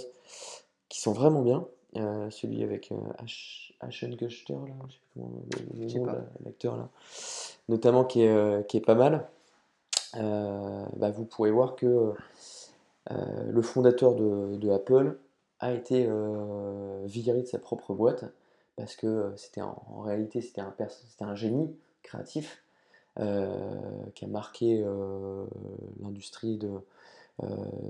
qui 0.89 1.01
sont 1.01 1.13
vraiment 1.13 1.41
bien. 1.41 1.67
Euh, 1.95 2.29
celui 2.29 2.63
avec 2.63 2.91
euh, 2.91 2.97
Ash- 3.17 3.73
Ashton 3.79 4.15
Kutcher 4.17 4.53
là, 4.53 4.75
je 4.87 4.93
sais 4.93 4.99
plus 5.13 5.21
comment 5.21 5.41
le, 5.79 5.99
nom 5.99 6.05
pas. 6.05 6.19
l'acteur 6.43 6.77
là, 6.77 6.89
notamment 7.69 8.03
qui 8.03 8.23
est, 8.23 8.29
euh, 8.29 8.61
qui 8.61 8.77
est 8.77 8.85
pas 8.85 8.93
mal. 8.93 9.29
Euh, 10.15 10.85
bah, 10.97 11.11
vous 11.11 11.25
pourrez 11.25 11.51
voir 11.51 11.75
que 11.75 12.13
le 13.09 13.61
fondateur 13.61 14.15
de, 14.15 14.57
de 14.57 14.69
Apple 14.69 15.17
a 15.59 15.71
été 15.71 16.09
viré 17.05 17.41
de 17.41 17.47
sa 17.47 17.57
propre 17.57 17.93
boîte 17.93 18.25
parce 18.75 18.95
que 18.97 19.31
c'était 19.37 19.61
en, 19.61 19.81
en 19.89 20.01
réalité 20.01 20.41
c'était 20.41 20.61
un, 20.61 20.71
pers- 20.71 20.91
c'était 20.91 21.23
un 21.23 21.35
génie 21.35 21.73
créatif 22.03 22.61
qui 23.15 24.25
a 24.25 24.27
marqué 24.27 24.85
l'industrie 26.01 26.57
de, 26.57 26.69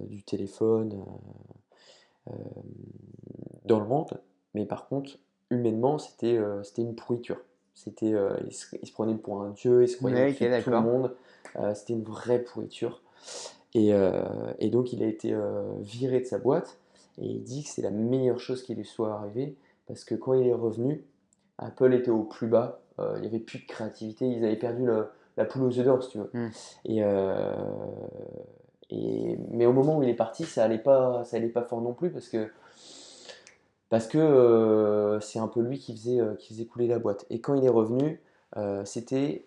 du 0.07 0.21
téléphone 0.21 1.03
dans 3.65 3.79
le 3.79 3.85
monde, 3.85 4.19
mais 4.53 4.65
par 4.65 4.87
contre 4.87 5.17
humainement 5.49 5.97
c'était 5.97 6.37
euh, 6.37 6.63
c'était 6.63 6.81
une 6.81 6.95
pourriture. 6.95 7.37
C'était, 7.73 8.11
euh, 8.13 8.35
il, 8.47 8.53
se, 8.53 8.75
il 8.81 8.87
se 8.87 8.91
prenait 8.91 9.13
pour 9.13 9.39
un 9.43 9.51
dieu, 9.51 9.83
il 9.83 9.87
se 9.87 9.97
croyait 9.97 10.15
Ouais, 10.45 10.61
tout 10.63 10.71
le 10.71 10.81
monde. 10.81 11.15
Euh, 11.57 11.75
c'était 11.75 11.93
une 11.93 12.03
vraie 12.03 12.39
pourriture. 12.39 13.03
Et, 13.75 13.93
euh, 13.93 14.23
et 14.57 14.69
donc 14.71 14.93
il 14.93 15.03
a 15.03 15.05
été 15.05 15.31
euh, 15.31 15.61
viré 15.81 16.19
de 16.19 16.25
sa 16.25 16.39
boîte 16.39 16.79
et 17.19 17.25
il 17.27 17.43
dit 17.43 17.63
que 17.63 17.69
c'est 17.69 17.83
la 17.83 17.91
meilleure 17.91 18.39
chose 18.39 18.63
qui 18.63 18.73
lui 18.73 18.83
soit 18.85 19.13
arrivée 19.13 19.55
parce 19.85 20.03
que 20.05 20.15
quand 20.15 20.33
il 20.33 20.47
est 20.47 20.53
revenu, 20.55 21.03
Apple 21.59 21.93
était 21.93 22.09
au 22.09 22.23
plus 22.23 22.47
bas, 22.47 22.79
euh, 22.99 23.13
il 23.17 23.21
n'y 23.21 23.27
avait 23.27 23.39
plus 23.39 23.59
de 23.59 23.65
créativité, 23.67 24.25
ils 24.27 24.43
avaient 24.43 24.55
perdu 24.55 24.83
le- 24.85 25.09
la 25.37 25.45
poule 25.45 25.61
aux 25.63 25.77
œufs 25.77 25.85
d'or 25.85 26.01
si 26.01 26.09
tu 26.09 26.17
veux. 26.17 26.29
Mm. 26.33 26.49
Et, 26.85 27.03
euh, 27.03 27.53
et- 28.89 29.37
mais 29.51 29.65
au 29.65 29.73
moment 29.73 29.97
où 29.97 30.03
il 30.03 30.09
est 30.09 30.13
parti, 30.15 30.45
ça 30.45 30.63
allait 30.63 30.77
pas, 30.77 31.23
ça 31.25 31.37
allait 31.37 31.49
pas 31.49 31.63
fort 31.63 31.81
non 31.81 31.93
plus 31.93 32.09
parce 32.09 32.29
que 32.29 32.49
parce 33.89 34.07
que 34.07 34.17
euh, 34.17 35.19
c'est 35.21 35.39
un 35.39 35.47
peu 35.47 35.61
lui 35.61 35.79
qui 35.79 35.93
faisait, 35.93 36.19
euh, 36.19 36.35
qui 36.35 36.49
faisait 36.53 36.65
couler 36.65 36.87
la 36.87 36.99
boîte. 36.99 37.25
Et 37.29 37.39
quand 37.39 37.53
il 37.55 37.63
est 37.63 37.69
revenu, 37.69 38.19
euh, 38.57 38.83
c'était, 38.85 39.45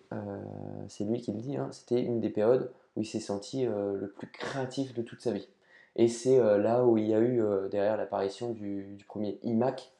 c'est 0.87 1.03
lui 1.03 1.21
qui 1.21 1.31
le 1.31 1.39
dit, 1.39 1.57
hein, 1.57 1.69
c'était 1.71 2.01
une 2.01 2.19
des 2.19 2.29
périodes 2.29 2.71
où 2.95 3.01
il 3.01 3.05
s'est 3.05 3.19
senti 3.19 3.65
le 3.65 4.13
plus 4.17 4.27
créatif 4.27 4.93
de 4.93 5.01
toute 5.01 5.21
sa 5.21 5.31
vie. 5.31 5.47
Et 5.95 6.07
c'est 6.07 6.37
là 6.57 6.85
où 6.85 6.97
il 6.97 7.07
y 7.07 7.13
a 7.13 7.19
eu 7.19 7.41
derrière 7.69 7.97
l'apparition 7.97 8.51
du, 8.51 8.83
du 8.95 9.05
premier 9.05 9.37
iMac, 9.43 9.91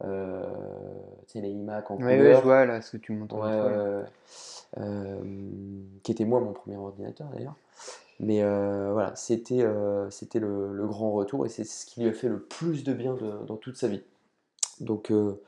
tu 0.00 0.06
sais, 1.26 1.40
les 1.40 1.50
iMac 1.50 1.90
en 1.90 1.96
Ouais, 1.96 2.04
ouais, 2.04 2.16
couleur, 2.16 2.40
je 2.40 2.44
vois 2.44 2.66
là 2.66 2.80
ce 2.82 2.92
que 2.92 2.96
tu 2.98 3.12
montres. 3.12 3.34
Ouais, 3.34 3.40
ouais, 3.40 4.02
ouais. 4.82 5.20
Qui 6.02 6.12
était 6.12 6.24
moi 6.24 6.40
mon 6.40 6.52
premier 6.52 6.76
ordinateur 6.76 7.28
d'ailleurs. 7.28 7.56
Mais 8.20 8.42
euh, 8.42 8.92
voilà, 8.92 9.14
c'était 9.16 9.62
euh, 9.62 10.08
le, 10.34 10.86
grand 10.86 11.12
retour 11.12 11.46
et 11.46 11.48
c'est 11.48 11.64
ce 11.64 11.86
qui 11.86 12.00
lui 12.00 12.08
a 12.08 12.12
fait 12.12 12.28
le 12.28 12.42
plus 12.42 12.82
de 12.84 12.92
bien 12.92 13.16
dans 13.46 13.56
toute 13.56 13.76
sa 13.76 13.88
vie. 13.88 14.02
Donc 14.80 15.10
euh, 15.10 15.40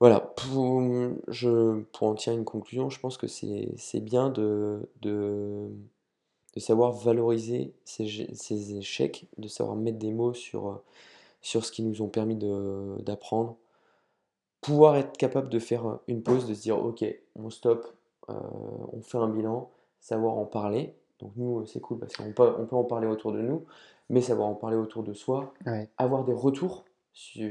voilà, 0.00 0.20
pour, 0.20 0.82
pour 1.92 2.08
en 2.08 2.14
tirer 2.14 2.36
une 2.36 2.44
conclusion, 2.44 2.90
je 2.90 3.00
pense 3.00 3.16
que 3.16 3.26
c'est 3.26 4.00
bien 4.00 4.30
de, 4.30 4.88
de, 5.00 5.68
savoir 6.56 6.92
valoriser 6.92 7.72
ces, 7.84 8.76
échecs, 8.76 9.26
de 9.38 9.48
savoir 9.48 9.76
mettre 9.76 9.98
des 9.98 10.12
mots 10.12 10.34
sur, 10.34 10.80
sur 11.40 11.64
ce 11.64 11.72
qui 11.72 11.82
nous 11.82 12.02
ont 12.02 12.08
permis 12.08 12.36
d'apprendre, 13.00 13.56
pouvoir 14.60 14.96
être 14.96 15.16
capable 15.16 15.48
de 15.48 15.58
faire 15.58 15.98
une 16.08 16.22
pause, 16.22 16.46
de 16.46 16.54
se 16.54 16.62
dire 16.62 16.78
ok, 16.78 17.04
on 17.36 17.50
euh, 18.30 18.34
on 18.92 19.00
fait 19.02 19.18
un 19.18 19.28
bilan, 19.28 19.70
savoir 20.00 20.38
en 20.38 20.44
parler. 20.44 20.94
Donc 21.22 21.32
nous, 21.36 21.60
euh, 21.60 21.66
c'est 21.66 21.80
cool 21.80 21.98
parce 21.98 22.16
qu'on 22.16 22.32
peut, 22.32 22.52
on 22.58 22.66
peut 22.66 22.76
en 22.76 22.84
parler 22.84 23.06
autour 23.06 23.32
de 23.32 23.40
nous, 23.40 23.64
mais 24.10 24.20
savoir 24.20 24.48
en 24.48 24.54
parler 24.54 24.76
autour 24.76 25.02
de 25.04 25.12
soi, 25.14 25.54
Ouais. 25.66 25.88
avoir 25.96 26.24
des 26.24 26.32
retours, 26.34 26.84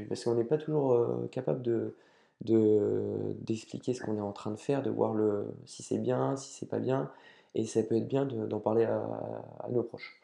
parce 0.08 0.24
qu'on 0.24 0.34
n'est 0.34 0.44
pas 0.44 0.58
toujours 0.58 0.92
euh, 0.92 1.28
capable 1.32 1.62
de, 1.62 1.94
de- 2.42 3.34
d'expliquer 3.40 3.94
ce 3.94 4.02
qu'on 4.02 4.16
est 4.16 4.20
en 4.20 4.32
train 4.32 4.50
de 4.50 4.56
faire, 4.58 4.82
de 4.82 4.90
voir 4.90 5.14
le, 5.14 5.46
si 5.64 5.82
c'est 5.82 5.98
bien, 5.98 6.36
si 6.36 6.52
c'est 6.52 6.66
pas 6.68 6.78
bien, 6.80 7.10
et 7.54 7.64
ça 7.64 7.82
peut 7.82 7.96
être 7.96 8.08
bien 8.08 8.26
de- 8.26 8.46
d'en 8.46 8.60
parler 8.60 8.84
à, 8.84 9.02
à 9.60 9.68
nos 9.70 9.82
proches. 9.82 10.20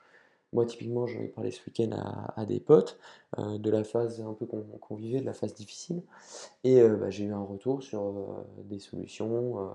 Moi, 0.52 0.64
typiquement, 0.64 1.06
j'en 1.06 1.20
ai 1.20 1.28
parlé 1.28 1.50
ce 1.50 1.60
week-end 1.66 1.90
à, 1.92 2.40
à 2.40 2.44
des 2.46 2.58
potes 2.60 2.98
euh, 3.38 3.58
de 3.58 3.70
la 3.70 3.84
phase 3.84 4.20
un 4.20 4.32
peu 4.34 4.46
qu'on 4.46 4.62
qu'on 4.80 4.94
vivait, 4.96 5.20
de 5.20 5.26
la 5.26 5.34
phase 5.34 5.54
difficile, 5.54 6.02
et 6.64 6.80
euh, 6.80 6.96
bah, 6.96 7.10
j'ai 7.10 7.24
eu 7.24 7.32
un 7.32 7.42
retour 7.42 7.82
sur 7.82 8.12
des 8.64 8.78
solutions, 8.78 9.70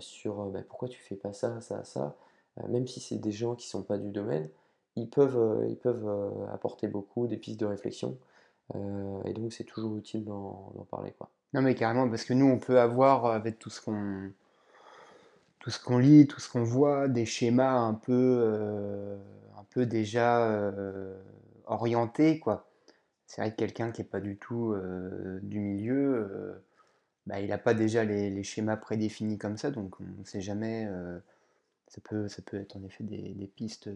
sur 0.00 0.46
bah, 0.46 0.60
pourquoi 0.66 0.88
tu 0.88 0.98
fais 1.00 1.16
pas 1.16 1.32
ça, 1.34 1.60
ça, 1.60 1.84
ça. 1.84 2.16
Euh, 2.60 2.68
même 2.68 2.86
si 2.86 3.00
c'est 3.00 3.16
des 3.16 3.32
gens 3.32 3.54
qui 3.54 3.68
sont 3.68 3.82
pas 3.82 3.98
du 3.98 4.10
domaine, 4.10 4.48
ils 4.96 5.08
peuvent, 5.08 5.38
euh, 5.38 5.66
ils 5.68 5.76
peuvent 5.76 6.08
euh, 6.08 6.46
apporter 6.52 6.88
beaucoup, 6.88 7.26
des 7.26 7.36
pistes 7.36 7.60
de 7.60 7.66
réflexion, 7.66 8.16
et 9.24 9.32
donc 9.32 9.54
c'est 9.54 9.64
toujours 9.64 9.96
utile 9.96 10.26
d'en 10.26 10.86
parler, 10.90 11.14
quoi. 11.18 11.30
Non, 11.54 11.62
mais 11.62 11.74
carrément, 11.74 12.06
parce 12.06 12.24
que 12.24 12.34
nous, 12.34 12.44
on 12.44 12.58
peut 12.58 12.78
avoir, 12.78 13.24
avec 13.24 13.58
tout 13.58 13.70
ce 13.70 13.80
qu'on 13.80 14.30
tout 15.58 15.70
ce 15.70 15.82
qu'on 15.82 15.96
lit, 15.96 16.26
tout 16.26 16.38
ce 16.38 16.52
qu'on 16.52 16.64
voit, 16.64 17.08
des 17.08 17.24
schémas 17.24 17.78
un 17.78 17.94
peu, 17.94 19.18
un 19.56 19.64
peu 19.70 19.86
déjà 19.86 20.70
orientés. 21.64 22.42
C'est 23.26 23.40
vrai 23.40 23.52
que 23.52 23.56
quelqu'un 23.56 23.90
qui 23.90 24.02
n'est 24.02 24.06
pas 24.06 24.20
du 24.20 24.36
tout 24.36 24.74
du 25.42 25.60
milieu, 25.60 26.60
bah, 27.26 27.40
il 27.40 27.48
n'a 27.48 27.56
pas 27.56 27.72
déjà 27.72 28.04
les, 28.04 28.28
les 28.28 28.42
schémas 28.42 28.76
prédéfinis 28.76 29.38
comme 29.38 29.56
ça, 29.56 29.70
donc 29.70 29.98
on 29.98 30.20
ne 30.20 30.24
sait 30.26 30.42
jamais. 30.42 30.86
Ça 31.88 32.00
peut, 32.02 32.28
ça 32.28 32.42
peut 32.42 32.58
être 32.58 32.76
en 32.76 32.84
effet 32.84 33.04
des, 33.04 33.50
pistes 33.54 33.90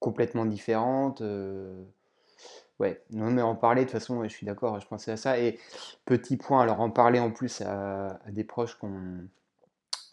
complètement 0.00 0.46
différentes. 0.46 1.22
ouais, 2.80 3.02
non, 3.10 3.30
mais 3.30 3.42
en 3.42 3.54
parler, 3.54 3.82
de 3.82 3.86
toute 3.86 3.92
façon, 3.92 4.22
je 4.24 4.28
suis 4.28 4.46
d'accord, 4.46 4.80
je 4.80 4.86
pensais 4.86 5.12
à 5.12 5.16
ça. 5.16 5.38
Et 5.38 5.58
petit 6.04 6.36
point, 6.36 6.62
alors 6.62 6.80
en 6.80 6.90
parler 6.90 7.20
en 7.20 7.30
plus 7.30 7.60
à, 7.60 8.18
des 8.30 8.44
proches 8.44 8.74
qu'on, 8.76 9.26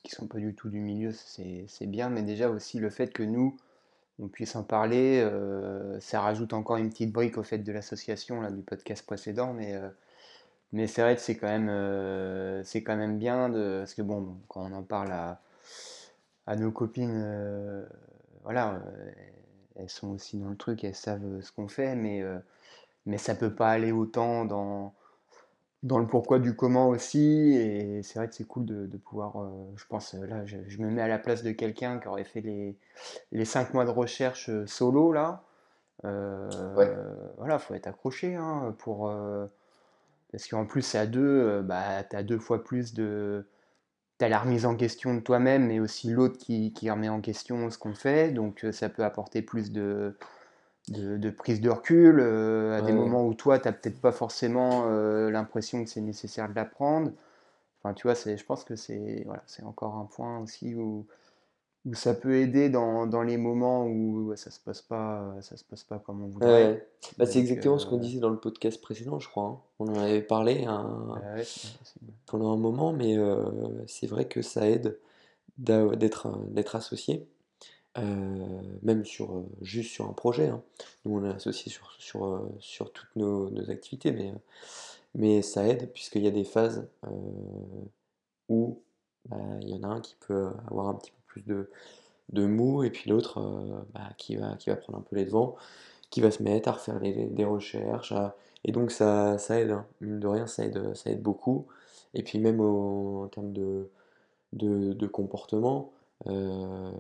qui 0.04 0.12
sont 0.12 0.28
pas 0.28 0.39
du 0.39 0.54
tout 0.54 0.70
du 0.70 0.80
milieu, 0.80 1.12
c'est 1.14 1.88
bien, 1.88 2.10
mais 2.10 2.22
déjà 2.22 2.50
aussi 2.50 2.80
le 2.80 2.89
fait 2.89 3.12
que 3.12 3.24
nous, 3.24 3.58
on 4.20 4.28
puisse 4.28 4.56
en 4.56 4.64
parler, 4.64 5.28
ça 6.00 6.22
rajoute 6.22 6.54
encore 6.54 6.78
une 6.78 6.89
petite 6.89 7.12
brique 7.12 7.38
au 7.38 7.43
fait 7.43 7.60
de 7.60 7.72
l'association, 7.72 8.50
du 8.52 8.62
podcast 8.62 9.06
précédent, 9.06 9.54
mais, 9.54 9.76
mais 10.74 10.88
c'est 10.88 11.02
vrai 11.02 11.16
que 11.16 11.22
c'est 11.22 11.38
quand 11.38 11.47
même, 11.47 12.64
quand 12.86 12.95
même 12.97 13.18
bien 13.18 13.50
de, 13.50 13.80
parce 13.80 13.93
que 13.93 14.02
bon, 14.02 14.38
quand 14.50 14.70
on 14.70 14.74
en 14.74 14.84
parle 14.84 15.12
à, 15.14 15.41
à 16.50 16.56
nos 16.58 16.72
copines, 16.72 17.22
euh, 17.24 17.86
voilà, 18.43 18.76
euh, 18.76 19.12
elles 19.76 19.89
sont 19.89 20.10
aussi 20.10 20.39
dans 20.39 20.50
le 20.50 20.58
truc, 20.58 20.84
elles 20.84 20.95
savent 20.95 21.41
ce 21.41 21.52
qu'on 21.52 21.68
fait, 21.70 21.95
mais, 21.95 22.22
euh, 22.24 22.39
mais 23.06 23.18
ça 23.20 23.36
peut 23.36 23.56
pas 23.56 23.70
aller 23.72 23.91
autant 23.93 24.45
dans, 24.45 24.95
dans 25.84 26.00
le 26.00 26.08
pourquoi 26.08 26.39
du 26.39 26.56
comment 26.56 26.89
aussi. 26.89 27.54
Et 27.56 28.04
c'est 28.04 28.20
vrai 28.20 28.28
que 28.30 28.36
c'est 28.36 28.45
cool 28.47 28.66
de, 28.66 28.86
de 28.88 28.97
pouvoir, 28.97 29.41
euh, 29.41 29.50
je 29.78 29.86
pense, 29.88 30.16
euh, 30.16 30.26
là, 30.28 30.45
je, 30.45 30.58
je 30.68 30.80
me 30.82 30.89
mets 30.91 31.02
à 31.02 31.08
la 31.08 31.20
place 31.20 31.43
de 31.43 31.52
quelqu'un 31.52 32.00
qui 32.00 32.08
aurait 32.08 32.26
fait 32.26 32.41
les, 32.41 32.78
les 33.32 33.45
cinq 33.45 33.74
mois 33.74 33.86
de 33.86 33.91
recherche 33.91 34.50
euh, 34.50 34.68
solo, 34.68 35.14
là. 35.14 35.43
Euh, 36.06 36.76
Ouais. 36.76 36.89
voilà, 37.38 37.60
faut 37.60 37.74
être 37.76 37.88
accroché, 37.88 38.36
hein, 38.36 38.76
pour, 38.80 39.10
euh, 39.10 39.47
parce 40.32 40.47
qu'en 40.47 40.66
plus, 40.66 40.82
c'est 40.82 41.00
à 41.00 41.08
deux, 41.08 41.22
euh, 41.22 41.62
bah, 41.64 42.04
t'as 42.04 42.24
deux 42.24 42.39
fois 42.39 42.64
plus 42.64 42.93
de 42.93 43.47
T'as 44.20 44.28
la 44.28 44.40
remise 44.40 44.66
en 44.66 44.76
question 44.76 45.16
de 45.16 45.22
toi-même, 45.22 45.68
mais 45.68 45.80
aussi 45.80 46.12
l'autre 46.12 46.38
qui, 46.38 46.74
qui 46.74 46.92
remet 46.92 47.08
en 47.08 47.22
question 47.22 47.72
ce 47.72 47.78
qu'on 47.78 47.96
fait. 47.96 48.32
Donc 48.32 48.66
euh, 48.66 48.72
ça 48.74 48.90
peut 48.90 49.06
apporter 49.06 49.42
plus 49.42 49.72
de, 49.72 50.18
de, 50.90 51.18
de 51.18 51.30
prise 51.30 51.62
de 51.62 51.70
recul 51.70 52.20
euh, 52.20 52.78
à 52.78 52.82
des 52.82 52.92
moments 52.92 53.26
où 53.26 53.34
toi, 53.34 53.60
t'as 53.60 53.72
peut-être 53.72 54.02
pas 54.02 54.12
forcément 54.12 54.84
euh, 54.88 55.32
l'impression 55.32 55.84
que 55.86 55.90
c'est 55.90 56.02
nécessaire 56.02 56.50
de 56.50 56.54
l'apprendre. 56.56 57.12
Enfin, 57.82 57.94
tu 57.94 58.08
vois, 58.08 58.14
je 58.14 58.44
pense 58.44 58.66
que 58.66 58.76
c'est 58.76 59.24
voilà, 59.26 59.42
c'est 59.48 59.64
encore 59.64 59.96
un 59.96 60.06
point 60.06 60.40
aussi 60.40 60.76
où, 60.76 61.06
où 61.86 61.94
ça 61.94 62.14
peut 62.14 62.36
aider 62.36 62.70
dans, 62.70 63.08
dans 63.08 63.22
les 63.24 63.38
moments 63.38 63.86
où 63.88 64.36
ça 64.36 64.52
se 64.52 64.60
passe 64.60 64.82
pas, 64.82 65.36
ça 65.42 65.56
se 65.58 65.64
passe 65.64 65.84
pas 65.84 66.00
comme 66.00 66.22
on 66.24 66.28
voudrait. 66.28 66.74
ouais. 66.74 66.88
Bah, 67.18 67.26
c'est 67.26 67.40
exactement 67.40 67.80
ce 67.80 67.86
qu'on 67.86 67.98
euh, 67.98 68.02
disait 68.02 68.20
dans 68.20 68.30
le 68.30 68.40
podcast 68.40 68.82
précédent, 68.82 69.20
je 69.20 69.30
crois. 69.30 69.44
hein. 69.46 69.60
On 69.80 69.88
en 69.88 69.96
avait 70.00 70.22
parlé 70.22 70.66
un- 70.66 71.14
ouais, 71.16 71.22
bien 71.36 71.44
possible. 71.44 72.12
pendant 72.26 72.52
un 72.54 72.58
moment, 72.58 72.92
mais 72.92 73.18
euh, 73.18 73.46
c'est 73.88 74.08
vrai 74.08 74.28
que 74.28 74.42
ça 74.42 74.68
aide 74.70 75.00
d'être 75.58 76.28
euh, 76.28 76.36
d'être 76.50 76.76
associé, 76.76 77.26
euh, 77.98 78.62
même 78.84 79.06
sur 79.06 79.44
juste 79.62 79.92
sur 79.92 80.06
un 80.10 80.14
projet. 80.14 80.48
hein. 80.50 80.62
Nous, 81.06 81.18
on 81.18 81.24
est 81.26 81.34
associé 81.34 81.72
sur, 81.72 81.92
sur, 81.98 82.50
sur 82.60 82.92
toutes 82.92 83.16
nos, 83.16 83.50
nos 83.50 83.70
activités, 83.72 84.12
mais, 84.12 84.34
mais 85.16 85.42
ça 85.42 85.66
aide 85.68 85.92
puisqu'il 85.94 86.24
y 86.24 86.28
a 86.28 86.32
des 86.32 86.44
phases 86.44 86.88
où 88.50 88.82
bah, 89.30 89.38
il 89.62 89.70
y 89.70 89.74
en 89.74 89.84
a 89.84 89.88
un 89.88 90.02
qui 90.02 90.16
peut 90.28 90.50
avoir 90.68 90.90
un 90.90 90.96
petit 90.96 91.12
peu 91.12 91.18
plus 91.30 91.44
de, 91.44 92.46
mou 92.46 92.84
et 92.84 92.90
puis 92.90 93.10
l'autre 93.10 93.40
euh, 93.40 93.82
bah, 93.94 94.10
qui 94.18 94.36
va, 94.36 94.56
qui 94.56 94.70
va 94.70 94.76
prendre 94.76 95.00
un 95.00 95.02
peu 95.02 95.16
les 95.16 95.26
devants, 95.26 95.56
qui 96.10 96.22
va 96.22 96.32
se 96.32 96.44
mettre 96.44 96.70
à 96.70 96.74
refaire 96.74 97.00
des 97.00 97.46
recherches. 97.46 98.14
Et 98.66 98.72
donc 98.72 98.92
ça, 98.92 99.38
ça 99.38 99.60
aide, 99.60 99.72
hein. 99.72 99.86
Mine 100.02 100.20
de 100.20 100.28
rien, 100.28 100.48
ça 100.48 100.66
aide, 100.66 100.96
ça 100.96 101.10
aide 101.12 101.22
beaucoup. 101.22 101.68
Et 102.14 102.24
puis 102.24 102.40
même 102.40 102.60
en 102.62 103.28
termes 103.28 103.54
de, 103.54 105.08
comportement, 105.08 105.92
euh, 106.28 106.92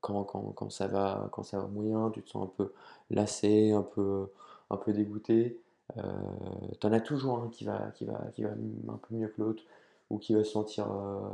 quand, 0.00 0.70
ça 0.70 0.88
va, 0.88 1.28
quand 1.32 1.42
ça 1.42 1.58
va 1.60 1.66
moyen, 1.68 2.10
tu 2.10 2.22
te 2.22 2.30
sens 2.30 2.44
un 2.44 2.52
peu 2.56 2.72
lassé, 3.10 3.72
un 3.72 3.82
peu, 3.82 4.28
un 4.70 4.76
peu 4.76 4.92
dégoûté. 4.92 5.58
Euh, 5.98 6.02
t'en 6.80 6.92
as 6.92 7.00
toujours 7.00 7.38
un 7.38 7.48
qui 7.48 7.64
va, 7.64 7.90
qui 7.94 8.04
va, 8.04 8.18
qui 8.34 8.42
va 8.42 8.50
un 8.50 8.96
peu 8.96 9.14
mieux 9.14 9.28
que 9.28 9.42
l'autre, 9.42 9.62
ou 10.10 10.18
qui 10.18 10.34
va 10.34 10.44
se 10.44 10.50
sentir, 10.52 10.86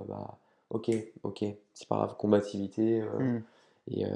bah, 0.09 0.39
ok, 0.71 0.91
ok, 1.23 1.45
c'est 1.75 1.89
pas 1.89 1.97
grave, 1.97 2.17
combativité, 2.19 3.01
euh, 3.03 3.19
Hmm. 3.19 3.43
et, 3.89 4.05
euh, 4.07 4.09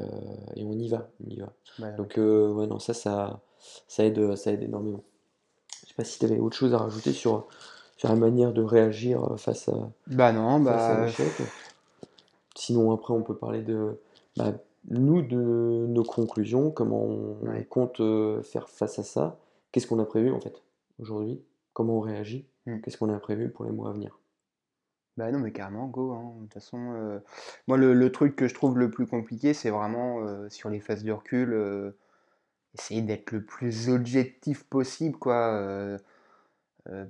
et 0.56 0.64
on 0.64 0.72
y 0.72 0.88
va, 0.88 1.08
on 1.24 1.30
y 1.30 1.36
va. 1.40 1.52
Bah, 1.78 1.86
ouais. 1.86 1.96
Donc 1.96 2.18
euh, 2.18 2.52
ouais, 2.52 2.66
non, 2.66 2.78
ça, 2.78 2.94
ça, 2.94 3.40
ça 3.88 4.04
aide, 4.04 4.34
ça 4.36 4.52
aide 4.52 4.62
énormément. 4.62 5.02
Je 5.82 5.88
sais 5.88 5.94
pas 5.94 6.04
si 6.04 6.18
tu 6.18 6.24
avais 6.24 6.38
autre 6.38 6.56
chose 6.56 6.74
à 6.74 6.78
rajouter 6.78 7.12
sur, 7.12 7.46
sur 7.96 8.08
la 8.08 8.16
manière 8.16 8.52
de 8.52 8.62
réagir 8.62 9.32
euh, 9.32 9.36
face 9.36 9.68
à, 9.68 9.90
Bah 10.06 10.32
non, 10.32 10.60
bah. 10.60 11.06
Sinon, 12.56 12.92
après, 12.92 13.14
on 13.14 13.22
peut 13.22 13.36
parler 13.36 13.62
de 13.62 14.00
bah, 14.36 14.52
nous, 14.88 15.22
de 15.22 15.86
nos 15.88 16.02
conclusions, 16.04 16.70
comment 16.70 17.02
on, 17.02 17.36
ouais. 17.46 17.64
compte 17.64 18.00
euh, 18.00 18.42
faire 18.42 18.68
face 18.68 18.98
à 18.98 19.02
ça. 19.02 19.38
Qu'est-ce 19.72 19.86
qu'on 19.86 19.98
a 20.00 20.04
prévu 20.04 20.32
en 20.32 20.40
fait 20.40 20.60
aujourd'hui? 20.98 21.40
Comment 21.72 21.98
on 21.98 22.00
réagit? 22.00 22.44
Hmm. 22.66 22.80
Qu'est-ce 22.80 22.98
qu'on 22.98 23.12
a 23.14 23.18
prévu 23.18 23.50
pour 23.50 23.64
les 23.64 23.70
mois 23.70 23.90
à 23.90 23.92
venir? 23.92 24.18
Bah 25.20 25.30
non, 25.30 25.38
mais 25.38 25.52
carrément, 25.52 25.86
go. 25.86 26.12
hein. 26.14 26.32
De 26.38 26.44
toute 26.44 26.54
façon, 26.54 26.94
euh, 26.94 27.18
moi, 27.68 27.76
le, 27.76 28.10
truc 28.10 28.36
que 28.36 28.48
je 28.48 28.54
trouve 28.54 28.78
le 28.78 28.90
plus 28.90 29.06
compliqué, 29.06 29.52
c'est 29.52 29.68
vraiment 29.68 30.20
euh, 30.22 30.48
sur 30.48 30.70
les 30.70 30.80
phases 30.80 31.04
de 31.04 31.12
recul, 31.12 31.52
euh, 31.52 31.90
essayer 32.74 33.02
d'être 33.02 33.30
le 33.32 33.44
plus 33.44 33.90
objectif 33.90 34.64
possible, 34.64 35.18
quoi. 35.18 35.98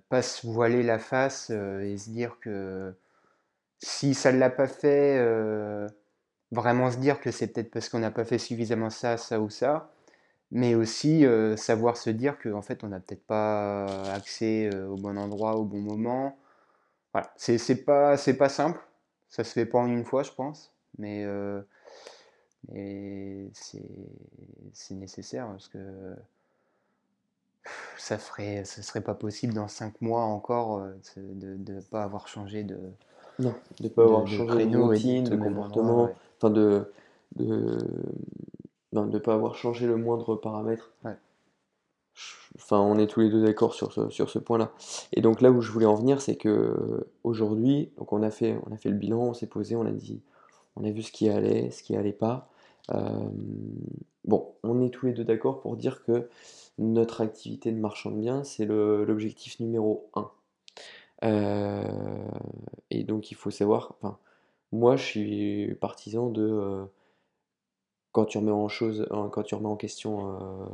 pas 0.08 0.22
se 0.22 0.46
voiler 0.46 0.82
la 0.82 0.98
face 0.98 1.50
et 1.50 1.96
se 1.98 2.10
dire 2.10 2.38
que 2.40 2.94
si 3.78 4.14
ça 4.14 4.32
ne 4.32 4.38
l'a 4.38 4.50
pas 4.50 4.66
fait, 4.68 5.18
vraiment 6.52 6.90
se 6.90 6.98
dire 6.98 7.20
que 7.20 7.30
c'est 7.30 7.48
peut-être 7.48 7.70
parce 7.70 7.88
qu'on 7.88 8.00
n'a 8.00 8.10
pas 8.10 8.24
fait 8.24 8.38
suffisamment 8.38 8.90
ça, 8.90 9.16
ça 9.18 9.40
ou 9.40 9.50
ça, 9.50 9.92
mais 10.50 10.74
aussi 10.74 11.26
savoir 11.56 11.96
se 11.96 12.10
dire 12.10 12.38
qu'en 12.40 12.62
fait, 12.62 12.84
on 12.84 12.88
n'a 12.88 13.00
peut-être 13.00 13.26
pas 13.26 13.86
accès 14.14 14.74
au 14.86 14.96
bon 14.96 15.18
endroit, 15.18 15.56
au 15.56 15.64
bon 15.64 15.80
moment. 15.80 16.39
Voilà, 17.12 17.32
c'est 17.36 17.84
pas, 17.84 18.16
pas 18.38 18.48
simple, 18.48 18.80
ça 19.28 19.42
se 19.42 19.52
fait 19.52 19.66
pas 19.66 19.78
en 19.78 19.86
une 19.86 20.04
fois, 20.04 20.22
je 20.22 20.30
pense, 20.30 20.72
mais, 20.98 21.24
euh, 21.24 21.60
mais 22.68 23.48
c'est 24.72 24.94
nécessaire 24.94 25.48
parce 25.48 25.68
que 25.68 26.14
ça 27.98 28.16
ferait, 28.18 28.64
ce 28.64 28.82
serait 28.82 29.00
pas 29.00 29.14
possible 29.14 29.52
dans 29.54 29.68
cinq 29.68 30.00
mois 30.00 30.22
encore 30.22 30.78
euh, 30.78 30.92
de 31.16 31.56
ne 31.72 31.80
pas 31.80 32.04
avoir 32.04 32.28
changé 32.28 32.62
de, 32.62 32.78
Non, 33.38 33.54
de 33.80 33.84
ne 33.84 33.88
pas 33.88 34.04
avoir 34.04 34.24
de 34.24 34.28
changé 34.28 34.66
de 34.66 34.78
routine, 34.78 35.24
de 35.24 35.36
comportement, 35.36 36.04
ouais. 36.04 36.14
enfin 36.38 36.50
de, 36.50 36.92
de, 37.36 37.78
non, 38.92 39.06
de 39.06 39.18
pas 39.18 39.34
avoir 39.34 39.56
changé 39.56 39.86
le 39.86 39.96
moindre 39.96 40.36
paramètre. 40.36 40.90
Ouais. 41.04 41.16
Enfin, 42.56 42.78
on 42.80 42.98
est 42.98 43.06
tous 43.06 43.20
les 43.20 43.30
deux 43.30 43.42
d'accord 43.42 43.74
sur 43.74 43.92
ce, 43.92 44.38
point-là. 44.38 44.72
Et 45.12 45.20
donc 45.20 45.40
là 45.40 45.50
où 45.50 45.60
je 45.60 45.70
voulais 45.70 45.86
en 45.86 45.94
venir, 45.94 46.20
c'est 46.20 46.36
que 46.36 47.06
aujourd'hui, 47.24 47.90
on 47.98 48.22
a 48.22 48.30
fait, 48.30 48.56
le 48.84 48.90
bilan, 48.92 49.20
on 49.20 49.34
s'est 49.34 49.46
posé, 49.46 49.76
on 49.76 49.86
a 49.86 49.92
dit, 49.92 50.20
on 50.76 50.84
a 50.84 50.90
vu 50.90 51.02
ce 51.02 51.12
qui 51.12 51.28
allait, 51.28 51.70
ce 51.70 51.82
qui 51.82 51.96
allait 51.96 52.12
pas. 52.12 52.48
Euh, 52.92 53.28
bon, 54.24 54.52
on 54.62 54.84
est 54.84 54.90
tous 54.90 55.06
les 55.06 55.12
deux 55.12 55.24
d'accord 55.24 55.60
pour 55.60 55.76
dire 55.76 56.02
que 56.04 56.28
notre 56.78 57.20
activité 57.20 57.72
de 57.72 57.78
marchand 57.78 58.10
de 58.10 58.16
biens, 58.16 58.44
c'est 58.44 58.66
l'objectif 58.66 59.60
numéro 59.60 60.10
un. 60.14 60.30
Euh, 61.22 61.84
et 62.90 63.04
donc 63.04 63.30
il 63.30 63.34
faut 63.34 63.50
savoir, 63.50 63.94
moi 64.72 64.96
je 64.96 65.04
suis 65.04 65.74
partisan 65.80 66.30
de 66.30 66.42
euh, 66.42 66.84
quand 68.12 68.24
tu 68.26 68.38
remets 68.38 68.50
en 68.52 68.68
chose, 68.68 69.06
en- 69.10 69.28
quand 69.28 69.42
tu 69.42 69.54
remets 69.54 69.68
en 69.68 69.76
question 69.76 70.30
euh, 70.34 70.66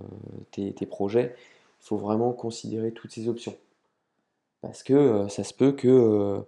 tes, 0.52 0.72
tes 0.74 0.86
projets, 0.86 1.34
il 1.82 1.84
faut 1.86 1.96
vraiment 1.98 2.32
considérer 2.32 2.92
toutes 2.92 3.12
ces 3.12 3.28
options. 3.28 3.56
Parce 4.62 4.82
que 4.82 4.94
euh, 4.94 5.28
ça 5.28 5.44
se 5.44 5.54
peut 5.54 5.72
que, 5.72 5.88
euh, 5.88 6.40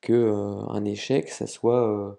que 0.00 0.12
euh, 0.12 0.54
un 0.68 0.84
échec, 0.84 1.28
ça 1.28 1.46
soit, 1.46 1.86
euh, 1.88 2.12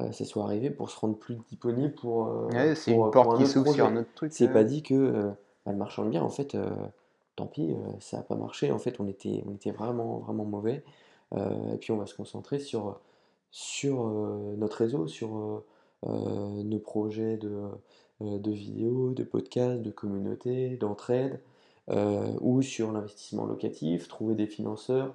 euh, 0.00 0.12
ça 0.12 0.24
soit 0.24 0.44
arrivé 0.44 0.70
pour 0.70 0.90
se 0.90 0.98
rendre 0.98 1.16
plus 1.16 1.36
disponible 1.48 1.92
pour, 1.94 2.26
euh, 2.28 2.48
Ouais, 2.50 2.74
c'est 2.74 2.92
une 2.92 2.98
euh, 2.98 3.02
pour 3.04 3.12
porte 3.12 3.34
un 3.34 3.38
qui 3.44 3.46
s'ouvre 3.46 3.72
sur 3.74 3.86
un 3.86 3.96
autre 3.96 4.08
truc. 4.14 4.32
C'est 4.32 4.48
pas 4.48 4.64
dit 4.64 4.82
que 4.82 4.94
euh, 4.94 5.30
bah, 5.66 5.72
le 5.72 5.78
marchand 5.78 6.04
de 6.04 6.10
biens, 6.10 6.22
en 6.22 6.30
fait, 6.30 6.54
euh, 6.54 6.70
tant 7.36 7.46
pis, 7.46 7.72
euh, 7.72 7.76
ça 8.00 8.18
n'a 8.18 8.22
pas 8.22 8.36
marché. 8.36 8.70
En 8.72 8.78
fait, 8.78 9.00
on 9.00 9.06
était, 9.08 9.42
on 9.46 9.54
était 9.54 9.70
vraiment, 9.72 10.18
vraiment 10.18 10.44
mauvais. 10.44 10.82
Euh, 11.34 11.74
et 11.74 11.78
puis 11.78 11.92
on 11.92 11.96
va 11.96 12.06
se 12.06 12.14
concentrer 12.14 12.58
sur, 12.58 12.98
sur 13.50 14.06
euh, 14.06 14.54
notre 14.56 14.78
réseau, 14.78 15.06
sur 15.08 15.36
euh, 15.36 15.40
euh, 15.40 15.60
nos 16.04 16.78
projets 16.78 17.36
de, 17.36 17.68
euh, 18.22 18.38
de 18.38 18.50
vidéos, 18.50 19.12
de 19.12 19.24
podcasts, 19.24 19.82
de 19.82 19.90
communauté, 19.90 20.76
d'entraide, 20.76 21.40
euh, 21.90 22.32
ou 22.40 22.62
sur 22.62 22.92
l'investissement 22.92 23.46
locatif, 23.46 24.08
trouver 24.08 24.34
des 24.34 24.46
financeurs, 24.46 25.14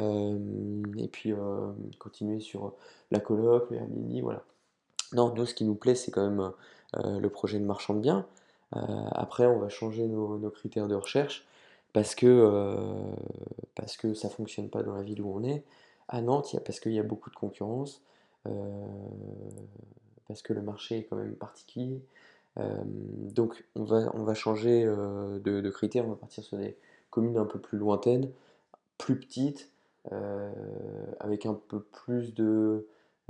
euh, 0.00 0.82
et 0.96 1.08
puis 1.08 1.32
euh, 1.32 1.72
continuer 1.98 2.40
sur 2.40 2.74
la 3.10 3.20
coloc, 3.20 3.70
le 3.70 3.76
Airbnb, 3.76 4.22
voilà. 4.22 4.42
Non, 5.12 5.32
nous, 5.34 5.46
ce 5.46 5.54
qui 5.54 5.64
nous 5.64 5.74
plaît, 5.74 5.94
c'est 5.94 6.10
quand 6.10 6.28
même 6.28 6.52
euh, 6.96 7.20
le 7.20 7.28
projet 7.30 7.58
de 7.58 7.64
marchand 7.64 7.94
de 7.94 8.00
biens. 8.00 8.26
Euh, 8.76 8.80
après, 9.12 9.46
on 9.46 9.58
va 9.58 9.68
changer 9.68 10.06
nos, 10.06 10.50
critères 10.50 10.88
de 10.88 10.94
recherche 10.94 11.46
parce 11.92 12.14
que, 12.14 12.26
euh, 12.26 12.76
parce 13.74 13.96
que 13.96 14.14
ça 14.14 14.28
fonctionne 14.28 14.68
pas 14.68 14.82
dans 14.82 14.94
la 14.94 15.02
ville 15.02 15.22
où 15.22 15.32
on 15.34 15.44
est. 15.44 15.64
À 16.08 16.22
Nantes, 16.22 16.56
parce 16.64 16.80
qu'il 16.80 16.92
y 16.92 16.98
a 16.98 17.02
beaucoup 17.02 17.30
de 17.30 17.36
concurrence, 17.36 18.02
euh, 18.46 18.86
parce 20.28 20.42
que 20.42 20.52
le 20.52 20.62
marché 20.62 20.98
est 20.98 21.04
quand 21.04 21.16
même 21.16 21.34
particulier, 21.34 22.00
donc 22.56 23.64
on 23.76 23.84
va, 23.84 24.10
on 24.14 24.24
va 24.24 24.34
changer 24.34 24.84
de, 24.84 25.38
de 25.60 25.70
critères, 25.70 26.04
on 26.06 26.10
va 26.10 26.16
partir 26.16 26.42
sur 26.42 26.58
des 26.58 26.76
communes 27.10 27.38
un 27.38 27.44
peu 27.44 27.60
plus 27.60 27.78
lointaines, 27.78 28.28
plus 28.98 29.18
petites, 29.18 29.70
avec 31.20 31.46
un 31.46 31.54
peu 31.54 31.80
plus 31.80 32.34
de 32.34 32.86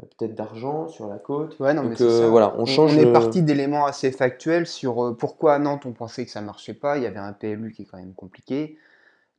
peut-être 0.06 0.34
d'argent 0.34 0.88
sur 0.88 1.08
la 1.08 1.18
côte. 1.18 1.58
Ouais, 1.58 1.74
non, 1.74 1.82
mais 1.82 1.90
Donc 1.90 2.00
euh, 2.02 2.20
ça. 2.22 2.28
voilà, 2.28 2.54
on 2.58 2.66
change. 2.66 2.94
on 2.96 3.00
est 3.00 3.06
euh, 3.06 3.12
parti 3.12 3.42
d'éléments 3.42 3.86
assez 3.86 4.12
factuels 4.12 4.66
sur 4.66 5.04
euh, 5.04 5.16
pourquoi 5.16 5.54
à 5.54 5.58
Nantes 5.58 5.86
on 5.86 5.92
pensait 5.92 6.24
que 6.24 6.30
ça 6.30 6.40
marchait 6.40 6.74
pas. 6.74 6.96
Il 6.98 7.02
y 7.02 7.06
avait 7.06 7.18
un 7.18 7.32
PLU 7.32 7.72
qui 7.72 7.82
est 7.82 7.84
quand 7.84 7.98
même 7.98 8.14
compliqué. 8.14 8.78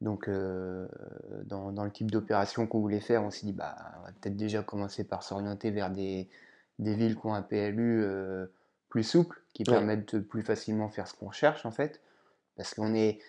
Donc, 0.01 0.27
euh, 0.27 0.87
dans, 1.45 1.71
dans 1.71 1.83
le 1.83 1.91
type 1.91 2.09
d'opération 2.09 2.67
qu'on 2.67 2.79
voulait 2.79 3.01
faire, 3.01 3.23
on 3.23 3.31
s'est 3.31 3.45
dit, 3.45 3.51
bah, 3.51 3.75
on 3.99 4.05
va 4.05 4.11
peut-être 4.19 4.37
déjà 4.37 4.63
commencer 4.63 5.03
par 5.03 5.23
s'orienter 5.23 5.71
vers 5.71 5.89
des, 5.89 6.29
des 6.79 6.95
villes 6.95 7.15
qui 7.17 7.27
ont 7.27 7.35
un 7.35 7.43
PLU 7.43 8.03
euh, 8.03 8.47
plus 8.89 9.03
souple, 9.03 9.43
qui 9.53 9.65
Ouais. 9.67 9.79
permettent 9.79 10.15
de 10.15 10.21
plus 10.21 10.43
facilement 10.43 10.89
faire 10.89 11.07
ce 11.07 11.15
qu'on 11.15 11.31
cherche 11.31 11.65
en 11.65 11.71
fait. 11.71 12.01
Parce 12.57 12.73
qu'on 12.75 12.95
est, 12.95 13.19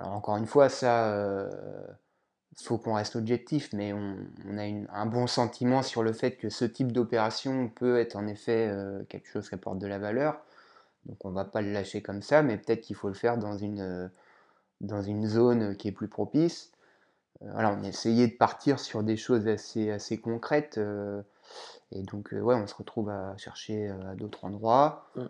alors 0.00 0.14
encore 0.14 0.36
une 0.38 0.46
fois, 0.46 0.68
ça, 0.70 1.14
euh, 1.14 1.50
faut 2.62 2.78
qu'on 2.78 2.94
reste 2.94 3.16
objectif, 3.16 3.72
mais 3.72 3.92
on, 3.92 4.16
on 4.48 4.58
a 4.58 4.66
une- 4.66 4.88
un 4.92 5.06
bon 5.06 5.26
sentiment 5.26 5.82
sur 5.82 6.02
le 6.02 6.12
fait 6.12 6.36
que 6.36 6.48
ce 6.50 6.64
type 6.64 6.92
d'opération 6.92 7.68
peut 7.68 7.98
être 7.98 8.16
en 8.16 8.26
effet 8.26 8.68
euh, 8.70 9.02
quelque 9.08 9.28
chose 9.28 9.48
qui 9.48 9.54
apporte 9.56 9.78
de 9.78 9.86
la 9.88 9.98
valeur. 9.98 10.40
Donc 11.06 11.24
on 11.24 11.32
va 11.32 11.44
pas 11.44 11.62
le 11.62 11.72
lâcher 11.72 12.02
comme 12.02 12.22
ça, 12.22 12.42
mais 12.42 12.58
peut-être 12.58 12.82
qu'il 12.82 12.96
faut 12.96 13.08
le 13.08 13.14
faire 13.14 13.38
dans 13.38 13.58
une, 13.58 13.80
euh, 13.80 14.08
dans 14.80 15.02
une 15.02 15.26
zone 15.28 15.76
qui 15.76 15.88
est 15.88 15.92
plus 15.92 16.08
propice. 16.08 16.72
Voilà, 17.40 17.72
on 17.72 17.84
a 17.84 17.88
essayé 17.88 18.28
de 18.28 18.34
partir 18.36 18.80
sur 18.80 19.02
des 19.04 19.16
choses 19.16 19.48
assez, 19.48 19.90
assez 19.90 20.20
concrètes. 20.20 20.78
euh, 20.78 21.22
et 21.92 22.02
donc, 22.02 22.34
euh, 22.34 22.40
ouais, 22.40 22.54
on 22.54 22.66
se 22.66 22.74
retrouve 22.74 23.10
à 23.10 23.36
chercher 23.36 23.88
euh, 23.88 24.12
à 24.12 24.14
d'autres 24.14 24.44
endroits. 24.44 25.08
Mm. 25.16 25.28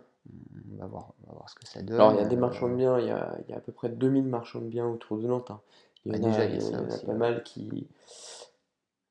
On 0.73 0.77
va 0.77 0.87
voir, 0.87 1.13
on 1.23 1.27
va 1.27 1.33
voir 1.35 1.49
ce 1.49 1.55
que 1.55 1.67
ça 1.67 1.81
donne. 1.81 2.09
Alors, 2.09 2.13
il 2.13 2.17
y 2.17 2.21
a 2.21 2.25
des 2.25 2.37
euh, 2.37 2.37
marchands 2.37 2.69
de 2.69 2.75
biens, 2.75 2.99
il 2.99 3.07
y 3.07 3.11
a, 3.11 3.37
il 3.45 3.51
y 3.51 3.53
a 3.53 3.57
à 3.57 3.59
peu 3.59 3.71
près 3.73 3.89
2000 3.89 4.23
marchands 4.25 4.59
de 4.61 4.67
biens 4.67 4.87
autour 4.87 5.17
de 5.17 5.27
Nantes. 5.27 5.51
hein. 5.51 5.59
Il 6.05 6.11
y 6.13 6.15
Bah, 6.15 6.17
en 6.17 6.23
a, 6.23 6.27
déjà, 6.29 6.45
il 6.45 6.53
y 6.53 6.57
a 6.57 6.59
il 6.59 6.71
y 6.71 6.75
ça 6.75 6.77
en 6.77 6.89
a 6.89 6.97
pas 6.99 7.13
mal 7.13 7.43
qui, 7.43 7.87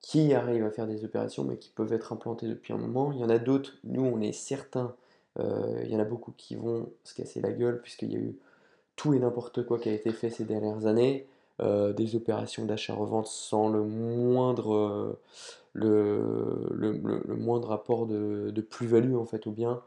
qui 0.00 0.34
arrivent 0.34 0.64
à 0.64 0.70
faire 0.70 0.86
des 0.86 1.04
opérations, 1.04 1.44
mais 1.44 1.56
qui 1.56 1.70
peuvent 1.70 1.92
être 1.92 2.12
implantés 2.12 2.46
depuis 2.46 2.72
un 2.72 2.78
moment. 2.78 3.12
Il 3.12 3.18
y 3.18 3.24
en 3.24 3.30
a 3.30 3.38
d'autres, 3.38 3.72
nous, 3.84 4.02
on 4.04 4.20
est 4.20 4.32
certains, 4.32 4.94
euh, 5.38 5.80
il 5.84 5.90
y 5.90 5.96
en 5.96 6.00
a 6.00 6.04
beaucoup 6.04 6.32
qui 6.36 6.56
vont 6.56 6.90
se 7.04 7.14
casser 7.14 7.40
la 7.40 7.52
gueule, 7.52 7.80
puisqu'il 7.80 8.12
y 8.12 8.16
a 8.16 8.20
eu 8.20 8.36
tout 8.96 9.14
et 9.14 9.20
n'importe 9.20 9.64
quoi 9.66 9.78
qui 9.80 9.88
a 9.90 9.92
été 9.94 10.12
fait 10.12 10.30
ces 10.30 10.44
dernières 10.44 10.86
années. 10.86 11.26
euh, 11.62 11.92
des 11.92 12.16
opérations 12.16 12.64
d'achat-revente 12.66 13.26
sans 13.28 13.68
le 13.68 13.82
moindre, 13.84 14.74
euh, 14.74 15.20
le, 15.74 16.68
le- 16.72 17.00
le- 17.26 17.36
moindre 17.36 17.72
apport 17.72 18.06
de, 18.06 18.50
de 18.52 18.62
plus-value 18.62 19.16
en 19.16 19.26
fait 19.26 19.46
au 19.48 19.52
bien. 19.52 19.82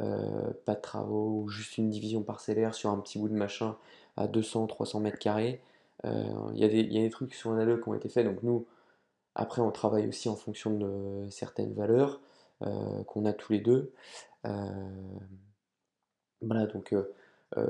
Euh, 0.00 0.52
pas 0.66 0.74
de 0.76 0.80
travaux, 0.82 1.48
juste 1.48 1.78
une 1.78 1.90
division 1.90 2.22
parcellaire 2.22 2.74
sur 2.74 2.90
un 2.90 2.98
petit 3.00 3.18
bout 3.18 3.28
de 3.28 3.34
machin 3.34 3.76
à 4.16 4.28
200-300 4.28 5.00
mètres 5.00 5.18
carrés. 5.18 5.60
Euh, 6.06 6.24
Il 6.54 6.60
y 6.60 6.64
a 6.64 6.68
des, 6.68 7.10
trucs 7.10 7.34
sur 7.34 7.52
un 7.52 7.76
qui 7.78 7.88
ont 7.88 7.94
été 7.94 8.08
faits, 8.08 8.26
donc 8.26 8.42
nous, 8.42 8.66
après, 9.36 9.62
on 9.62 9.70
travaille 9.72 10.08
aussi 10.08 10.28
en 10.30 10.36
fonction 10.36 10.72
de 10.78 11.28
certaines 11.30 11.74
valeurs 11.74 12.20
euh, 12.62 13.04
qu'on 13.04 13.26
a 13.26 13.32
tous 13.34 13.52
les 13.54 13.60
deux. 13.60 13.92
Voilà, 16.42 16.66
donc 16.66 16.94
on, 17.56 17.62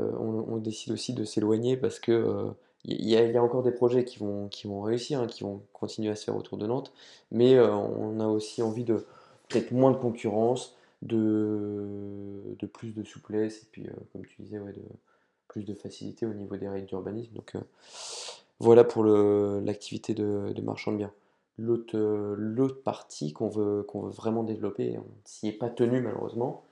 on 0.48 0.56
décide 0.58 0.92
aussi 0.92 1.12
de 1.14 1.24
s'éloigner 1.24 1.76
parce 1.76 1.98
que 2.00 2.52
il 2.84 3.08
y, 3.08 3.16
a 3.16 3.42
encore 3.42 3.62
des 3.62 3.72
projets 3.72 4.04
qui 4.04 4.18
vont, 4.18 4.48
qui 4.48 4.66
vont 4.66 4.80
réussir, 4.80 5.20
hein, 5.20 5.26
qui 5.26 5.42
vont 5.44 5.62
continuer 5.72 6.10
à 6.10 6.16
se 6.16 6.24
faire 6.24 6.36
autour 6.36 6.56
de 6.56 6.66
Nantes, 6.66 6.92
mais 7.30 7.54
euh, 7.54 7.70
on 7.70 8.20
a 8.20 8.26
aussi 8.26 8.62
envie 8.62 8.84
de 8.84 9.04
peut-être 9.48 9.72
moins 9.72 9.90
de 9.90 9.96
concurrence, 9.96 10.76
de, 11.02 11.86
de 12.58 12.66
plus 12.66 12.92
de 12.92 13.04
souplesse, 13.04 13.62
et 13.62 13.66
puis 13.70 13.86
euh, 13.86 13.92
comme 14.12 14.24
tu 14.24 14.40
disais, 14.42 14.58
ouais, 14.58 14.72
de 14.72 14.82
plus 15.48 15.64
de 15.64 15.74
facilité 15.74 16.24
au 16.24 16.32
niveau 16.32 16.56
des 16.56 16.68
règles 16.68 16.86
d'urbanisme. 16.86 17.34
Donc 17.34 17.54
euh, 17.54 17.60
voilà 18.60 18.84
pour 18.84 19.04
l'activité 19.04 20.14
de, 20.14 20.60
marchand 20.62 20.92
de 20.92 20.98
biens. 20.98 21.12
L'autre 21.58 21.98
l'autre 22.38 22.82
partie 22.82 23.32
qu'on 23.32 23.48
veut, 23.48 23.82
qu'on 23.82 24.02
veut 24.02 24.10
vraiment 24.10 24.42
développer, 24.42 24.96
on 24.98 25.04
s'y 25.24 25.48
est 25.48 25.52
pas 25.52 25.68
tenu 25.68 26.00
malheureusement. 26.00 26.64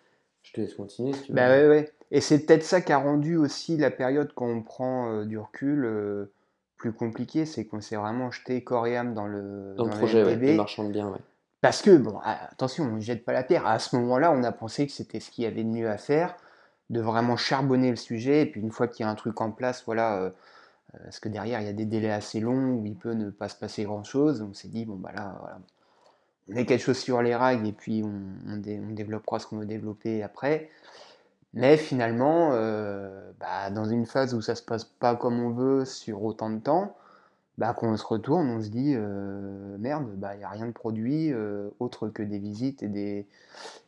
Je 0.42 0.52
te 0.52 0.60
laisse 0.60 0.74
continuer 0.74 1.12
si 1.12 1.22
tu 1.22 1.32
veux. 1.32 1.36
Bah 1.36 1.48
ouais, 1.48 1.68
ouais. 1.68 1.92
Et 2.10 2.20
c'est 2.20 2.46
peut-être 2.46 2.62
ça 2.62 2.80
qui 2.80 2.92
a 2.92 2.98
rendu 2.98 3.36
aussi 3.36 3.76
la 3.76 3.90
période 3.90 4.32
quand 4.34 4.46
on 4.46 4.62
prend 4.62 5.12
euh, 5.12 5.24
du 5.24 5.38
recul 5.38 5.84
euh, 5.84 6.32
plus 6.76 6.92
compliquée, 6.92 7.44
c'est 7.44 7.66
qu'on 7.66 7.80
s'est 7.80 7.96
vraiment 7.96 8.30
jeté 8.30 8.64
corps 8.64 8.86
et 8.86 8.96
âme 8.96 9.14
dans 9.14 9.26
le, 9.26 9.74
Dans 9.76 9.84
le 9.84 9.90
dans 9.90 9.94
le 9.94 9.98
projet, 9.98 10.24
ouais, 10.24 10.36
de 10.36 10.92
biens, 10.92 11.08
ouais. 11.10 11.18
Parce 11.60 11.82
que, 11.82 11.96
bon, 11.96 12.18
ah, 12.22 12.48
attention, 12.52 12.84
on 12.84 12.96
ne 12.96 13.00
jette 13.00 13.24
pas 13.24 13.32
la 13.32 13.42
pierre. 13.42 13.66
À 13.66 13.78
ce 13.78 13.96
moment-là, 13.96 14.32
on 14.32 14.44
a 14.44 14.52
pensé 14.52 14.86
que 14.86 14.92
c'était 14.92 15.18
ce 15.18 15.30
qu'il 15.30 15.44
y 15.44 15.46
avait 15.46 15.64
de 15.64 15.68
mieux 15.68 15.90
à 15.90 15.98
faire, 15.98 16.36
de 16.88 17.00
vraiment 17.00 17.36
charbonner 17.36 17.90
le 17.90 17.96
sujet. 17.96 18.42
Et 18.42 18.46
puis 18.46 18.60
une 18.60 18.70
fois 18.70 18.86
qu'il 18.86 19.04
y 19.04 19.08
a 19.08 19.10
un 19.10 19.16
truc 19.16 19.40
en 19.40 19.50
place, 19.50 19.82
voilà, 19.84 20.18
euh, 20.18 20.30
parce 21.02 21.18
que 21.18 21.28
derrière, 21.28 21.60
il 21.60 21.66
y 21.66 21.70
a 21.70 21.72
des 21.72 21.84
délais 21.84 22.12
assez 22.12 22.38
longs 22.38 22.74
où 22.74 22.86
il 22.86 22.96
peut 22.96 23.12
ne 23.12 23.30
pas 23.30 23.48
se 23.48 23.56
passer 23.56 23.82
grand-chose. 23.82 24.40
On 24.40 24.54
s'est 24.54 24.68
dit, 24.68 24.84
bon, 24.84 24.94
bah 24.94 25.10
là, 25.12 25.36
voilà, 25.40 25.58
met 26.48 26.64
quelque 26.66 26.82
chose 26.82 26.98
sur 26.98 27.22
les 27.22 27.34
rails 27.34 27.66
et 27.68 27.72
puis 27.72 28.02
on, 28.04 28.52
on 28.52 28.56
dé- 28.56 28.80
on 28.82 28.92
développera 28.92 29.38
ce 29.38 29.46
qu'on 29.46 29.58
veut 29.58 29.66
développer 29.66 30.22
après. 30.22 30.70
Mais 31.54 31.76
finalement, 31.76 32.50
euh, 32.52 33.32
bah, 33.40 33.70
dans 33.70 33.84
une 33.84 34.06
phase 34.06 34.34
où 34.34 34.42
ça 34.42 34.54
se 34.54 34.62
passe 34.62 34.84
pas 34.84 35.16
comme 35.16 35.40
on 35.40 35.50
veut 35.50 35.84
sur 35.84 36.22
autant 36.22 36.50
de 36.50 36.58
temps, 36.60 36.96
bah, 37.58 37.74
quand 37.76 37.88
on 37.88 37.96
se 37.96 38.06
retourne, 38.06 38.48
on 38.50 38.62
se 38.62 38.68
dit 38.70 38.94
euh, 38.96 39.76
merde, 39.78 40.06
bah, 40.16 40.34
il 40.34 40.38
n'y 40.38 40.44
a 40.44 40.50
rien 40.50 40.66
de 40.66 40.72
produit 40.72 41.32
euh, 41.32 41.70
autre 41.80 42.08
que 42.08 42.22
des 42.22 42.38
visites 42.38 42.82
et 42.82 42.88
des, 42.88 43.26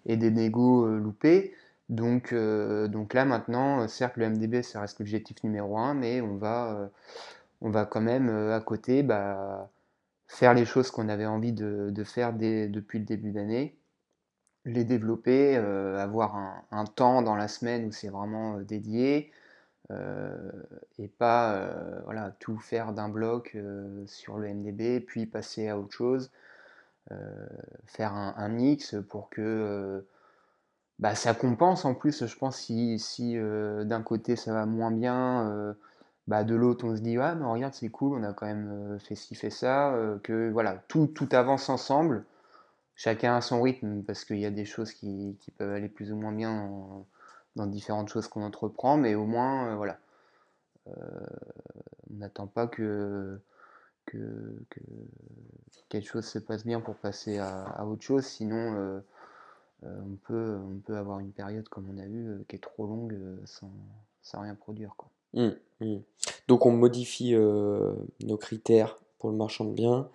et 0.06 0.16
des 0.16 0.30
négos 0.30 0.86
loupés. 0.88 1.54
Donc, 1.88 2.34
donc 2.34 3.14
là 3.14 3.24
maintenant, 3.24 3.88
certes 3.88 4.16
le 4.16 4.26
MDB 4.26 4.62
ça 4.62 4.80
reste 4.80 5.00
l'objectif 5.00 5.42
numéro 5.42 5.76
un, 5.78 5.94
mais 5.94 6.20
on 6.20 6.36
va, 6.36 6.90
on 7.62 7.70
va 7.70 7.84
quand 7.84 8.00
même 8.00 8.28
à 8.30 8.60
côté 8.60 9.02
bah, 9.02 9.68
faire 10.30 10.54
les 10.54 10.64
choses 10.64 10.92
qu'on 10.92 11.08
avait 11.08 11.26
envie 11.26 11.52
de, 11.52 12.04
faire 12.04 12.32
depuis 12.32 13.00
le 13.00 13.04
début 13.04 13.32
d'année, 13.32 13.76
les 14.64 14.84
développer, 14.84 15.56
euh, 15.56 15.98
avoir 15.98 16.36
un, 16.70 16.84
temps 16.84 17.20
dans 17.22 17.34
la 17.34 17.48
semaine 17.48 17.86
où 17.86 17.92
c'est 17.92 18.10
vraiment 18.10 18.56
euh, 18.56 18.62
dédié, 18.62 19.32
euh, 19.90 20.52
et 21.00 21.08
pas 21.08 21.68
voilà, 22.04 22.32
tout 22.38 22.58
faire 22.58 22.92
d'un 22.92 23.08
bloc 23.08 23.56
sur 24.06 24.38
le 24.38 24.54
MDB, 24.54 25.00
puis 25.00 25.26
passer 25.26 25.68
à 25.68 25.76
autre 25.76 25.92
chose, 25.92 26.30
faire 27.86 28.14
un, 28.14 28.34
un 28.36 28.48
mix 28.48 28.94
pour 29.08 29.30
que 29.30 30.06
bah, 31.00 31.16
ça 31.16 31.34
compense 31.34 31.84
en 31.84 31.94
plus, 31.94 32.24
je 32.24 32.36
pense, 32.36 32.56
si, 32.58 33.00
si 33.00 33.36
d'un 33.36 34.02
côté 34.02 34.36
ça 34.36 34.52
va 34.52 34.64
moins 34.64 34.92
bien, 34.92 35.74
bah, 36.26 36.44
de 36.44 36.54
l'autre 36.54 36.86
on 36.86 36.96
se 36.96 37.00
dit, 37.02 37.16
ah, 37.18 37.34
mais 37.34 37.44
regarde, 37.46 37.74
c'est 37.74 37.88
cool, 37.90 38.18
on 38.18 38.22
a 38.24 38.32
quand 38.32 38.46
même 38.46 38.68
euh, 38.70 38.98
fait 38.98 39.14
ci, 39.16 39.34
fait 39.34 39.50
ça, 39.50 39.92
euh, 39.94 40.18
que 40.20 40.50
voilà, 40.50 40.76
tout, 40.88 41.06
tout 41.08 41.28
avance 41.32 41.68
ensemble, 41.68 42.24
chacun 42.96 43.36
à 43.36 43.40
son 43.40 43.62
rythme, 43.62 44.02
parce 44.04 44.24
qu'il 44.24 44.38
y 44.38 44.46
a 44.46 44.50
des 44.50 44.64
choses 44.64 44.92
qui, 44.92 45.36
qui 45.40 45.50
peuvent 45.50 45.72
aller 45.72 45.88
plus 45.88 46.12
ou 46.12 46.16
moins 46.16 46.32
bien 46.32 47.04
dans, 47.56 47.66
différentes 47.66 48.08
choses 48.08 48.28
qu'on 48.28 48.42
entreprend, 48.44 48.96
mais 48.96 49.14
au 49.14 49.26
moins, 49.26 49.72
euh, 49.72 49.76
voilà, 49.76 49.98
on 50.86 52.14
n'attend 52.16 52.46
pas 52.46 52.66
que, 52.66 53.40
que, 54.06 54.64
que 54.70 54.80
quelque 55.88 56.08
chose 56.08 56.26
se 56.26 56.38
passe 56.38 56.64
bien 56.64 56.80
pour 56.80 56.96
passer 56.96 57.38
à, 57.38 57.86
autre 57.86 58.02
chose, 58.02 58.24
sinon 58.26 59.02
on 59.82 60.16
peut, 60.24 60.58
on 60.58 60.78
peut 60.78 60.96
avoir 60.96 61.20
une 61.20 61.32
période 61.32 61.68
comme 61.68 61.88
on 61.90 61.98
a 61.98 62.04
euh, 62.04 62.44
qui 62.48 62.56
est 62.56 62.60
trop 62.60 62.86
longue 62.86 63.16
sans, 63.44 63.72
sans 64.22 64.40
rien 64.42 64.54
produire, 64.54 64.94
quoi. 64.96 65.09
Hum, 65.34 65.54
hum. 65.80 66.02
Donc 66.48 66.66
on 66.66 66.72
modifie 66.72 67.34
euh, 67.34 67.92
nos 68.24 68.36
critères 68.36 68.98
pour 69.18 69.30
le 69.30 69.36
marchand 69.36 69.64
de 69.64 69.72
biens 69.72 70.08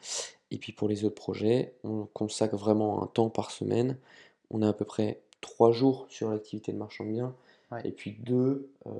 et 0.51 0.57
puis 0.57 0.72
pour 0.74 0.88
les 0.88 1.05
autres 1.05 1.16
projets, 1.16 1.74
on 1.84 2.05
consacre 2.13 2.55
vraiment 2.55 3.01
un 3.03 3.07
temps 3.07 3.30
par 3.30 3.51
semaine. 3.51 3.97
On 4.51 4.61
a 4.61 4.70
à 4.70 4.74
peu 4.74 4.86
près 4.86 5.22
trois 5.41 5.72
jours 5.72 6.05
sur 6.09 6.30
l'activité 6.30 6.72
de 6.72 6.78
marchand 6.78 7.05
de 7.05 7.11
biens 7.11 7.36
Ouais. 7.72 7.82
et 7.84 7.91
puis 7.91 8.11
deux 8.20 8.70
euh, 8.86 8.91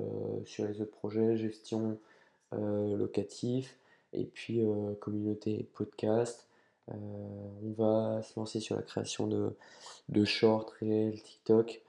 sur 0.44 0.64
les 0.66 0.80
autres 0.80 0.90
projets, 0.90 1.36
gestion 1.36 1.98
euh, 2.52 2.96
locatif 2.96 3.78
et 4.12 4.24
puis 4.24 4.60
communauté 5.00 5.68
podcast. 5.74 6.48
On 6.88 7.72
va 7.76 8.22
se 8.22 8.38
lancer 8.38 8.58
sur 8.58 8.74
la 8.74 8.82
création 8.82 9.26
de, 9.28 9.52
de 10.08 10.24
shorts, 10.24 10.72
réels, 10.80 11.20
TikTok, 11.22 11.80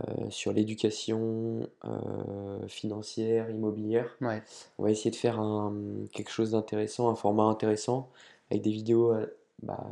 euh, 0.00 0.30
sur 0.30 0.52
l'éducation 0.52 1.68
euh, 1.84 2.66
financière, 2.68 3.50
immobilière. 3.50 4.16
Ouais, 4.20 4.42
On 4.78 4.84
va 4.84 4.90
essayer 4.90 5.10
de 5.10 5.16
faire 5.16 5.38
un- 5.40 5.74
quelque 6.12 6.30
chose 6.30 6.52
d'intéressant, 6.52 7.08
un 7.10 7.14
format 7.14 7.44
intéressant, 7.44 8.08
avec 8.50 8.62
des 8.62 8.70
vidéos, 8.70 9.12
euh, 9.12 9.26
bah, 9.62 9.86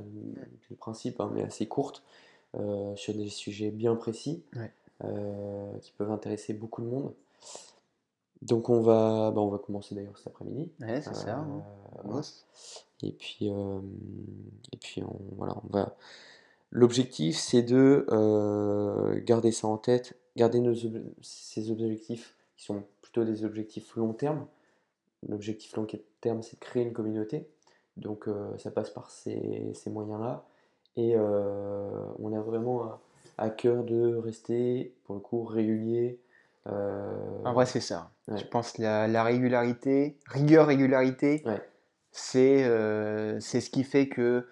le 0.71 0.77
principe, 0.77 1.21
hein, 1.21 1.31
mais 1.35 1.43
assez 1.43 1.67
courtes, 1.67 2.03
euh, 2.57 2.95
sur 2.97 3.15
des 3.15 3.29
sujets 3.29 3.71
bien 3.71 3.95
précis, 3.97 4.43
Ouais. 4.57 4.73
qui 5.83 5.93
peuvent 5.93 6.11
intéresser 6.11 6.53
beaucoup 6.55 6.83
de 6.83 6.87
monde. 6.87 7.15
Donc 8.43 8.69
on 8.71 8.81
va, 8.81 9.31
bah, 9.33 9.41
on 9.43 9.49
va 9.49 9.59
commencer 9.59 9.95
d'ailleurs 9.95 10.17
cet 10.17 10.29
après-midi. 10.29 10.71
ouais 10.81 11.03
c'est 11.03 11.15
ça. 11.15 11.37
Hein. 11.39 11.63
voilà. 12.05 12.23
Et 13.03 13.13
puis, 13.13 13.47
et 13.49 14.77
puis 14.79 15.03
on, 15.03 15.17
voilà, 15.37 15.57
on 15.65 15.69
va. 15.77 15.95
L'objectif, 16.73 17.37
c'est 17.37 17.63
de 17.63 18.07
euh, 18.11 19.21
garder 19.25 19.53
ça 19.53 19.67
en 19.67 19.77
tête 19.77 20.17
garder 20.37 20.61
nos 20.61 20.75
ces 21.23 21.71
objectifs 21.71 22.37
qui 22.57 22.65
sont 22.65 22.85
plutôt 23.03 23.25
des 23.25 23.45
objectifs 23.45 23.97
long 23.97 24.13
terme. 24.13 24.47
L'objectif 25.29 25.75
long 25.77 25.87
terme, 26.21 26.43
c'est 26.43 26.55
de 26.55 26.61
créer 26.61 26.85
une 26.85 26.93
communauté. 26.93 27.49
Donc 27.97 28.27
ça 28.57 28.71
passe 28.71 28.91
par 28.91 29.11
ces, 29.11 29.71
ces 29.75 29.91
moyens-là. 29.91 30.47
Et 30.97 31.17
on 31.17 32.33
a 32.33 32.41
vraiment 32.41 33.01
à, 33.37 33.51
cœur 33.51 33.85
de 33.85 34.15
rester, 34.15 34.95
pour 35.05 35.17
le 35.17 35.21
coup, 35.21 35.45
régulier. 35.45 36.21
En 36.67 37.53
vrai, 37.53 37.67
c'est 37.67 37.81
ça. 37.81 38.13
Je 38.29 38.45
pense 38.45 38.73
que 38.73 38.83
la, 38.83 39.09
la 39.09 39.25
régularité, 39.25 40.17
rigueur-régularité, 40.27 41.45
c'est 42.13 42.63
c'est 43.41 43.61
ce 43.61 43.69
qui 43.69 43.85
fait 43.85 44.09
que 44.09 44.47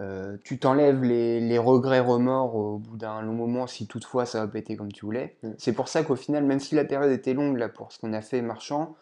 euh, 0.00 0.36
tu 0.42 0.58
t'enlèves 0.58 1.04
les, 1.04 1.58
regrets, 1.58 2.00
remords 2.00 2.56
au 2.56 2.78
bout 2.78 2.96
d'un 2.96 3.22
long 3.22 3.32
moment 3.32 3.68
si 3.68 3.86
toutefois 3.86 4.26
ça 4.26 4.40
va 4.40 4.48
péter 4.48 4.76
comme 4.76 4.90
tu 4.90 5.04
voulais. 5.04 5.36
Mm. 5.42 5.50
C'est 5.58 5.72
pour 5.72 5.88
ça 5.88 6.02
qu'au 6.02 6.16
final, 6.16 6.44
même 6.44 6.58
si 6.58 6.74
la 6.74 6.84
période 6.84 7.12
était 7.12 7.34
longue 7.34 7.58
là 7.58 7.68
pour 7.68 7.92
ce 7.92 8.00
qu'on 8.00 8.12
a 8.12 8.20
fait 8.20 8.42
marchand, 8.42 8.96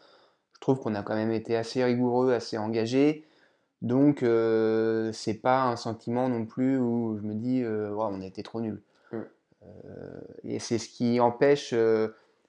je 0.54 0.60
trouve 0.60 0.80
qu'on 0.80 0.94
a 0.94 1.02
quand 1.02 1.14
même 1.14 1.32
été 1.32 1.56
assez 1.56 1.82
rigoureux, 1.82 2.32
assez 2.32 2.58
engagé. 2.58 3.24
Donc 3.80 4.22
euh, 4.22 5.10
c'est 5.12 5.34
pas 5.34 5.64
un 5.64 5.76
sentiment 5.76 6.28
non 6.28 6.44
plus 6.44 6.78
où 6.78 7.16
je 7.16 7.22
me 7.22 7.34
dis 7.34 7.62
euh, 7.62 7.94
on 7.96 8.20
a 8.20 8.26
été 8.26 8.42
trop 8.42 8.60
nul. 8.60 8.82
Mm. 9.12 9.22
et 10.44 10.58
c'est 10.58 10.78
ce 10.78 10.88
qui 10.88 11.20
empêche, 11.20 11.74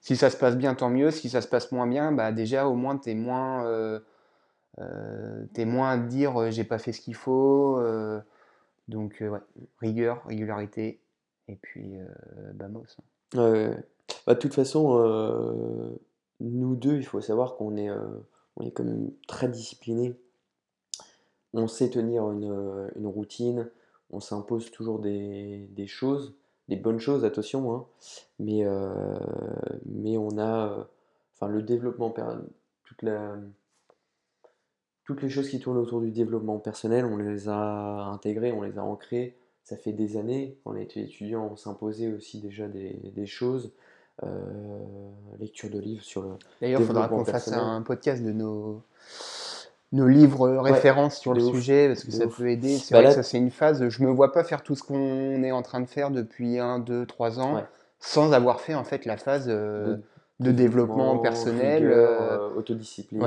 si 0.02 0.16
ça 0.18 0.30
se 0.30 0.38
passe 0.38 0.58
bien 0.58 0.76
tant 0.76 0.89
mieux, 0.89 1.12
si 1.12 1.30
ça 1.30 1.41
se 1.41 1.48
passe 1.48 1.72
moins 1.72 1.88
bien, 1.88 2.12
bah 2.12 2.32
déjà 2.32 2.68
au 2.68 2.76
moins 2.76 2.98
tu 2.98 3.12
es 3.12 3.16
moins, 3.16 3.66
es 4.78 5.66
moins 5.66 5.91
à 5.91 5.98
dire 5.98 6.52
j'ai 6.52 6.66
pas 6.66 6.78
fait 6.78 6.91
ce 6.91 7.00
qu'il 7.00 7.16
faut. 7.16 7.80
Donc, 8.88 9.22
euh, 9.22 9.30
ouais, 9.30 9.40
rigueur, 9.80 10.24
régularité, 10.26 11.00
et 11.48 11.56
puis 11.56 11.98
euh, 11.98 12.54
Bamos. 12.54 12.98
Bah, 13.34 14.36
de 14.36 14.40
toute 14.40 14.54
façon, 14.54 15.00
euh, 15.00 15.90
nous 16.40 16.76
deux, 16.76 16.98
il 16.98 17.06
faut 17.06 17.22
savoir 17.22 17.56
qu'on 17.56 17.78
est, 17.78 17.88
est 17.88 18.72
quand 18.72 18.84
même 18.84 19.12
très 19.28 19.48
disciplinés. 19.48 20.16
On 21.54 21.68
sait 21.68 21.90
tenir 21.90 22.30
une, 22.32 23.08
routine, 23.08 23.70
on 24.12 24.20
s'impose 24.20 24.72
toujours 24.72 25.00
des, 25.00 25.68
choses, 25.88 26.36
des 26.68 26.76
bonnes 26.76 27.00
choses, 27.00 27.26
attention, 27.26 27.74
hein. 27.74 27.86
mais, 28.40 28.66
mais 29.86 30.18
on 30.18 30.38
a, 30.38 30.88
enfin, 31.36 31.48
le 31.48 31.62
développement, 31.62 32.14
toute 32.84 33.02
la 33.02 33.38
toutes 35.06 35.22
les 35.22 35.30
choses 35.30 35.49
qui 35.49 35.60
tournent 35.60 35.78
autour 35.78 36.01
du 36.01 36.12
développement 36.12 36.60
personnel, 36.60 37.06
on 37.06 37.18
les 37.18 37.49
a 37.49 38.06
intégrées, 38.06 38.51
on 38.51 38.62
les 38.62 38.78
a 38.78 38.84
ancrées. 38.84 39.38
Ça 39.64 39.78
fait 39.78 39.93
des 39.93 40.18
années. 40.18 40.58
Quand 40.64 40.72
on 40.72 40.76
était 40.76 41.01
étudiant, 41.01 41.49
on 41.51 41.56
s'imposait 41.56 42.12
aussi 42.12 42.39
déjà 42.39 42.68
des, 42.68 43.26
choses. 43.26 43.72
Euh, 44.24 44.28
lecture 45.39 45.70
de 45.70 45.80
livres 45.80 46.04
sur 46.04 46.22
le. 46.22 46.30
D'ailleurs, 46.62 46.82
il 46.82 46.88
faudra 46.88 47.08
qu'on 47.08 47.26
fasse 47.26 47.47
un 47.51 47.82
podcast 47.82 48.24
de 48.24 48.32
nos, 48.32 48.84
nos 49.91 50.08
livres 50.08 50.49
références 50.58 51.18
sur 51.18 51.34
le 51.34 51.39
sujet 51.39 51.88
parce 51.88 52.04
que 52.04 52.12
ça 52.12 52.28
peut 52.28 52.49
aider. 52.49 52.78
C'est 52.78 52.93
bah 52.93 53.01
vrai 53.01 53.10
que 53.10 53.16
ça, 53.16 53.24
c'est 53.24 53.38
une 53.38 53.51
phase. 53.51 53.88
Je 53.88 54.04
me 54.04 54.12
vois 54.12 54.32
pas 54.32 54.43
faire 54.43 54.64
tout 54.64 54.76
ce 54.76 54.84
qu'on 54.84 55.43
est 55.43 55.51
en 55.51 55.62
train 55.62 55.82
de 55.82 55.88
faire 55.88 56.12
depuis 56.12 56.60
1, 56.60 56.80
2, 56.80 57.06
3 57.06 57.39
ans 57.39 57.64
sans 57.99 58.34
avoir 58.34 58.60
fait 58.60 58.76
en 58.76 58.84
fait 58.84 59.06
la 59.06 59.18
phase. 59.18 59.45
Euh, 59.47 59.95
de 59.95 60.04
développement 60.40 61.20
personnel. 61.20 61.86
Euh, 61.86 62.50
autodiscipline. 62.56 63.22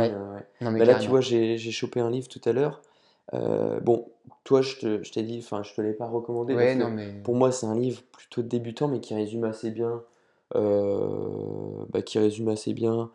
Bah 0.60 0.84
là, 0.84 0.94
tu 0.96 1.08
vois, 1.08 1.20
j'ai 1.20 1.58
chopé 1.58 2.00
un 2.00 2.10
livre 2.10 2.28
tout 2.28 2.40
à 2.44 2.52
l'heure. 2.52 2.82
Euh, 3.34 3.80
bon, 3.80 4.08
toi, 4.44 4.62
je 4.62 5.10
t'ai 5.10 5.22
dit, 5.22 5.40
enfin, 5.42 5.62
je 5.62 5.74
te 5.74 5.80
l'ai 5.80 5.92
pas 5.92 6.06
recommandé. 6.06 6.54
Pour 7.24 7.34
moi, 7.34 7.52
c'est 7.52 7.66
un 7.66 7.78
livre 7.78 8.02
plutôt 8.12 8.42
débutant, 8.42 8.88
mais 8.88 9.00
qui 9.00 9.14
résume 9.14 9.44
assez 9.44 9.70
bien, 9.70 10.02
euh, 10.54 11.84
bah, 11.90 12.02
qui 12.02 12.18
résume 12.18 12.48
assez 12.48 12.72
bien 12.72 13.10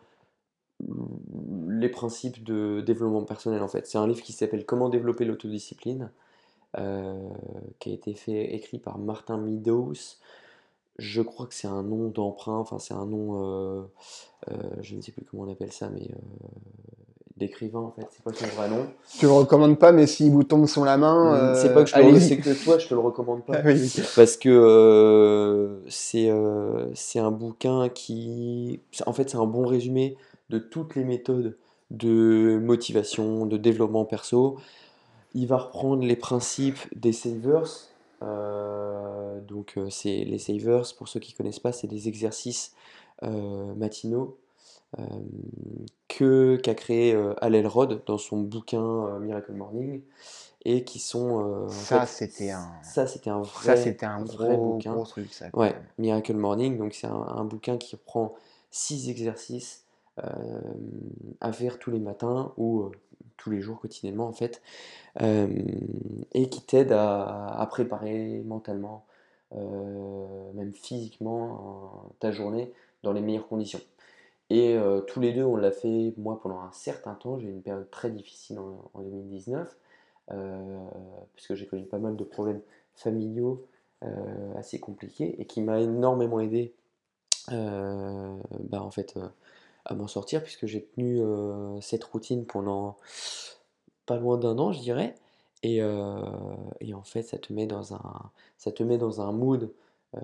les 1.68 1.88
principes 1.88 2.42
de 2.42 2.80
développement 2.80 3.24
personnel. 3.24 3.62
En 3.62 3.68
fait, 3.68 3.86
c'est 3.86 3.98
un 3.98 4.06
livre 4.06 4.22
qui 4.22 4.32
s'appelle 4.32 4.66
Comment 4.66 4.88
développer 4.88 5.24
l'autodiscipline, 5.24 6.10
qui 6.74 7.90
a 7.90 7.92
été 7.92 8.14
fait, 8.14 8.54
écrit 8.54 8.78
par 8.78 8.98
Martin 8.98 9.38
Meadows. 9.38 9.94
Je 10.98 11.22
crois 11.22 11.46
que 11.46 11.54
c'est 11.54 11.68
un 11.68 11.82
nom 11.82 12.08
d'emprunt, 12.08 12.58
enfin 12.58 12.78
c'est 12.78 12.94
un 12.94 13.06
nom, 13.06 13.42
euh, 13.42 13.82
euh, 14.50 14.54
je 14.80 14.94
ne 14.94 15.00
sais 15.00 15.12
plus 15.12 15.24
comment 15.24 15.44
on 15.44 15.52
appelle 15.52 15.72
ça, 15.72 15.88
mais 15.88 16.02
euh, 16.02 16.18
d'écrivain 17.36 17.80
en 17.80 17.90
fait, 17.92 18.06
c'est 18.10 18.22
pas 18.22 18.32
son 18.32 18.46
vrai 18.56 18.68
nom? 18.68 18.86
Tu 19.18 19.26
le 19.26 19.32
recommandes 19.32 19.78
pas, 19.78 19.92
mais 19.92 20.06
s'il 20.06 20.30
vous 20.30 20.44
tombe 20.44 20.66
sur 20.66 20.84
la 20.84 20.96
main, 20.96 21.52
mmh, 21.52 21.54
c'est 21.56 21.72
pas 21.72 21.82
que 21.82 21.88
je 21.88 21.94
te 21.94 22.00
le, 22.00 22.20
c'est 22.20 22.38
que 22.38 22.64
toi 22.64 22.78
je 22.78 22.88
te 22.88 22.94
le 22.94 23.00
recommande 23.00 23.44
pas, 23.44 23.62
parce 24.14 24.36
que 24.36 25.80
c'est 25.88 26.30
c'est 26.94 27.18
un 27.18 27.30
bouquin 27.30 27.88
qui, 27.88 28.80
en 29.06 29.12
fait 29.12 29.30
c'est 29.30 29.38
un 29.38 29.46
bon 29.46 29.66
résumé 29.66 30.16
de 30.50 30.58
toutes 30.58 30.94
les 30.94 31.04
méthodes 31.04 31.56
de 31.90 32.58
motivation, 32.62 33.46
de 33.46 33.56
développement 33.56 34.04
perso. 34.04 34.56
Il 35.34 35.46
va 35.46 35.56
reprendre 35.56 36.04
les 36.04 36.16
principes 36.16 36.78
des 36.94 37.12
savers, 37.12 37.64
euh, 38.22 39.21
donc 39.46 39.74
euh, 39.76 39.90
c'est 39.90 40.24
les 40.24 40.38
savers, 40.38 40.82
pour 40.96 41.08
ceux 41.08 41.20
qui 41.20 41.32
ne 41.32 41.36
connaissent 41.36 41.60
pas, 41.60 41.72
c'est 41.72 41.86
des 41.86 42.08
exercices 42.08 42.74
euh, 43.22 43.74
matinaux 43.74 44.38
que 46.08 46.56
qu'a 46.56 46.74
créé 46.74 47.18
Al 47.40 47.54
Elrod 47.54 48.02
dans 48.04 48.18
son 48.18 48.42
bouquin 48.42 49.18
Miracle 49.20 49.52
Morning 49.52 50.02
et 50.66 50.84
qui 50.84 50.98
sont 50.98 51.66
ça 51.70 52.04
c'était 52.04 52.50
un 52.50 52.70
ça 52.82 53.06
c'était 53.06 53.30
un 53.30 53.40
vrai 53.40 53.64
ça 53.64 53.76
c'était 53.78 54.04
un 54.04 54.22
vrai 54.22 54.54
bouquin. 54.54 54.94
truc 55.04 55.32
ça, 55.32 55.46
ouais 55.54 55.74
Miracle 55.96 56.34
Morning 56.34 56.76
donc 56.76 56.92
c'est 56.92 57.06
un, 57.06 57.44
bouquin 57.46 57.78
qui 57.78 57.96
reprend 57.96 58.34
six 58.70 59.08
exercices 59.08 59.86
à 61.40 61.52
faire 61.52 61.78
tous 61.78 61.90
les 61.90 61.98
matins 61.98 62.52
ou 62.58 62.90
tous 63.38 63.50
les 63.50 63.62
jours 63.62 63.80
quotidiennement 63.80 64.26
en 64.26 64.32
fait 64.34 64.60
euh, 65.20 65.48
et 66.32 66.48
qui 66.48 66.62
t'aide 66.62 66.92
à, 66.92 67.66
préparer 67.70 68.42
mentalement, 68.46 69.04
euh, 69.08 69.11
même 69.54 70.72
physiquement, 70.74 72.10
ta 72.20 72.32
journée 72.32 72.72
dans 73.02 73.12
les 73.12 73.20
meilleures 73.20 73.48
conditions. 73.48 73.80
Et 74.50 74.76
euh, 74.76 75.00
tous 75.00 75.18
les 75.20 75.32
deux, 75.32 75.44
on 75.44 75.56
l'a 75.56 75.72
fait, 75.72 76.12
moi, 76.18 76.38
pendant 76.42 76.60
un 76.60 76.72
certain 76.72 77.14
temps. 77.14 77.38
J'ai 77.38 77.48
eu 77.48 77.52
une 77.52 77.62
période 77.62 77.90
très 77.90 78.10
difficile 78.10 78.58
en, 78.58 79.00
2019, 79.00 79.76
puisque 81.34 81.54
j'ai 81.54 81.66
connu 81.66 81.86
pas 81.86 81.98
mal 81.98 82.16
de 82.16 82.24
problèmes 82.24 82.60
familiaux 82.94 83.66
assez 84.56 84.80
compliqués 84.80 85.40
et 85.40 85.46
qui 85.46 85.62
m'a 85.62 85.80
énormément 85.80 86.40
aidé 86.40 86.74
bah, 87.48 88.82
en 88.82 88.90
fait, 88.90 89.18
à 89.84 89.94
m'en 89.94 90.06
sortir, 90.06 90.42
puisque 90.42 90.66
j'ai 90.66 90.84
tenu 90.84 91.20
cette 91.80 92.04
routine 92.04 92.44
pendant 92.44 92.96
pas 94.04 94.18
loin 94.18 94.36
d'un 94.36 94.58
an, 94.58 94.72
je 94.72 94.80
dirais. 94.80 95.14
Et, 95.62 95.80
euh, 95.80 96.20
et, 96.80 96.94
en 96.94 97.02
fait, 97.02 97.22
ça 97.22 97.38
te 97.38 97.52
met 97.52 97.66
dans 97.66 97.94
un, 97.94 98.30
ça 98.58 98.72
te 98.72 98.82
met 98.82 98.98
dans 98.98 99.20
un 99.20 99.32
mood 99.32 99.70
euh, 100.16 100.20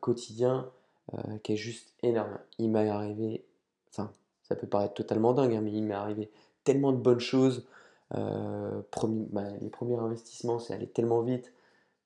quotidien 0.00 0.70
euh, 1.14 1.38
qui 1.42 1.54
est 1.54 1.56
juste 1.56 1.94
énorme. 2.02 2.38
Il 2.58 2.70
m'est 2.70 2.88
arrivé, 2.88 3.44
enfin, 3.90 4.10
ça 4.42 4.56
peut 4.56 4.66
paraître 4.66 4.94
totalement 4.94 5.32
dingue, 5.32 5.54
hein, 5.54 5.60
mais 5.62 5.72
il 5.72 5.82
m'est 5.82 5.94
arrivé 5.94 6.30
tellement 6.64 6.92
de 6.92 6.98
bonnes 6.98 7.20
choses. 7.20 7.66
Bah, 8.10 9.42
les 9.60 9.70
premiers 9.70 9.96
investissements, 9.96 10.58
c'est 10.60 10.72
allé 10.74 10.86
tellement 10.86 11.22
vite. 11.22 11.52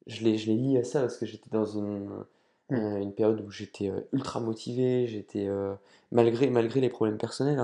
Je 0.07 0.24
l'ai, 0.24 0.39
je 0.39 0.51
lié 0.51 0.79
à 0.79 0.85
ça 0.85 1.01
parce 1.01 1.18
que 1.18 1.26
j'étais 1.26 1.51
dans 1.51 1.66
une, 1.66 2.09
mmh. 2.70 2.97
une 3.03 3.12
période 3.12 3.43
où 3.43 3.51
j'étais 3.51 3.93
ultra 4.12 4.41
motivé, 4.41 5.07
j'étais 5.07 5.49
malgré, 6.11 6.49
malgré 6.49 6.81
les 6.81 6.89
problèmes 6.89 7.18
personnels. 7.18 7.59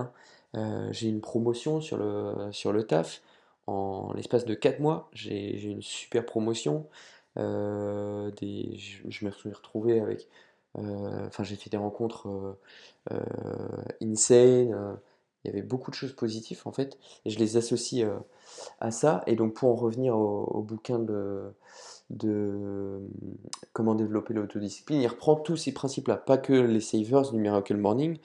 Hein, 0.55 0.89
j'ai 0.93 1.09
eu 1.09 1.11
une 1.11 1.23
promotion 1.23 1.81
sur 1.81 1.97
le, 1.97 2.53
sur 2.53 2.73
le 2.73 2.87
taf 2.87 3.23
en 3.67 4.13
l'espace 4.15 4.45
de 4.45 4.55
4 4.55 4.81
mois, 4.81 5.09
j'ai 5.13 5.65
eu 5.65 5.71
une 5.71 5.83
super 5.83 6.25
promotion. 6.27 6.87
Euh, 7.39 8.31
je, 8.41 9.25
me 9.25 9.31
suis 9.31 9.53
retrouvé 9.53 10.01
avec. 10.01 10.29
Euh, 10.79 11.27
enfin, 11.27 11.45
j'ai 11.45 11.57
fait 11.57 11.71
des 11.71 11.77
rencontres 11.77 12.57
euh, 13.11 13.19
insane. 14.03 14.99
il 15.45 15.49
y 15.49 15.51
avait 15.51 15.63
beaucoup 15.63 15.91
de 15.91 15.97
choses 15.97 16.13
positives 16.13 16.63
en 16.65 16.73
fait, 16.73 16.99
et 17.25 17.31
je 17.31 17.39
les 17.39 17.57
associe 17.57 18.07
à 18.81 18.91
ça. 18.91 19.23
Et 19.27 19.37
donc, 19.37 19.55
pour 19.55 19.71
en 19.71 19.75
revenir 19.77 20.17
au, 20.17 20.63
bouquin 20.63 20.99
de, 20.99 21.53
de 22.11 23.01
comment 23.73 23.95
développer 23.95 24.35
l'autodiscipline, 24.35 25.01
il 25.01 25.07
reprend 25.09 25.37
tous 25.37 25.57
ces 25.57 25.73
principes-là, 25.73 26.17
pas 26.17 26.39
que 26.39 26.53
les 26.53 26.81
savers 26.81 27.31
du 27.31 27.39
Miracle 27.39 27.77
Morning. 27.77 28.19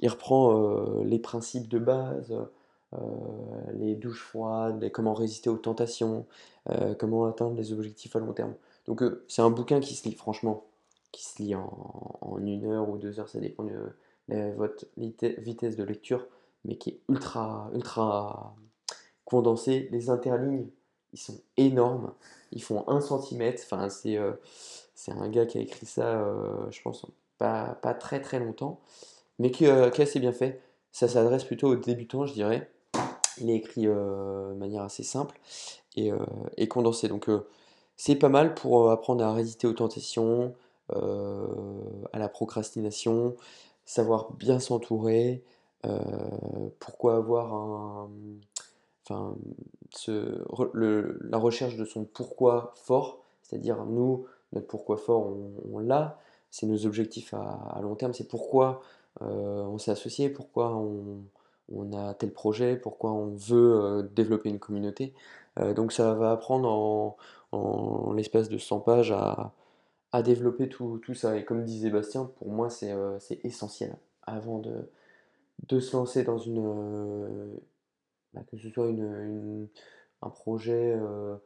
Il 0.00 0.08
reprend 0.08 1.02
les 1.04 1.18
principes 1.18 1.68
de 1.68 1.78
base. 1.78 2.34
Euh, 2.96 3.72
les 3.74 3.94
douches 3.94 4.22
froides, 4.22 4.90
comment 4.92 5.14
résister 5.14 5.50
aux 5.50 5.56
tentations, 5.56 6.26
euh, 6.70 6.94
comment 6.94 7.26
atteindre 7.26 7.56
les 7.56 7.72
objectifs 7.72 8.14
à 8.16 8.18
long 8.18 8.32
terme. 8.32 8.54
Donc 8.86 9.02
euh, 9.02 9.24
c'est 9.28 9.42
un 9.42 9.50
bouquin 9.50 9.80
qui 9.80 9.94
se 9.94 10.08
lit 10.08 10.14
franchement, 10.14 10.64
qui 11.12 11.24
se 11.24 11.42
lit 11.42 11.54
en, 11.54 12.38
une 12.38 12.66
heure 12.66 12.88
ou 12.88 12.98
deux 12.98 13.18
heures, 13.18 13.28
ça 13.28 13.40
dépend 13.40 13.64
de, 13.64 13.94
votre 14.56 14.86
vitesse 14.96 15.76
de 15.76 15.84
lecture, 15.84 16.26
mais 16.64 16.76
qui 16.76 16.90
est 16.90 17.00
ultra, 17.08 17.70
ultra 17.74 18.54
condensé. 19.24 19.88
Les 19.92 20.10
interlignes, 20.10 20.68
ils 21.12 21.18
sont 21.18 21.40
énormes, 21.56 22.12
ils 22.52 22.62
font 22.62 22.84
un 22.88 23.00
centimètre, 23.00 23.62
enfin 23.64 23.88
c'est 23.90 24.18
un 25.12 25.28
gars 25.28 25.46
qui 25.46 25.58
a 25.58 25.60
écrit 25.60 25.86
ça, 25.86 26.24
je 26.70 26.82
pense, 26.82 27.06
pas, 27.38 27.78
pas 27.82 27.94
très 27.94 28.20
très 28.22 28.38
longtemps, 28.38 28.80
mais 29.38 29.50
qui 29.50 29.66
est 29.66 30.00
assez 30.00 30.20
bien 30.20 30.32
fait. 30.32 30.60
Ça 30.90 31.08
s'adresse 31.08 31.44
plutôt 31.44 31.68
aux 31.68 31.76
débutants, 31.76 32.24
je 32.26 32.32
dirais. 32.32 32.70
Il 33.40 33.50
est 33.50 33.56
écrit 33.56 33.86
euh, 33.86 34.52
de 34.52 34.58
manière 34.58 34.82
assez 34.82 35.02
simple 35.02 35.38
et, 35.96 36.12
euh, 36.12 36.18
et 36.56 36.68
condensé. 36.68 37.08
Donc 37.08 37.28
euh, 37.28 37.46
c'est 37.96 38.16
pas 38.16 38.28
mal 38.28 38.54
pour 38.54 38.90
apprendre 38.90 39.24
à 39.24 39.32
résister 39.32 39.66
aux 39.66 39.72
tentations, 39.72 40.54
à 40.90 42.18
la 42.18 42.28
procrastination, 42.28 43.36
savoir 43.86 44.32
bien 44.34 44.58
s'entourer, 44.58 45.42
pourquoi 46.78 47.16
avoir 47.16 47.54
un, 47.54 48.10
enfin, 49.02 49.34
la 50.74 51.38
recherche 51.38 51.76
de 51.76 51.84
son 51.84 52.04
pourquoi 52.04 52.74
fort, 52.76 53.20
c'est-à-dire 53.42 53.84
nous, 53.86 54.26
notre 54.52 54.66
pourquoi 54.66 54.98
fort, 54.98 55.32
on, 55.72 55.78
l'a, 55.78 56.18
c'est 56.50 56.66
nos 56.66 56.84
objectifs 56.84 57.32
à, 57.32 57.78
long 57.80 57.94
terme, 57.94 58.12
c'est 58.12 58.28
pourquoi 58.28 58.82
on 59.20 59.78
s'est 59.78 59.92
associé, 59.92 60.28
pourquoi 60.28 60.74
on, 60.74 61.22
on 61.72 61.92
a 61.92 62.14
tel 62.14 62.32
projet, 62.32 62.76
pourquoi 62.76 63.12
on 63.12 63.34
veut 63.34 63.74
euh, 63.82 64.02
développer 64.02 64.48
une 64.50 64.58
communauté. 64.58 65.14
Euh, 65.58 65.74
donc 65.74 65.92
ça 65.92 66.14
va 66.14 66.32
apprendre 66.32 66.68
en, 66.70 67.16
en 67.52 68.12
l'espace 68.12 68.48
de 68.48 68.58
100 68.58 68.80
pages 68.80 69.12
à, 69.12 69.52
à 70.12 70.22
développer 70.22 70.68
tout, 70.68 70.98
tout 71.04 71.14
ça. 71.14 71.36
Et 71.36 71.44
comme 71.44 71.64
disait 71.64 71.90
Bastien, 71.90 72.30
pour 72.38 72.48
moi 72.50 72.70
c'est 72.70 72.92
euh, 72.92 73.18
essentiel 73.44 73.96
avant 74.24 74.58
de, 74.58 74.90
de 75.68 75.80
se 75.80 75.96
lancer 75.96 76.24
dans 76.24 76.38
une, 76.38 77.58
bah, 78.32 78.42
que 78.50 78.56
ce 78.58 78.68
soit 78.70 78.88
une, 78.88 79.04
une- 79.04 79.68
un 80.22 80.30
projet, 80.30 80.94
euh, 80.96 81.36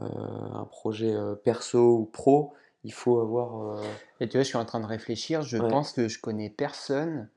euh, 0.00 0.06
un 0.06 0.64
projet 0.66 1.12
euh, 1.14 1.34
perso 1.34 1.98
ou 1.98 2.04
pro, 2.06 2.54
il 2.84 2.92
faut 2.92 3.20
avoir. 3.20 3.82
Et 4.20 4.28
tu 4.28 4.36
vois, 4.36 4.42
je 4.42 4.48
suis 4.48 4.56
en 4.58 4.64
train 4.64 4.80
de 4.80 4.86
réfléchir. 4.86 5.42
Je 5.42 5.58
ouais, 5.58 5.68
pense 5.68 5.92
que 5.92 6.08
je 6.08 6.20
connais 6.20 6.50
personne. 6.50 7.28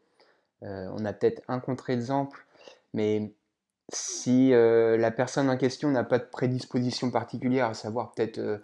Euh, 0.63 0.87
on 0.93 1.05
a 1.05 1.13
peut-être 1.13 1.41
un 1.47 1.59
contre-exemple, 1.59 2.45
mais 2.93 3.33
si 3.91 4.53
euh, 4.53 4.97
la 4.97 5.11
personne 5.11 5.49
en 5.49 5.57
question 5.57 5.91
n'a 5.91 6.03
pas 6.03 6.19
de 6.19 6.25
prédisposition 6.25 7.11
particulière, 7.11 7.67
à 7.67 7.73
savoir 7.73 8.13
peut-être 8.13 8.39
euh, 8.39 8.59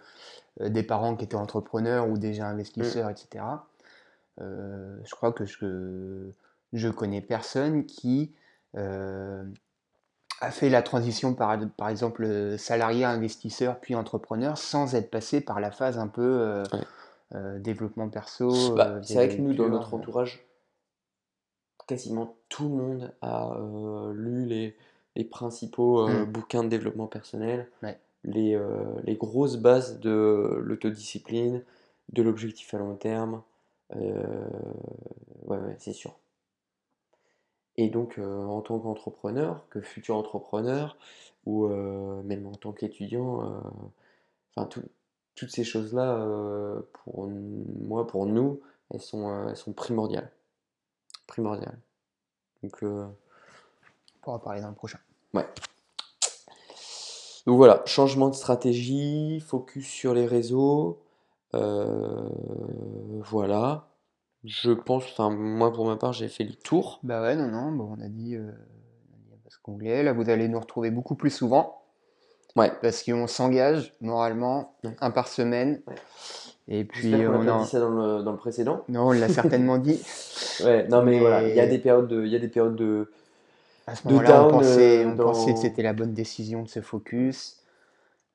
des 0.60 0.82
parents 0.82 1.14
qui 1.14 1.24
étaient 1.24 1.36
entrepreneurs 1.36 2.08
ou 2.08 2.18
déjà 2.18 2.44
mm, 2.44 2.52
investisseurs, 2.52 3.10
etc., 3.10 3.44
je 4.38 5.10
crois 5.10 5.32
que 5.32 5.44
je, 5.44 6.30
je 6.72 6.88
connais 6.88 7.20
personne 7.20 7.84
qui 7.84 8.32
a 8.74 10.50
fait 10.50 10.70
la 10.70 10.80
transition 10.80 11.34
par, 11.34 11.58
par 11.76 11.90
exemple 11.90 12.56
salarié 12.56 13.04
investisseur 13.04 13.78
puis 13.80 13.94
entrepreneur 13.94 14.56
sans 14.56 14.94
être 14.94 15.10
passé 15.10 15.42
par 15.42 15.60
la 15.60 15.70
phase 15.70 15.98
un 15.98 16.06
peu 16.08 16.62
ouais. 16.72 17.60
développement 17.60 18.08
perso, 18.08 18.74
Bah, 18.74 19.02
c'est 19.02 19.12
vrai 19.12 19.28
que 19.28 19.42
nous, 19.42 19.52
dans 19.52 19.68
notre 19.68 19.92
entourage, 19.92 20.42
quasiment 21.90 22.36
tout 22.48 22.64
le 22.68 22.76
monde 22.76 23.14
a 23.22 23.52
euh, 23.56 24.12
lu 24.14 24.46
les, 24.46 24.76
les 25.16 25.24
principaux 25.24 26.00
euh, 26.00 26.24
Hmm, 26.24 26.26
bouquins 26.26 26.64
de 26.64 26.68
développement 26.68 27.06
personnel, 27.08 27.68
ouais. 27.82 28.00
les, 28.24 28.54
euh, 28.56 28.84
les 29.04 29.16
grosses 29.16 29.56
bases 29.58 30.00
de 30.00 30.58
l'autodiscipline, 30.62 31.64
de 32.12 32.22
l'objectif 32.22 32.74
à 32.74 32.78
long 32.78 32.96
terme. 32.96 33.42
Ouais, 35.46 35.58
ouais, 35.58 35.76
c'est 35.78 35.92
sûr. 35.92 36.18
Et 37.76 37.88
donc, 37.88 38.18
en 38.18 38.60
tant 38.60 38.78
qu'entrepreneur, 38.78 39.66
que 39.70 39.80
futur 39.80 40.16
entrepreneur, 40.16 40.96
ou 41.46 41.66
même 41.68 42.46
en 42.46 42.52
tant 42.54 42.72
qu'étudiant, 42.72 43.62
enfin, 44.56 44.66
tout- 44.68 44.82
toutes 45.34 45.50
ces 45.50 45.64
choses-là, 45.64 46.82
pour 46.92 47.26
moi, 47.28 48.06
pour 48.06 48.26
nous, 48.26 48.60
elles 48.90 49.00
sont, 49.00 49.48
elles 49.48 49.56
sont 49.56 49.72
primordiales. 49.72 50.30
Primordiales. 51.30 51.78
Donc, 52.62 52.82
euh, 52.82 53.06
On 53.06 54.20
pourra 54.20 54.42
parler 54.42 54.60
dans 54.60 54.68
le 54.68 54.74
prochain. 54.74 54.98
ouais. 55.34 55.46
Donc 57.46 57.56
voilà, 57.56 57.82
changement 57.86 58.28
de 58.28 58.34
stratégie, 58.34 59.40
focus 59.40 59.86
sur 59.88 60.12
les 60.12 60.26
réseaux. 60.26 61.02
euh, 61.54 62.28
voilà. 63.24 63.86
Je 64.44 64.70
pense, 64.72 65.04
enfin, 65.04 65.30
moi, 65.30 65.72
pour 65.72 65.86
ma 65.86 65.96
part, 65.96 66.12
j'ai 66.12 66.28
fait 66.28 66.44
le 66.44 66.54
tour. 66.54 67.00
Bah 67.02 67.20
ouais, 67.22 67.36
non, 67.36 67.48
non, 67.48 67.72
bon, 67.72 67.96
on 67.98 68.00
a 68.02 68.08
dit, 68.08 68.36
euh, 68.36 68.50
ce 69.48 69.56
qu'on 69.62 69.72
voulait. 69.72 70.02
Là, 70.02 70.12
vous 70.12 70.28
allez 70.30 70.48
nous 70.48 70.60
retrouver 70.60 70.90
beaucoup 70.90 71.14
plus 71.14 71.30
souvent 71.30 71.82
Ouais. 72.56 72.72
parce 72.82 73.02
qu'on 73.02 73.26
s'engage 73.26 73.92
moralement 74.00 74.76
Ouais. 74.84 74.96
un 75.00 75.10
par 75.10 75.28
semaine. 75.28 75.82
Ouais. 75.86 75.94
Et 76.70 76.84
puis, 76.84 77.10
qu'on 77.10 77.34
on 77.34 77.48
en... 77.48 77.62
dit 77.62 77.68
ça 77.68 77.80
dans 77.80 77.90
le, 77.90 78.22
dans 78.22 78.32
le 78.32 78.38
précédent. 78.38 78.84
Non, 78.88 79.08
on 79.08 79.12
l'a 79.12 79.28
certainement 79.28 79.78
dit. 79.78 80.00
Ouais, 80.64 80.86
non 80.88 81.02
mais 81.02 81.18
voilà, 81.20 81.42
il 81.48 81.56
y 81.56 81.60
a 81.60 81.66
des 81.66 81.78
périodes 81.78 82.06
de, 82.06 82.22
il 82.22 82.30
y 82.30 82.36
a 82.36 82.38
des 82.38 82.48
périodes 82.48 82.76
de, 82.76 83.10
à 83.86 83.96
ce 83.96 84.06
moment-là, 84.08 84.44
on 84.44 84.50
pensait, 84.50 85.04
euh, 85.04 85.08
on 85.08 85.16
pensait 85.16 85.54
que 85.54 85.58
c'était 85.58 85.82
la 85.82 85.94
bonne 85.94 86.12
décision 86.12 86.62
de 86.62 86.68
se 86.68 86.80
focus. 86.80 87.62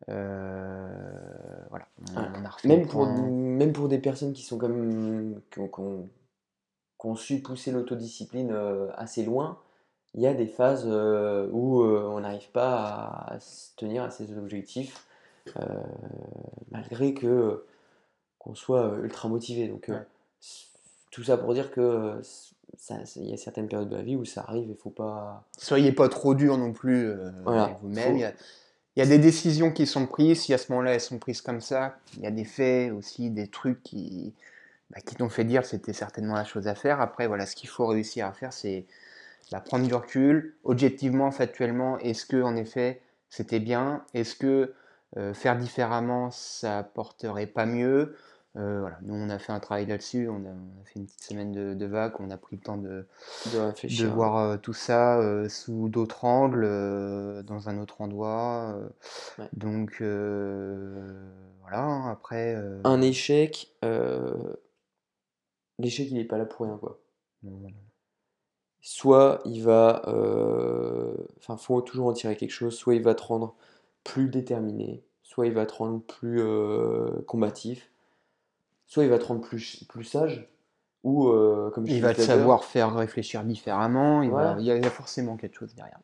Euh, 0.10 0.88
voilà, 1.70 1.86
on, 2.16 2.20
Ouais. 2.20 2.28
on 2.42 2.46
a 2.46 2.50
refait 2.50 2.68
Même 2.68 2.88
pour, 2.88 3.06
même 3.06 3.74
pour 3.74 3.88
des 3.88 4.00
personnes 4.00 4.34
qui 4.34 4.42
sont 4.44 4.58
comme, 4.58 5.40
qui 5.52 5.60
ont, 5.60 5.68
qui 5.68 5.80
ont- 5.80 6.10
qui 7.00 7.08
ont 7.08 7.16
su 7.16 7.42
pousser 7.42 7.72
l'autodiscipline 7.72 8.52
euh, 8.52 8.88
assez 8.96 9.24
loin, 9.24 9.60
il 10.14 10.22
y 10.22 10.28
a 10.28 10.34
des 10.34 10.48
phases 10.48 10.86
euh, 10.88 11.48
où 11.52 11.82
euh, 11.84 12.08
on 12.10 12.22
n'arrive 12.22 12.50
pas 12.52 13.26
à, 13.28 13.40
se 13.40 13.76
tenir 13.76 14.04
à 14.04 14.10
ses 14.10 14.38
objectifs, 14.38 15.06
euh, 15.60 15.64
malgré 16.72 17.14
que 17.14 17.64
qu'on 18.46 18.56
soit 18.56 18.84
euh, 18.86 19.04
ultra 19.04 19.28
motivé. 19.28 19.68
Donc 19.68 19.89
euh, 19.89 19.93
Ouais. 19.93 20.06
tout 21.12 21.24
ça 21.24 21.38
pour 21.38 21.54
dire 21.54 21.72
que 21.72 21.82
euh, 21.82 22.22
il 23.18 23.30
y 23.30 23.34
a 23.34 23.38
certaines 23.38 23.68
périodes 23.68 23.89
de 23.89 23.96
la 23.96 24.02
vie 24.04 24.16
où 24.16 24.26
ça 24.26 24.41
arrive 24.48 24.70
et 24.70 24.76
faut 24.76 24.89
pas. 24.89 25.43
Soyez 25.58 25.91
pas 25.91 26.08
trop 26.10 26.36
dur 26.36 26.58
non 26.58 26.72
plus 26.72 27.08
euh, 27.10 27.32
Voilà, 27.43 27.78
vous-même. 27.82 28.16
Il 28.16 28.20
y 28.20 28.24
faut. 28.24 28.30
a, 28.30 28.34
il 28.96 29.00
y 29.00 29.02
a 29.02 29.06
des 29.06 29.18
décisions 29.20 29.72
qui 29.72 29.88
sont 29.88 30.08
prises. 30.08 30.41
Si 30.41 30.54
à 30.54 30.58
ce 30.58 30.72
moment-là, 30.72 30.93
elles 30.93 31.02
sont 31.02 31.18
prises 31.20 31.41
comme 31.41 31.60
ça, 31.62 31.98
il 32.18 32.24
y 32.24 32.28
a 32.28 32.32
des 32.32 32.46
faits 32.46 32.91
aussi, 32.93 33.30
des 33.30 33.48
trucs 33.48 33.82
qui, 33.84 34.34
bah, 34.91 35.00
qui 35.06 35.16
t'ont 35.16 35.28
fait 35.30 35.43
dire 35.43 35.64
que 35.64 35.68
c'était 35.68 35.91
certainement 35.93 36.36
la 36.36 36.46
chose 36.46 36.68
à 36.68 36.76
faire. 36.76 37.02
Après, 37.02 37.28
voilà, 37.28 37.46
ce 37.46 37.56
qu'il 37.56 37.68
faut 37.70 37.88
réussir 37.88 38.26
à 38.26 38.32
faire, 38.32 38.54
c'est 38.54 38.86
bah, 39.52 39.60
prendre 39.60 39.86
du 39.88 39.93
recul, 39.93 40.56
objectivement, 40.64 41.30
factuellement, 41.32 41.98
est-ce 42.00 42.26
que 42.26 42.41
en 42.41 42.56
effet 42.56 43.02
c'était 43.30 43.60
bien? 43.60 44.04
Est-ce 44.14 44.36
que 44.36 44.74
euh, 45.18 45.34
faire 45.34 45.58
différemment, 45.58 46.32
ça 46.32 46.80
apporterait 46.80 47.48
pas 47.48 47.66
mieux? 47.66 48.16
Euh, 48.58 48.80
voilà, 48.80 48.97
nous 49.01 49.16
on 49.16 49.30
a 49.30 49.38
fait 49.38 49.51
un 49.51 49.60
travail 49.60 49.86
là-dessus, 49.86 50.30
on 50.30 50.45
a, 50.45 50.49
on 50.49 50.82
a 50.82 50.86
fait 50.86 50.99
une 50.99 51.06
petite 51.08 51.24
semaine 51.24 51.51
de, 51.51 51.74
de 51.74 51.89
on 52.20 52.30
a 52.30 52.38
pris 52.38 52.56
le 52.56 52.62
temps 52.62 52.78
de, 52.78 53.06
De 53.47 53.51
de 53.51 53.60
réfléchir. 53.60 54.14
voir 54.14 54.38
euh, 54.38 54.58
tout 54.58 54.74
ça 54.74 55.20
euh, 55.20 55.49
sous 55.49 55.89
d'autres 55.89 56.24
angles, 56.24 56.66
dans 57.43 57.68
un 57.68 57.78
autre 57.80 57.99
endroit. 57.99 58.78
Ouais. 59.38 59.49
donc 59.53 60.01
voilà, 60.01 61.80
hein, 61.80 62.12
après, 62.12 62.56
Un 62.86 63.01
échec, 63.01 63.74
l'échec 65.80 66.08
il 66.10 66.18
est 66.18 66.26
pas 66.26 66.38
là 66.38 66.45
pour 66.45 66.66
rien 66.66 66.78
quoi. 66.78 66.99
Soit 68.82 69.41
il 69.45 69.64
va, 69.64 70.01
enfin 71.38 71.58
faut 71.58 71.82
toujours 71.82 72.08
en 72.08 72.14
tirer 72.14 72.38
quelque 72.38 72.51
chose, 72.51 72.76
soit 72.76 72.95
il 72.95 73.03
va 73.03 73.16
te 73.16 73.24
rendre 73.24 73.56
plus 74.06 74.30
déterminé, 74.30 75.03
soit 75.24 75.47
il 75.47 75.53
va 75.53 75.66
te 75.66 75.74
rendre 75.74 76.01
plus 76.01 76.41
combatif, 77.26 77.91
soit 78.86 79.04
il 79.04 79.10
va 79.10 79.20
te 79.20 79.26
rendre 79.26 79.42
plus, 79.42 79.84
plus 79.90 80.04
sage, 80.04 80.48
ou 81.04 81.28
euh, 81.30 81.70
comme 81.72 81.86
je 81.86 81.94
il 81.94 82.02
va 82.02 82.14
te 82.14 82.22
savoir 82.22 82.64
faire 82.64 82.94
réfléchir 82.96 83.44
différemment, 83.44 84.22
il 84.22 84.30
voilà, 84.30 84.60
y 84.62 84.72
a 84.72 84.76
il 84.78 84.84
y 84.84 84.88
a 84.88 84.90
forcément 84.90 85.38
quelque 85.38 85.56
chose 85.56 85.74
derrière. 85.76 86.00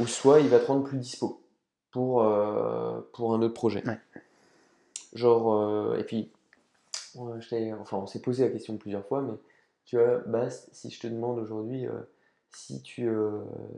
ou 0.00 0.06
soit 0.06 0.40
il 0.40 0.48
va 0.48 0.58
te 0.58 0.66
rendre 0.66 0.84
plus 0.84 0.98
dispo 0.98 1.42
pour, 1.90 2.22
euh, 2.22 3.00
pour 3.12 3.34
un 3.34 3.42
autre 3.42 3.54
projet. 3.54 3.86
Ouais. 3.86 3.98
Genre, 5.14 5.52
euh, 5.54 5.98
et 5.98 6.04
puis, 6.04 6.32
ouais, 7.16 7.40
je 7.40 7.48
t'ai- 7.48 7.72
enfin, 7.74 7.98
on 7.98 8.06
s'est 8.06 8.22
posé 8.22 8.44
la 8.44 8.50
question 8.50 8.76
plusieurs 8.78 9.06
fois, 9.06 9.22
mais 9.22 9.34
tu 9.84 9.96
vois, 9.96 10.18
Bast, 10.26 10.68
si 10.72 10.90
je 10.90 11.00
te 11.00 11.06
demande 11.06 11.38
aujourd'hui 11.38 11.86
si 12.54 12.82
tu, 12.82 13.08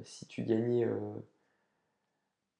si 0.05 0.27
tu 0.27 0.43
gagnais 0.43 0.87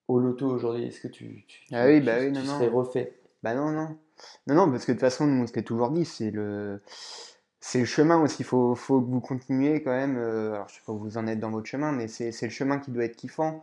au 0.09 0.19
loto 0.19 0.47
aujourd'hui, 0.49 0.85
est-ce 0.85 1.01
que 1.01 1.09
tu, 1.09 1.45
tu, 1.47 1.65
Ah 1.73 1.87
oui, 1.87 2.01
tu, 2.01 2.07
bah 2.07 2.19
oui, 2.21 2.33
tu 2.33 2.35
non, 2.35 2.45
serais 2.45 2.69
non. 2.69 2.77
refait? 2.77 3.15
Bah 3.45 3.55
non, 3.55 3.71
non. 3.71 3.99
Non, 4.47 4.55
non, 4.55 4.71
parce 4.71 4.87
que 4.87 4.93
de 4.93 4.97
toute 4.97 5.01
façon, 5.03 5.27
nous, 5.27 5.43
on 5.43 5.47
s'était 5.47 5.63
toujours 5.63 5.91
dit, 5.91 6.07
c'est 6.07 6.31
le, 6.31 6.81
c'est 7.61 7.81
le 7.81 7.85
chemin 7.85 8.21
aussi. 8.23 8.37
Il 8.41 8.47
faut, 8.47 8.75
faut 8.75 9.01
que 9.03 9.07
vous 9.11 9.21
continuiez 9.21 9.83
quand 9.83 9.91
même. 9.93 10.17
euh, 10.17 10.55
alors, 10.55 10.69
je 10.71 10.77
sais 10.77 10.81
pas 10.87 10.93
où 10.93 10.99
vous 10.99 11.19
en 11.19 11.27
êtes 11.27 11.41
dans 11.41 11.51
votre 11.51 11.67
chemin, 11.67 11.93
mais 11.93 12.09
c'est, 12.09 12.31
le 12.43 12.49
chemin 12.51 12.79
qui 12.79 12.91
doit 12.91 13.05
être 13.05 13.17
kiffant. 13.17 13.63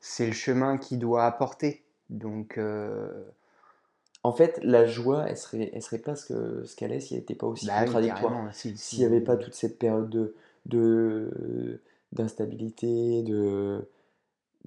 C'est 0.00 0.26
le 0.26 0.32
chemin 0.34 0.78
qui 0.78 0.98
doit 0.98 1.24
apporter. 1.24 1.84
Donc, 2.10 2.58
euh, 2.58 3.24
En 4.24 4.32
fait, 4.32 4.58
la 4.62 4.84
joie, 4.86 5.26
elle 5.28 5.36
serait, 5.36 5.70
elle 5.72 5.82
serait 5.82 5.98
pas 5.98 6.16
ce 6.16 6.26
que, 6.26 6.64
ce 6.64 6.76
qu'elle 6.76 6.92
est 6.92 7.00
si 7.00 7.14
elle 7.14 7.20
n'était 7.20 7.34
pas 7.34 7.46
aussi 7.46 7.66
bah 7.66 7.84
contradictoire. 7.84 8.32
S'il 8.52 8.98
n'y 8.98 9.04
avait 9.04 9.20
pas 9.20 9.36
toute 9.36 9.54
cette 9.54 9.78
période 9.78 10.10
de, 10.10 10.34
de, 10.66 11.80
d'instabilité, 12.12 13.22
de, 13.22 13.88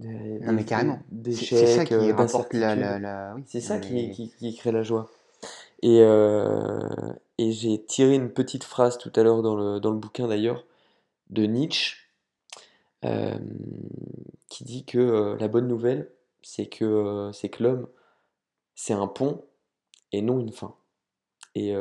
Non, 0.02 0.54
mais 0.54 0.66
carrément. 0.66 1.00
C'est, 1.26 1.34
c'est 1.34 1.68
ça 1.68 1.86
qui 1.86 1.94
euh, 1.94 2.14
rapporte 2.16 2.54
la, 2.54 2.76
la. 2.76 3.34
Oui, 3.36 3.44
C'est 3.46 3.62
ça 3.62 3.80
qui, 3.80 3.94
mais 3.94 4.10
qui, 4.12 4.30
qui 4.30 4.56
crée 4.56 4.72
la 4.72 4.84
joie. 4.84 5.10
Et, 5.82 6.00
euh, 6.02 6.80
et 7.38 7.52
j'ai 7.52 7.84
tiré 7.84 8.16
une 8.16 8.32
petite 8.32 8.64
phrase 8.64 8.98
tout 8.98 9.12
à 9.16 9.24
l'heure 9.24 9.42
dans 9.42 9.56
le, 9.56 9.80
dans 9.80 9.92
le 9.92 9.98
bouquin 9.98 10.28
d'ailleurs 10.28 10.66
de 11.30 11.44
Nietzsche 11.44 11.98
euh, 13.04 13.38
qui 14.50 14.64
dit 14.64 14.86
que 14.86 15.00
euh, 15.00 15.38
la 15.40 15.48
bonne 15.48 15.68
nouvelle, 15.68 16.12
c'est 16.44 16.68
que, 16.68 17.32
c'est 17.34 17.50
que 17.50 17.64
l'homme, 17.64 17.88
c'est 18.76 18.94
un 18.94 19.08
pont 19.08 19.44
et 20.12 20.22
non 20.22 20.40
une 20.40 20.52
fin. 20.52 20.76
Et, 21.56 21.70
et 21.70 21.76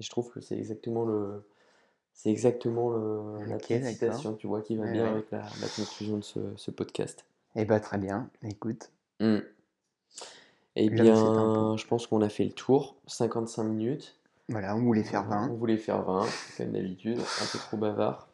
je 0.00 0.10
trouve 0.10 0.30
que 0.30 0.40
c'est 0.40 0.56
exactement 0.56 1.04
le, 1.04 1.42
c'est 2.16 2.30
exactement 2.30 2.90
le, 2.90 3.44
la 3.46 3.58
citation, 3.60 4.34
tu 4.34 4.46
vois, 4.48 4.62
qui 4.62 4.74
va 4.76 4.84
Ouais, 4.84 4.92
bien 4.92 5.04
ouais. 5.04 5.10
avec 5.10 5.30
la, 5.30 5.42
la 5.60 5.68
conclusion 5.76 6.16
de 6.16 6.24
ce, 6.24 6.40
ce 6.56 6.70
podcast. 6.72 7.24
Eh 7.54 7.64
bah 7.64 7.78
très 7.78 7.98
bien, 7.98 8.28
écoute. 8.42 8.90
Hmm. 9.20 9.38
Eh 10.74 10.90
bien, 10.90 11.76
je 11.76 11.86
pense 11.86 12.06
qu'on 12.06 12.20
a 12.22 12.28
fait 12.28 12.44
le 12.44 12.52
tour, 12.52 12.96
55 13.06 13.62
minutes. 13.64 14.18
Voilà, 14.48 14.76
on 14.76 14.80
voulait 14.82 15.04
faire 15.04 15.24
Voilà, 15.24 15.42
20. 15.46 15.50
On 15.52 15.54
voulait 15.54 15.76
faire 15.78 16.02
20, 16.02 16.26
comme 16.56 16.72
d'habitude, 16.72 17.18
un 17.18 17.46
peu 17.52 17.58
trop 17.58 17.76
bavard. 17.76 18.28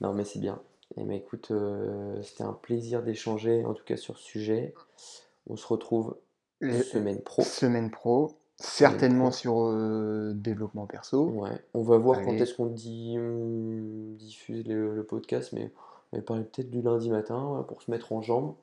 Non, 0.00 0.12
mais 0.12 0.24
c'est 0.24 0.38
bien. 0.40 0.60
Et 0.96 1.04
ben 1.04 1.12
écoute, 1.12 1.50
euh, 1.52 2.20
c'était 2.22 2.42
un 2.42 2.52
plaisir 2.52 3.02
d'échanger, 3.02 3.64
en 3.64 3.74
tout 3.74 3.84
cas 3.84 3.96
sur 3.96 4.18
ce 4.18 4.24
sujet. 4.24 4.74
On 5.48 5.56
se 5.56 5.66
retrouve 5.66 6.16
Le- 6.60 6.82
semaine 6.82 7.20
pro. 7.22 7.42
Semaine 7.42 7.90
pro, 7.90 8.36
certainement 8.60 9.24
pro. 9.30 9.32
sur 9.32 9.54
euh, 9.68 10.32
développement 10.34 10.86
perso. 10.86 11.26
Ouais. 11.30 11.50
On 11.74 11.82
va 11.82 11.96
voir 11.98 12.22
quand 12.22 12.32
est-ce 12.32 12.54
qu'on 12.54 12.66
dit, 12.66 13.16
on 13.18 14.14
diffuse 14.18 14.66
le, 14.66 14.94
le 14.94 15.02
podcast, 15.04 15.52
mais 15.52 15.70
on 16.12 16.16
va 16.18 16.22
parler 16.22 16.44
peut-être 16.44 16.70
du 16.70 16.82
lundi 16.82 17.10
matin 17.10 17.44
ouais, 17.48 17.62
pour 17.66 17.82
se 17.82 17.90
mettre 17.90 18.12
en 18.12 18.22
jambes. 18.22 18.54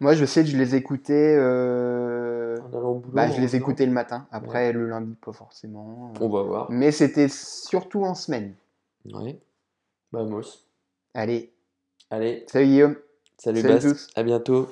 Moi, 0.00 0.14
je 0.14 0.24
sais 0.24 0.42
que 0.42 0.48
je 0.50 0.56
les 0.56 0.74
écoutais. 0.74 1.36
euh, 1.38 2.58
En 2.60 2.76
allant 2.76 2.90
au 2.90 2.94
boulot, 2.98 3.14
Bah, 3.14 3.28
je 3.28 3.36
en 3.36 3.40
les 3.40 3.46
venant. 3.46 3.62
écoutais 3.62 3.86
le 3.86 3.92
matin. 3.92 4.26
Après, 4.32 4.72
le 4.72 4.88
lundi, 4.88 5.14
pas 5.24 5.32
forcément. 5.32 6.12
On 6.20 6.28
va 6.28 6.42
voir. 6.42 6.70
Mais 6.70 6.90
c'était 6.90 7.28
surtout 7.28 8.04
en 8.04 8.14
semaine. 8.14 8.54
Ouais. 9.12 9.38
Vamos. 10.12 10.42
Allez, 11.14 11.52
Allez, 12.10 12.44
salut 12.48 12.66
Guillaume. 12.66 12.96
salut 13.38 13.60
Salut 13.60 13.74
Bast, 13.74 14.10
à 14.16 14.22
bientôt. 14.24 14.68